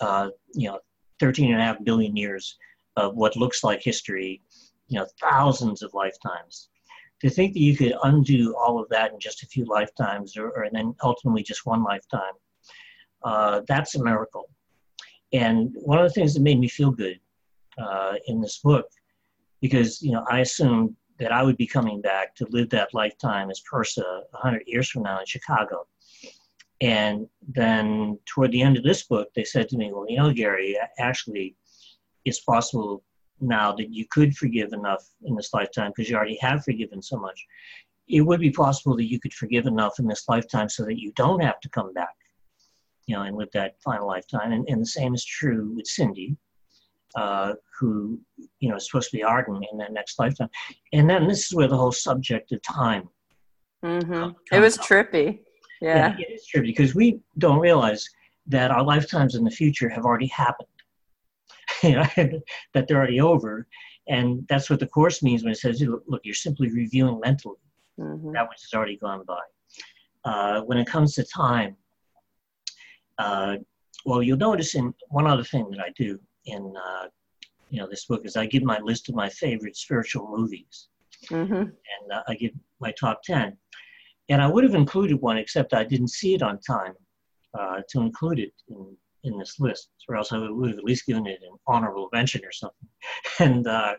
[0.00, 0.78] uh, you know,
[1.20, 2.56] 13 and a half billion years
[2.96, 4.42] of what looks like history,
[4.88, 6.68] you know, thousands of lifetimes.
[7.20, 10.48] To think that you could undo all of that in just a few lifetimes or,
[10.50, 12.32] or and then ultimately just one lifetime
[13.24, 14.48] uh, that's a miracle.
[15.32, 17.18] And one of the things that made me feel good
[17.78, 18.86] uh, in this book
[19.62, 23.50] because you know i assumed that i would be coming back to live that lifetime
[23.50, 25.86] as Pursah 100 years from now in chicago
[26.80, 30.32] and then toward the end of this book they said to me well you know
[30.32, 31.56] gary actually
[32.24, 33.02] it's possible
[33.42, 37.18] now that you could forgive enough in this lifetime because you already have forgiven so
[37.18, 37.44] much.
[38.08, 41.12] It would be possible that you could forgive enough in this lifetime so that you
[41.16, 42.14] don't have to come back,
[43.06, 44.52] you know, and live that final lifetime.
[44.52, 46.36] And, and the same is true with Cindy,
[47.16, 48.18] uh, who,
[48.60, 50.48] you know, is supposed to be Arten in that next lifetime.
[50.92, 53.08] And then this is where the whole subject of time.
[53.84, 54.30] Mm-hmm.
[54.54, 54.84] It was up.
[54.84, 55.40] trippy.
[55.80, 56.14] Yeah.
[56.16, 56.16] yeah.
[56.18, 58.08] It is trippy because we don't realize
[58.46, 60.68] that our lifetimes in the future have already happened.
[61.82, 62.06] you know,
[62.74, 63.66] that they're already over.
[64.08, 67.56] And that's what the course means when it says, look, you're simply reviewing mentally
[67.98, 68.32] mm-hmm.
[68.32, 69.40] that which has already gone by.
[70.24, 71.76] Uh, when it comes to time,
[73.18, 73.56] uh,
[74.04, 77.06] well, you'll notice in one other thing that I do in uh,
[77.70, 80.88] you know this book is I give my list of my favorite spiritual movies,
[81.30, 81.54] mm-hmm.
[81.54, 83.56] and uh, I give my top ten.
[84.28, 86.94] And I would have included one, except I didn't see it on time
[87.58, 91.06] uh, to include it in in this list, or else I would have at least
[91.06, 92.88] given it an honorable mention or something.
[93.38, 93.94] And uh,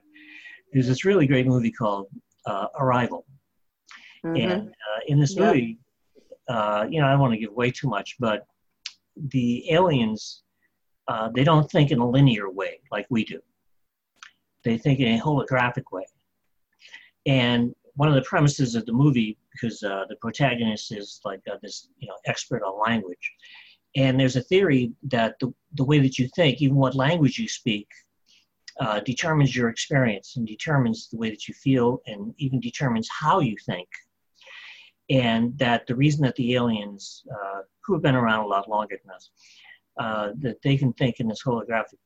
[0.72, 2.08] there's this really great movie called
[2.46, 3.26] uh, Arrival.
[4.26, 4.52] Mm-hmm.
[4.52, 5.80] And uh, in this movie,
[6.50, 8.46] uh, you know, I don't want to give away too much, but
[9.30, 10.43] the aliens,
[11.08, 13.40] uh, they don't think in a linear way like we do.
[14.64, 16.06] They think in a holographic way.
[17.26, 21.58] And one of the premises of the movie, because uh, the protagonist is like uh,
[21.62, 23.34] this, you know, expert on language,
[23.96, 27.48] and there's a theory that the, the way that you think, even what language you
[27.48, 27.88] speak,
[28.80, 33.40] uh, determines your experience and determines the way that you feel and even determines how
[33.40, 33.88] you think.
[35.10, 38.98] And that the reason that the aliens, uh, who have been around a lot longer
[39.04, 39.30] than us,
[39.98, 42.00] uh, that they can think in this holographic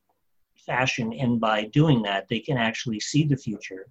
[0.66, 3.86] fashion, and by doing that, they can actually see the future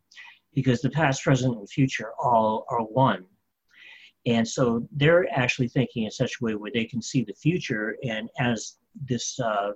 [0.53, 3.25] because the past, present, and future all are one.
[4.25, 7.95] And so they're actually thinking in such a way where they can see the future.
[8.03, 9.71] And as this, uh,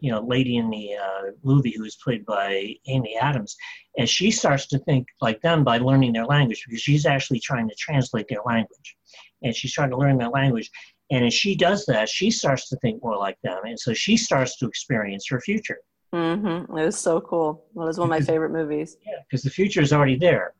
[0.00, 3.56] you know, lady in the uh, movie who is played by Amy Adams,
[3.96, 7.68] as she starts to think like them by learning their language, because she's actually trying
[7.68, 8.96] to translate their language,
[9.42, 10.70] and she's trying to learn their language.
[11.10, 14.16] And as she does that, she starts to think more like them, and so she
[14.16, 15.78] starts to experience her future.
[16.14, 16.76] Mm-hmm.
[16.78, 17.64] It was so cool.
[17.74, 18.96] It was one of my favorite movies.
[19.06, 20.54] Yeah, because the future is already there,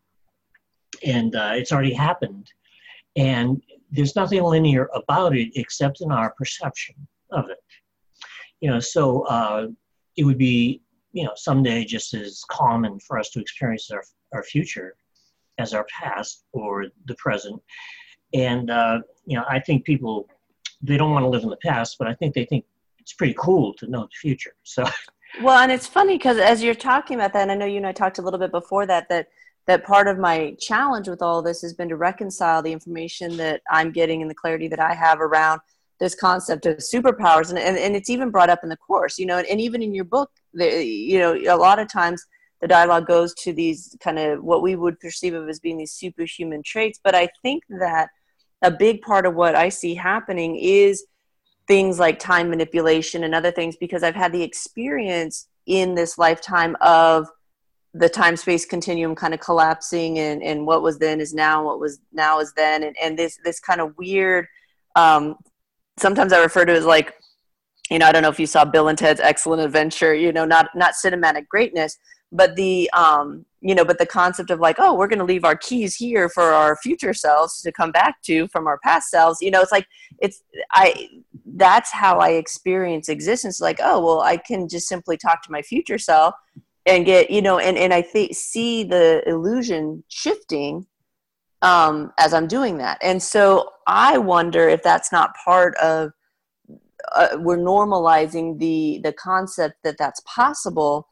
[1.05, 2.51] and uh, it's already happened
[3.17, 6.95] and there's nothing linear about it except in our perception
[7.31, 7.59] of it.
[8.61, 9.69] You know, so uh,
[10.17, 14.03] it would be, you know, someday just as common for us to experience our,
[14.33, 14.97] our future
[15.59, 17.61] as our past or the present.
[18.33, 20.29] And, uh, you know, I think people,
[20.85, 22.65] they don't want to live in the past, but I think they think
[22.99, 24.55] it's pretty cool to know the future.
[24.63, 24.85] So,
[25.43, 27.87] well, and it's funny because as you're talking about that, and I know you and
[27.87, 29.29] I talked a little bit before that, that
[29.67, 33.63] that part of my challenge with all this has been to reconcile the information that
[33.71, 35.61] I'm getting and the clarity that I have around
[36.01, 37.49] this concept of superpowers.
[37.49, 39.83] And, and, and it's even brought up in the course, you know, and, and even
[39.83, 42.27] in your book, the, you know, a lot of times
[42.61, 45.93] the dialogue goes to these kind of what we would perceive of as being these
[45.93, 47.01] superhuman traits.
[47.03, 48.11] But I think that
[48.65, 51.05] a big part of what I see happening is
[51.69, 56.77] things like time manipulation and other things because I've had the experience in this lifetime
[56.81, 57.29] of–
[57.95, 61.79] the time space continuum kind of collapsing and, and what was then is now what
[61.79, 62.83] was now is then.
[62.83, 64.47] And, and this this kind of weird
[64.97, 65.37] um,
[65.97, 67.15] sometimes i refer to as like
[67.91, 70.45] you know i don't know if you saw bill and ted's excellent adventure you know
[70.45, 71.99] not not cinematic greatness
[72.33, 75.45] but the um you know but the concept of like oh we're going to leave
[75.45, 79.41] our keys here for our future selves to come back to from our past selves
[79.41, 79.87] you know it's like
[80.21, 80.43] it's
[80.73, 81.09] i
[81.57, 85.63] that's how i experience existence like oh well i can just simply talk to my
[85.63, 86.35] future self
[86.87, 90.87] and get you know and and i think see the illusion shifting
[91.63, 92.99] um as i'm doing that.
[93.03, 96.13] And so i wonder if that's not part of
[97.15, 101.09] uh, we're normalizing the the concept that that's possible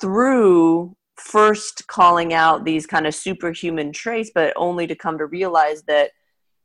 [0.00, 5.82] through first calling out these kind of superhuman traits but only to come to realize
[5.84, 6.10] that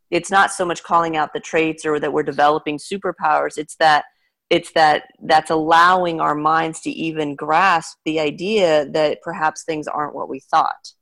[0.09, 3.57] it's not so much calling out the traits or that we're developing superpowers.
[3.57, 4.05] It's that
[4.49, 10.15] it's that that's allowing our minds to even grasp the idea that perhaps things aren't
[10.15, 10.93] what we thought.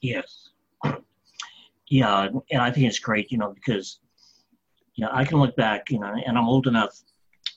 [0.00, 0.50] Yes.
[1.88, 4.00] Yeah and i think it's great you know because
[4.96, 7.00] you know i can look back you know and i'm old enough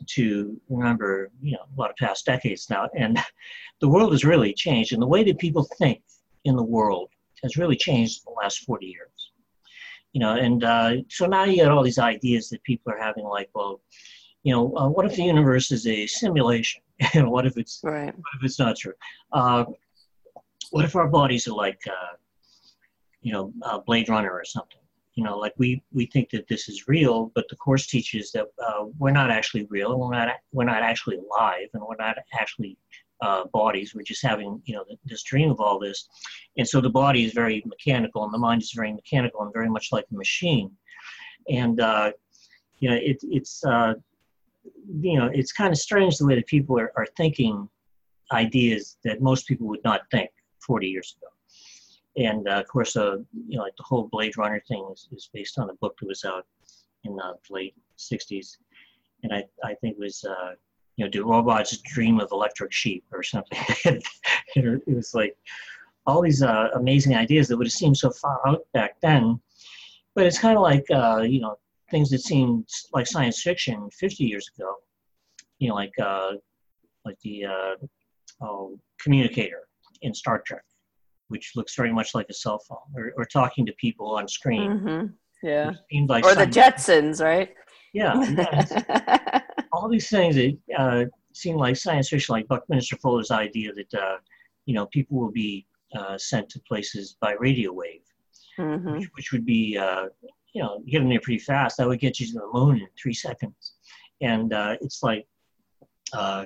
[0.08, 3.20] to remember you know a lot of past decades now and
[3.82, 6.02] the world has really changed and the way that people think
[6.46, 7.10] in the world
[7.44, 9.32] has really changed in the last 40 years
[10.14, 13.26] you know and uh, so now you get all these ideas that people are having
[13.26, 13.82] like well
[14.44, 16.82] you know, uh, what if the universe is a simulation?
[17.14, 18.14] and what if it's right.
[18.14, 18.94] what if it's not true?
[19.32, 19.66] Uh,
[20.72, 22.16] what if our bodies are like, uh,
[23.22, 23.54] you know,
[23.86, 24.80] Blade Runner or something?
[25.20, 28.48] You know, like we we think that this is real, but the course teaches that
[28.66, 32.16] uh, we're not actually real, and we're not we're not actually alive, and we're not
[32.34, 32.78] actually
[33.22, 33.94] uh, bodies.
[33.94, 36.08] We're just having, you know, this dream of all this.
[36.58, 39.70] And so the body is very mechanical and the mind is very mechanical and very
[39.70, 40.72] much like a machine.
[41.50, 42.14] And, uh,
[42.80, 43.96] you know, it, it's, uh,
[45.02, 47.68] you know, it's kind of strange the way that people are, are thinking
[48.32, 50.30] ideas that most people would not think
[50.66, 51.30] 40 years ago.
[52.18, 53.18] And uh, of course, uh,
[53.48, 56.08] you know, like the whole Blade Runner thing is, is based on a book that
[56.08, 56.46] was out
[57.04, 58.58] in the late 60s.
[59.24, 60.54] And I, I think it was, uh,
[60.96, 63.58] you know, do robots dream of electric sheep or something?
[64.56, 65.38] it was like
[66.06, 69.40] all these uh, amazing ideas that would have seemed so far out back then.
[70.16, 71.58] But it's kind of like, uh, you know,
[71.92, 74.76] things that seemed like science fiction 50 years ago,
[75.60, 76.34] you know, like uh,
[77.06, 77.76] like the uh,
[78.42, 79.68] oh, communicator
[80.02, 80.64] in Star Trek,
[81.30, 84.72] which looks very much like a cell phone, or, or talking to people on screen.
[84.72, 85.06] Mm-hmm.
[85.48, 85.72] Yeah.
[86.08, 87.54] Like or the Jetsons, right?
[87.94, 88.22] Yeah.
[88.22, 89.42] yeah
[89.72, 94.18] all these things that uh, seem like science fiction, like Buckminster Fuller's idea that uh,
[94.66, 95.66] you know people will be
[95.96, 98.02] uh, sent to places by radio wave,
[98.60, 98.92] mm-hmm.
[98.92, 100.06] which, which, would be uh,
[100.54, 101.78] you know, getting there pretty fast.
[101.78, 103.74] That would get you to the moon in three seconds.
[104.22, 105.28] And uh, it's like,
[106.14, 106.46] uh,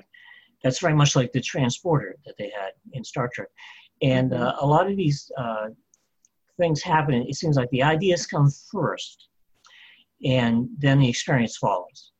[0.62, 3.48] that's very much like the transporter that they had in Star Trek.
[4.04, 5.68] And uh, a lot of these uh,
[6.58, 9.28] things happen, it seems like the ideas come first,
[10.22, 12.12] and then the experience follows.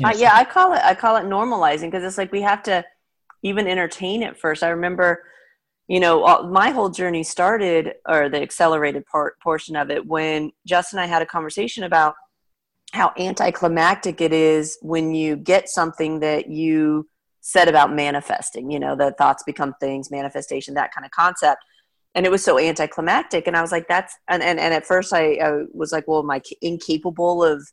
[0.00, 2.42] You know, uh, yeah, I call it I call it normalizing because it's like we
[2.42, 2.84] have to
[3.44, 4.64] even entertain it first.
[4.64, 5.22] I remember,
[5.86, 10.98] you know, my whole journey started, or the accelerated part portion of it, when Justin
[10.98, 12.16] and I had a conversation about
[12.92, 17.08] how anticlimactic it is when you get something that you
[17.40, 18.70] said about manifesting.
[18.70, 21.64] You know, that thoughts become things, manifestation, that kind of concept.
[22.14, 23.46] And it was so anticlimactic.
[23.46, 26.20] And i was like that's and and, and at first I, I was like well
[26.20, 27.66] am i incapable of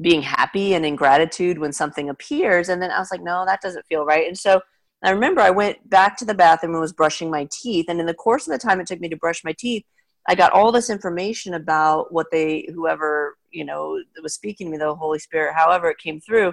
[0.00, 2.68] being happy and in gratitude when something appears?
[2.68, 4.26] And then i was like no that doesn't feel right.
[4.26, 4.60] And so
[5.02, 7.86] i remember i went back to the bathroom and was brushing my teeth.
[7.88, 9.84] And in the course of the time it took me to brush my teeth
[10.26, 14.78] i got all this information about what they whoever you know was speaking to me
[14.78, 16.52] the holy spirit however it came through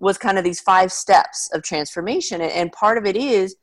[0.00, 2.40] was kind of these five steps of transformation.
[2.40, 3.56] And part of it is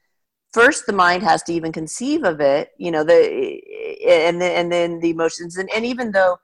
[0.53, 3.61] first the mind has to even conceive of it you know the
[4.07, 5.57] and then and then the emotions.
[5.57, 6.37] And, and even though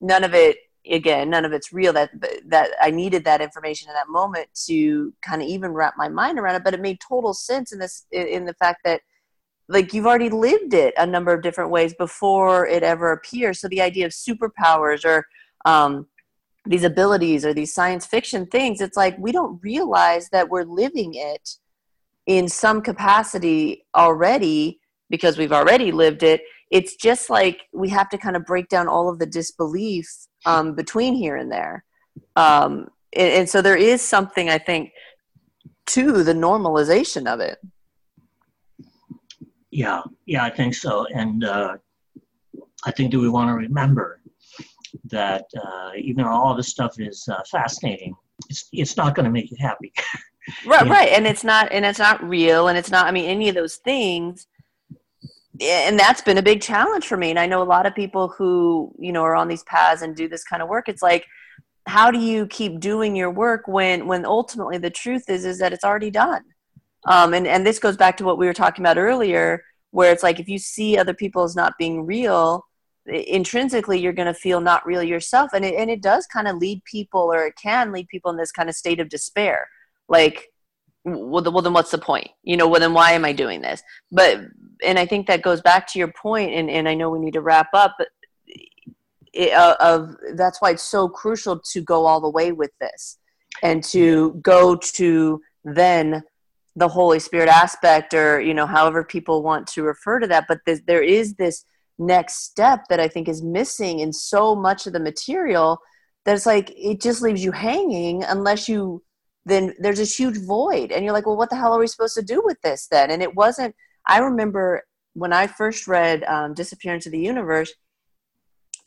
[0.00, 0.56] none of it
[0.90, 2.10] again none of it's real that
[2.46, 6.38] that i needed that information in that moment to kind of even wrap my mind
[6.38, 9.02] around it but it made total sense in this in the fact that
[9.70, 13.60] like you've already lived it a number of different ways before it ever appears.
[13.60, 15.26] So the idea of superpowers or
[15.64, 16.08] um,
[16.66, 21.14] these abilities or these science fiction things it's like we don't realize that we're living
[21.14, 21.56] it
[22.26, 24.80] in some capacity already
[25.10, 26.42] because we've already lived it.
[26.70, 30.08] It's just like we have to kind of break down all of the disbelief
[30.46, 31.84] um, between here and there.
[32.36, 34.92] Um, and, and, so there is something i think
[35.86, 37.58] to the normalization of it.
[39.70, 41.06] Yeah yeah i think so.
[41.12, 41.76] And uh,
[42.84, 44.19] i think that we want to remember
[45.04, 48.14] that uh, even though all this stuff is uh, fascinating
[48.48, 49.92] it's, it's not going to make you happy.
[50.66, 53.50] Right right and it's not and it's not real and it's not i mean any
[53.50, 54.46] of those things
[55.60, 58.28] and that's been a big challenge for me and i know a lot of people
[58.28, 60.88] who you know are on these paths and do this kind of work.
[60.88, 61.26] It's like
[61.86, 65.72] how do you keep doing your work when when ultimately the truth is is that
[65.72, 66.42] it's already done?
[67.06, 70.22] Um, and and this goes back to what we were talking about earlier where it's
[70.22, 72.64] like if you see other people as not being real
[73.10, 76.56] intrinsically you're going to feel not real yourself and it, and it does kind of
[76.56, 79.68] lead people or it can lead people in this kind of state of despair.
[80.08, 80.48] Like
[81.04, 82.28] well, well then what's the point?
[82.42, 83.82] You know well then why am i doing this?
[84.12, 84.40] But
[84.82, 87.32] and i think that goes back to your point and, and i know we need
[87.32, 88.08] to wrap up but
[89.32, 93.18] it, uh, of that's why it's so crucial to go all the way with this
[93.62, 96.22] and to go to then
[96.76, 100.60] the holy spirit aspect or you know however people want to refer to that but
[100.86, 101.64] there is this
[102.00, 105.78] next step that i think is missing in so much of the material
[106.24, 109.02] that it's like it just leaves you hanging unless you
[109.46, 112.14] then there's this huge void and you're like well what the hell are we supposed
[112.14, 113.10] to do with this then?
[113.10, 113.74] And it wasn't
[114.06, 114.82] i remember
[115.14, 117.72] when i first read um, disappearance of the universe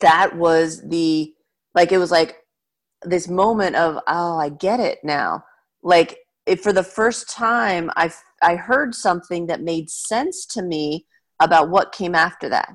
[0.00, 1.32] that was the
[1.74, 2.36] like it was like
[3.02, 5.44] this moment of oh i get it now.
[5.82, 6.18] Like
[6.62, 8.10] for the first time i
[8.42, 11.06] i heard something that made sense to me
[11.40, 12.74] about what came after that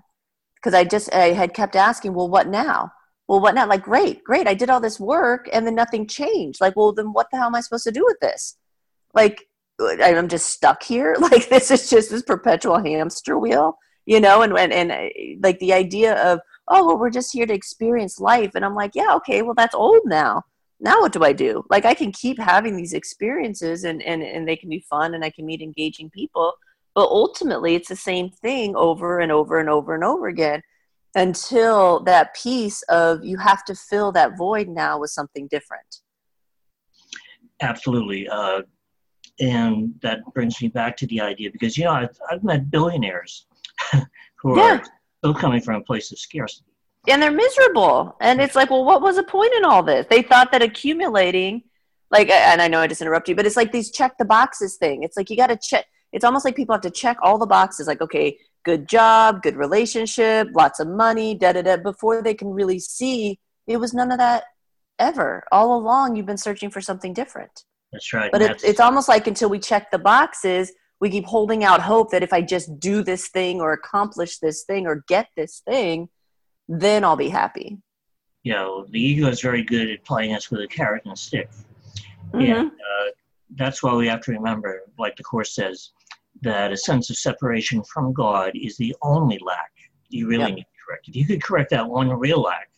[0.61, 2.91] because i just i had kept asking well what now?
[3.27, 6.61] Well what not like great great i did all this work and then nothing changed.
[6.61, 8.57] Like well then what the hell am i supposed to do with this?
[9.13, 9.47] Like
[9.79, 11.15] i'm just stuck here?
[11.19, 15.09] Like this is just this perpetual hamster wheel you know and and, and uh,
[15.41, 18.51] like the idea of oh well we're just here to experience life.
[18.55, 20.43] And i'm like yeah okay well that's old now.
[20.81, 21.63] Now what do i do?
[21.69, 25.23] Like i can keep having these experiences and and, and they can be fun and
[25.23, 26.53] i can meet engaging people
[26.99, 30.61] but ultimately it's the same thing over and over and over and over again
[31.15, 36.01] until that piece of you have to fill that void now with something different.
[37.61, 38.27] Absolutely.
[38.27, 38.63] Uh,
[39.39, 43.47] and that brings me back to the idea because, you know, I've, I've met billionaires
[44.35, 44.79] who yeah.
[44.79, 44.83] are
[45.19, 46.65] still coming from a place of scarcity.
[47.07, 48.17] And they're miserable.
[48.19, 50.05] And it's like, well, what was the point in all this?
[50.09, 51.63] They thought that accumulating,
[52.11, 54.75] like, and I know I just interrupted you, but it's like these check the boxes
[54.75, 55.03] thing.
[55.03, 55.85] It's like you got to check.
[56.11, 57.87] It's almost like people have to check all the boxes.
[57.87, 62.49] Like, okay, good job, good relationship, lots of money, da da da, before they can
[62.49, 64.45] really see it was none of that
[64.97, 65.43] ever.
[65.51, 67.65] All along, you've been searching for something different.
[67.91, 68.31] That's right.
[68.31, 72.11] But it's, it's almost like until we check the boxes, we keep holding out hope
[72.11, 76.09] that if I just do this thing or accomplish this thing or get this thing,
[76.67, 77.77] then I'll be happy.
[78.43, 81.17] You know, the ego is very good at playing us with a carrot and a
[81.17, 81.49] stick.
[82.33, 82.41] Mm-hmm.
[82.41, 83.11] And uh,
[83.55, 85.91] that's why we have to remember, like the Course says,
[86.41, 89.71] that a sense of separation from God is the only lack
[90.09, 90.55] you really yep.
[90.55, 91.07] need to correct.
[91.07, 92.69] If you could correct that one real lack,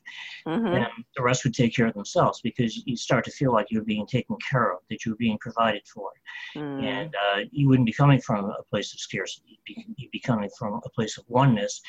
[0.46, 0.66] mm-hmm.
[0.66, 3.84] then the rest would take care of themselves because you start to feel like you're
[3.84, 6.10] being taken care of, that you're being provided for.
[6.56, 6.84] Mm.
[6.84, 9.60] And uh, you wouldn't be coming from a place of scarcity.
[9.66, 11.82] You'd be, you'd be coming from a place of oneness.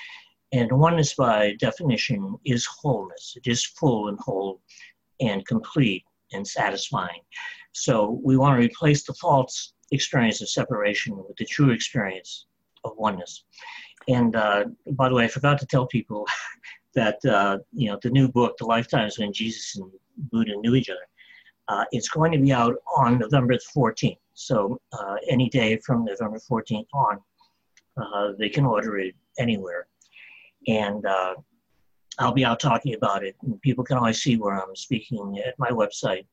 [0.53, 3.35] And oneness, by definition, is wholeness.
[3.36, 4.61] It is full and whole
[5.20, 7.23] and complete and satisfying.
[7.73, 12.47] So we want to replace the false experience of separation with the true experience
[12.85, 13.44] of oneness.
[14.09, 16.27] And uh, by the way, I forgot to tell people
[16.94, 19.90] that uh, you know the new book, "The Lifetimes When Jesus and
[20.31, 21.06] Buddha Knew Each Other,"
[21.69, 24.19] uh, it's going to be out on November 14th.
[24.35, 27.19] So uh, any day from November 14th on,
[27.97, 29.86] uh, they can order it anywhere.
[30.66, 31.35] And uh,
[32.19, 33.36] I'll be out talking about it.
[33.43, 36.27] And people can always see where I'm speaking at my website,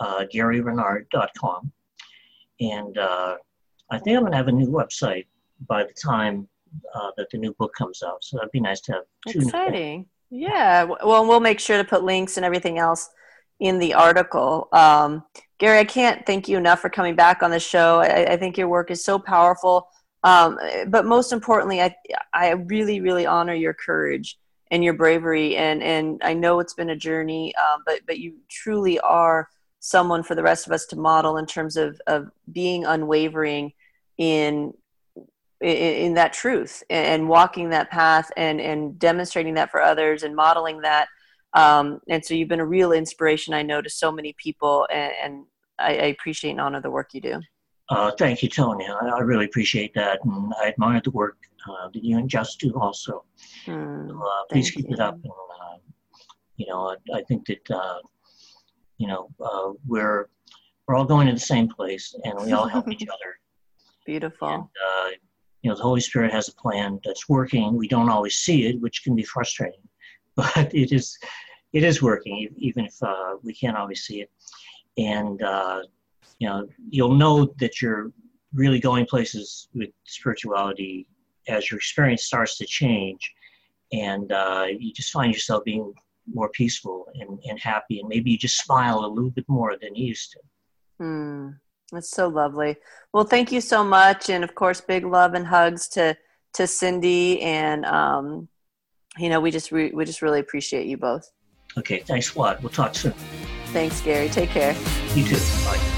[0.00, 1.72] uh, GaryRenard.com.
[2.60, 3.36] And uh,
[3.90, 5.26] I think I'm going to have a new website
[5.68, 6.48] by the time
[6.94, 8.22] uh, that the new book comes out.
[8.22, 9.02] So that'd be nice to have.
[9.26, 10.06] Exciting.
[10.30, 10.84] Yeah.
[10.84, 13.08] Well, we'll make sure to put links and everything else
[13.60, 14.68] in the article.
[14.72, 15.24] Um,
[15.58, 18.00] Gary, I can't thank you enough for coming back on the show.
[18.00, 19.88] I, I think your work is so powerful.
[20.24, 20.58] Um,
[20.88, 21.94] but most importantly, I,
[22.34, 24.38] I really, really honor your courage
[24.70, 25.56] and your bravery.
[25.56, 29.48] And, and I know it's been a journey, um, but, but you truly are
[29.86, 33.72] someone for the rest of us to model in terms of, of being unwavering
[34.18, 34.74] in,
[35.60, 40.34] in, in that truth and walking that path and, and demonstrating that for others and
[40.34, 41.06] modeling that.
[41.52, 45.12] Um, and so you've been a real inspiration, I know, to so many people, and,
[45.22, 45.44] and
[45.78, 47.40] I, I, appreciate and honor the work you do.
[47.88, 48.84] Uh, thank you, Tony.
[48.88, 51.38] I, I, really appreciate that, and I admire the work
[51.70, 53.24] uh, that you and Just do also.
[53.66, 54.94] Mm, uh, please keep you.
[54.94, 55.78] it up, and uh,
[56.56, 58.00] you know, I, I think that uh,
[58.98, 60.28] you know uh, we're
[60.86, 63.38] we're all going to the same place, and we all help each other.
[64.04, 64.48] Beautiful.
[64.48, 64.64] And,
[65.62, 67.76] you know, the Holy Spirit has a plan that's working.
[67.76, 69.80] We don't always see it, which can be frustrating,
[70.36, 71.18] but it is
[71.72, 72.94] it is working, even if
[73.42, 74.30] we can't always see it.
[74.96, 75.40] And
[76.38, 78.12] you know, you'll know that you're
[78.54, 81.06] really going places with spirituality
[81.48, 83.34] as your experience starts to change
[83.92, 85.92] and uh, you just find yourself being
[86.32, 89.94] more peaceful and, and happy and maybe you just smile a little bit more than
[89.94, 90.38] you used to.
[91.02, 91.58] Mm,
[91.92, 92.76] that's so lovely.
[93.12, 96.16] Well thank you so much and of course big love and hugs to
[96.54, 98.48] to cindy and um,
[99.18, 101.30] you know we just re- we just really appreciate you both.
[101.78, 102.62] Okay thanks a lot.
[102.62, 103.12] We'll talk soon.
[103.66, 104.28] Thanks gary.
[104.28, 104.74] Take care.
[105.14, 105.36] You too.
[105.64, 105.96] Bye.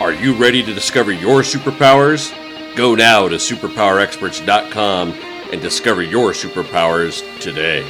[0.00, 2.32] Are you ready to discover your superpowers?
[2.76, 5.12] Go now to superpowerexperts.com
[5.50, 7.84] and discover your superpowers today.